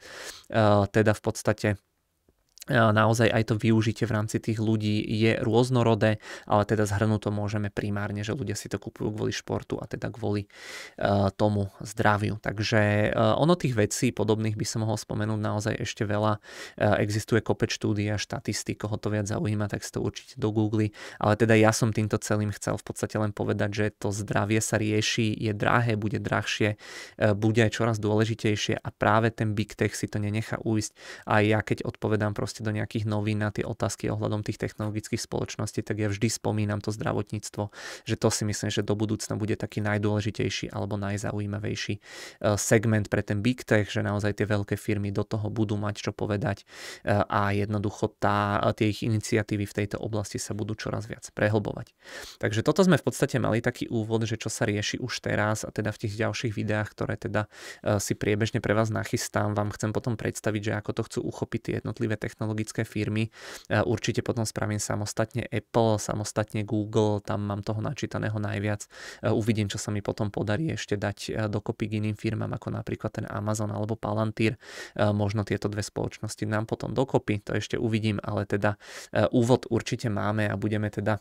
Eh, 0.49 0.85
teda 0.89 1.11
v 1.13 1.21
podstate 1.21 1.67
naozaj 2.69 3.27
aj 3.33 3.43
to 3.49 3.55
využitie 3.57 4.05
v 4.05 4.15
rámci 4.15 4.37
tých 4.37 4.61
ľudí 4.61 5.01
je 5.01 5.41
rôznorodé, 5.41 6.21
ale 6.45 6.63
teda 6.63 6.85
zhrnúť 6.85 7.27
to 7.27 7.31
môžeme 7.33 7.73
primárne, 7.73 8.21
že 8.21 8.37
ľudia 8.37 8.53
si 8.53 8.69
to 8.69 8.77
kupujú 8.77 9.09
kvôli 9.11 9.33
športu 9.33 9.81
a 9.81 9.89
teda 9.89 10.13
kvôli 10.13 10.45
uh, 11.01 11.33
tomu 11.33 11.73
zdraviu. 11.81 12.37
Takže 12.37 13.11
uh, 13.11 13.35
ono 13.41 13.57
tých 13.57 13.73
vecí 13.73 14.13
podobných 14.13 14.55
by 14.55 14.65
som 14.65 14.85
mohol 14.85 14.95
spomenúť 14.95 15.39
naozaj 15.41 15.73
ešte 15.81 16.05
veľa. 16.05 16.37
Uh, 16.77 16.95
existuje 17.01 17.41
kopec 17.41 17.73
štúdí 17.73 18.05
a 18.13 18.21
štatistik, 18.21 18.85
koho 18.85 18.95
to 19.01 19.09
viac 19.09 19.25
zaujíma, 19.25 19.67
tak 19.67 19.81
si 19.81 19.89
to 19.89 19.99
určite 19.99 20.37
do 20.37 20.53
Google. 20.53 20.93
Ale 21.17 21.33
teda 21.35 21.57
ja 21.57 21.73
som 21.73 21.89
týmto 21.89 22.21
celým 22.21 22.53
chcel 22.53 22.77
v 22.77 22.85
podstate 22.85 23.17
len 23.17 23.33
povedať, 23.33 23.69
že 23.73 23.85
to 23.97 24.13
zdravie 24.13 24.61
sa 24.61 24.77
rieši, 24.77 25.33
je 25.33 25.51
drahé, 25.57 25.97
bude 25.97 26.21
drahšie, 26.21 26.77
bude 27.35 27.59
aj 27.65 27.71
čoraz 27.73 27.97
dôležitejšie 27.97 28.79
a 28.79 28.89
práve 28.93 29.33
ten 29.33 29.57
big 29.57 29.73
tech 29.73 29.97
si 29.97 30.05
to 30.05 30.21
nenechá 30.21 30.61
uísť. 30.61 30.93
A 31.25 31.41
ja 31.41 31.59
keď 31.65 31.87
odpovedám 31.87 32.37
proste 32.37 32.58
proste 32.59 32.67
do 32.67 32.75
nejakých 32.75 33.07
novín 33.07 33.39
na 33.39 33.55
tie 33.55 33.63
otázky 33.63 34.11
ohľadom 34.11 34.43
tých 34.43 34.59
technologických 34.59 35.23
spoločností, 35.23 35.79
tak 35.79 35.95
ja 36.03 36.11
vždy 36.11 36.27
spomínam 36.27 36.83
to 36.83 36.91
zdravotníctvo, 36.91 37.71
že 38.03 38.15
to 38.19 38.27
si 38.27 38.43
myslím, 38.43 38.67
že 38.67 38.83
do 38.83 38.99
budúcna 38.99 39.39
bude 39.39 39.55
taký 39.55 39.79
najdôležitejší 39.79 40.75
alebo 40.75 40.99
najzaujímavejší 40.99 41.93
e, 41.95 42.01
segment 42.59 43.07
pre 43.07 43.23
ten 43.23 43.39
big 43.39 43.63
tech, 43.63 43.87
že 43.87 44.03
naozaj 44.03 44.43
tie 44.43 44.47
veľké 44.47 44.75
firmy 44.75 45.15
do 45.15 45.23
toho 45.23 45.47
budú 45.47 45.79
mať 45.79 46.03
čo 46.03 46.11
povedať 46.11 46.67
e, 47.07 47.15
a 47.15 47.55
jednoducho 47.55 48.11
tá, 48.19 48.59
tie 48.75 48.91
ich 48.91 49.07
iniciatívy 49.07 49.63
v 49.63 49.77
tejto 49.85 49.97
oblasti 50.03 50.35
sa 50.35 50.51
budú 50.51 50.75
čoraz 50.75 51.07
viac 51.07 51.23
prehlbovať. 51.31 51.95
Takže 52.43 52.59
toto 52.65 52.83
sme 52.83 52.99
v 52.99 53.05
podstate 53.07 53.39
mali 53.39 53.63
taký 53.63 53.87
úvod, 53.87 54.27
že 54.27 54.35
čo 54.35 54.51
sa 54.51 54.67
rieši 54.67 54.99
už 54.99 55.23
teraz 55.23 55.63
a 55.63 55.71
teda 55.71 55.95
v 55.95 56.01
tých 56.07 56.13
ďalších 56.19 56.53
videách, 56.59 56.91
ktoré 56.91 57.15
teda 57.15 57.47
si 58.01 58.17
priebežne 58.17 58.59
pre 58.59 58.75
vás 58.75 58.91
nachystám, 58.91 59.55
vám 59.55 59.71
chcem 59.71 59.95
potom 59.95 60.19
predstaviť, 60.19 60.61
že 60.61 60.73
ako 60.75 60.91
to 60.91 61.01
chcú 61.07 61.19
uchopiť 61.23 61.61
tie 61.61 61.73
jednotlivé 61.79 62.17
technológie 62.17 62.38
technologické 62.39 62.87
firmy. 62.87 63.27
Určite 63.67 64.23
potom 64.23 64.47
spravím 64.47 64.79
samostatne 64.79 65.43
Apple, 65.51 65.99
samostatne 65.99 66.63
Google, 66.63 67.19
tam 67.19 67.43
mám 67.43 67.59
toho 67.67 67.83
načítaného 67.83 68.39
najviac. 68.39 68.87
Uvidím, 69.27 69.67
čo 69.67 69.75
sa 69.75 69.91
mi 69.91 69.99
potom 69.99 70.31
podarí 70.31 70.71
ešte 70.71 70.95
dať 70.95 71.51
dokopy 71.51 71.91
k 71.91 71.99
iným 71.99 72.15
firmám, 72.15 72.55
ako 72.55 72.79
napríklad 72.79 73.11
ten 73.11 73.27
Amazon 73.27 73.75
alebo 73.75 73.99
Palantir. 73.99 74.55
Možno 74.95 75.43
tieto 75.43 75.67
dve 75.67 75.83
spoločnosti 75.83 76.47
nám 76.47 76.63
potom 76.63 76.95
dokopy, 76.95 77.43
to 77.43 77.59
ešte 77.59 77.75
uvidím, 77.75 78.23
ale 78.23 78.47
teda 78.47 78.79
úvod 79.35 79.67
určite 79.67 80.07
máme 80.07 80.47
a 80.47 80.55
budeme 80.55 80.87
teda 80.87 81.19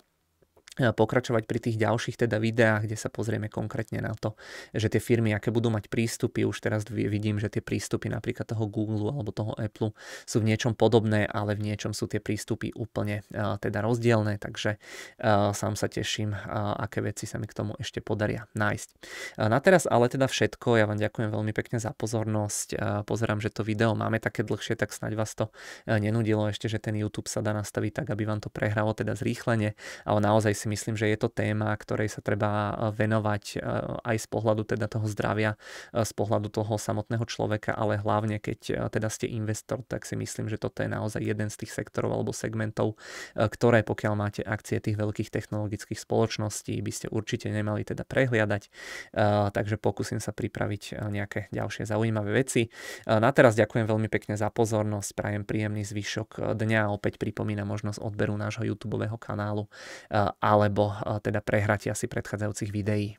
pokračovať 0.78 1.44
pri 1.44 1.58
tých 1.58 1.76
ďalších 1.76 2.16
teda 2.24 2.38
videách, 2.38 2.86
kde 2.86 2.96
sa 2.96 3.10
pozrieme 3.10 3.50
konkrétne 3.50 3.98
na 3.98 4.14
to, 4.14 4.38
že 4.70 4.88
tie 4.88 5.02
firmy, 5.02 5.34
aké 5.34 5.50
budú 5.50 5.68
mať 5.74 5.90
prístupy, 5.90 6.46
už 6.46 6.62
teraz 6.62 6.86
vidím, 6.86 7.42
že 7.42 7.50
tie 7.50 7.60
prístupy 7.60 8.06
napríklad 8.08 8.46
toho 8.46 8.70
Google 8.70 9.10
alebo 9.10 9.34
toho 9.34 9.58
Apple 9.58 9.90
sú 10.24 10.38
v 10.38 10.54
niečom 10.54 10.78
podobné, 10.78 11.26
ale 11.26 11.58
v 11.58 11.66
niečom 11.66 11.90
sú 11.90 12.06
tie 12.06 12.22
prístupy 12.22 12.70
úplne 12.78 13.26
teda 13.34 13.82
rozdielne, 13.82 14.38
takže 14.38 14.78
sám 15.52 15.74
sa 15.74 15.90
teším, 15.90 16.32
aké 16.78 17.02
veci 17.02 17.26
sa 17.26 17.42
mi 17.42 17.50
k 17.50 17.56
tomu 17.58 17.74
ešte 17.82 17.98
podaria 17.98 18.46
nájsť. 18.54 18.88
Na 19.50 19.58
teraz 19.58 19.90
ale 19.90 20.06
teda 20.06 20.30
všetko, 20.30 20.78
ja 20.78 20.86
vám 20.86 21.02
ďakujem 21.02 21.34
veľmi 21.34 21.50
pekne 21.50 21.82
za 21.82 21.90
pozornosť, 21.90 22.78
pozerám, 23.02 23.42
že 23.42 23.50
to 23.50 23.66
video 23.66 23.98
máme 23.98 24.22
také 24.22 24.46
dlhšie, 24.46 24.78
tak 24.78 24.94
snaď 24.94 25.18
vás 25.18 25.34
to 25.34 25.50
nenudilo 25.88 26.46
ešte, 26.46 26.70
že 26.70 26.78
ten 26.78 26.94
YouTube 26.94 27.26
sa 27.26 27.42
dá 27.42 27.50
nastaviť 27.50 28.04
tak, 28.04 28.06
aby 28.14 28.28
vám 28.28 28.38
to 28.38 28.52
prehralo 28.52 28.94
teda 28.94 29.18
zrýchlenie, 29.18 29.74
ale 30.06 30.18
naozaj 30.22 30.54
si 30.54 30.66
myslím, 30.68 30.94
že 30.94 31.08
je 31.08 31.16
to 31.16 31.32
téma, 31.32 31.72
ktorej 31.72 32.12
sa 32.12 32.20
treba 32.20 32.76
venovať 32.92 33.64
aj 34.04 34.16
z 34.20 34.26
pohľadu 34.28 34.68
teda 34.68 34.86
toho 34.86 35.08
zdravia, 35.08 35.56
z 35.96 36.12
pohľadu 36.12 36.52
toho 36.52 36.76
samotného 36.76 37.24
človeka, 37.24 37.72
ale 37.72 37.96
hlavne 37.96 38.36
keď 38.36 38.92
teda 38.92 39.08
ste 39.08 39.32
investor, 39.32 39.80
tak 39.88 40.04
si 40.04 40.14
myslím, 40.20 40.52
že 40.52 40.60
toto 40.60 40.84
je 40.84 40.92
naozaj 40.92 41.24
jeden 41.24 41.48
z 41.48 41.64
tých 41.64 41.72
sektorov 41.72 42.12
alebo 42.12 42.36
segmentov, 42.36 43.00
ktoré 43.32 43.80
pokiaľ 43.80 44.14
máte 44.14 44.42
akcie 44.44 44.76
tých 44.78 45.00
veľkých 45.00 45.32
technologických 45.32 45.96
spoločností, 45.96 46.76
by 46.84 46.92
ste 46.92 47.06
určite 47.08 47.48
nemali 47.48 47.88
teda 47.88 48.04
prehliadať. 48.04 48.68
Takže 49.56 49.80
pokúsim 49.80 50.20
sa 50.20 50.36
pripraviť 50.36 51.00
nejaké 51.08 51.48
ďalšie 51.48 51.88
zaujímavé 51.88 52.44
veci. 52.44 52.68
Na 53.08 53.32
teraz 53.32 53.56
ďakujem 53.56 53.88
veľmi 53.88 54.12
pekne 54.12 54.36
za 54.36 54.52
pozornosť, 54.52 55.16
prajem 55.16 55.42
príjemný 55.48 55.86
zvyšok 55.88 56.52
dňa, 56.52 56.92
opäť 56.92 57.16
pripomínam 57.16 57.70
možnosť 57.70 58.02
odberu 58.02 58.36
nášho 58.36 58.66
YouTube 58.66 59.00
kanálu 59.18 59.70
alebo 60.62 60.94
teda 61.22 61.38
prehratia 61.42 61.94
si 61.94 62.10
predchádzajúcich 62.10 62.70
videí. 62.74 63.14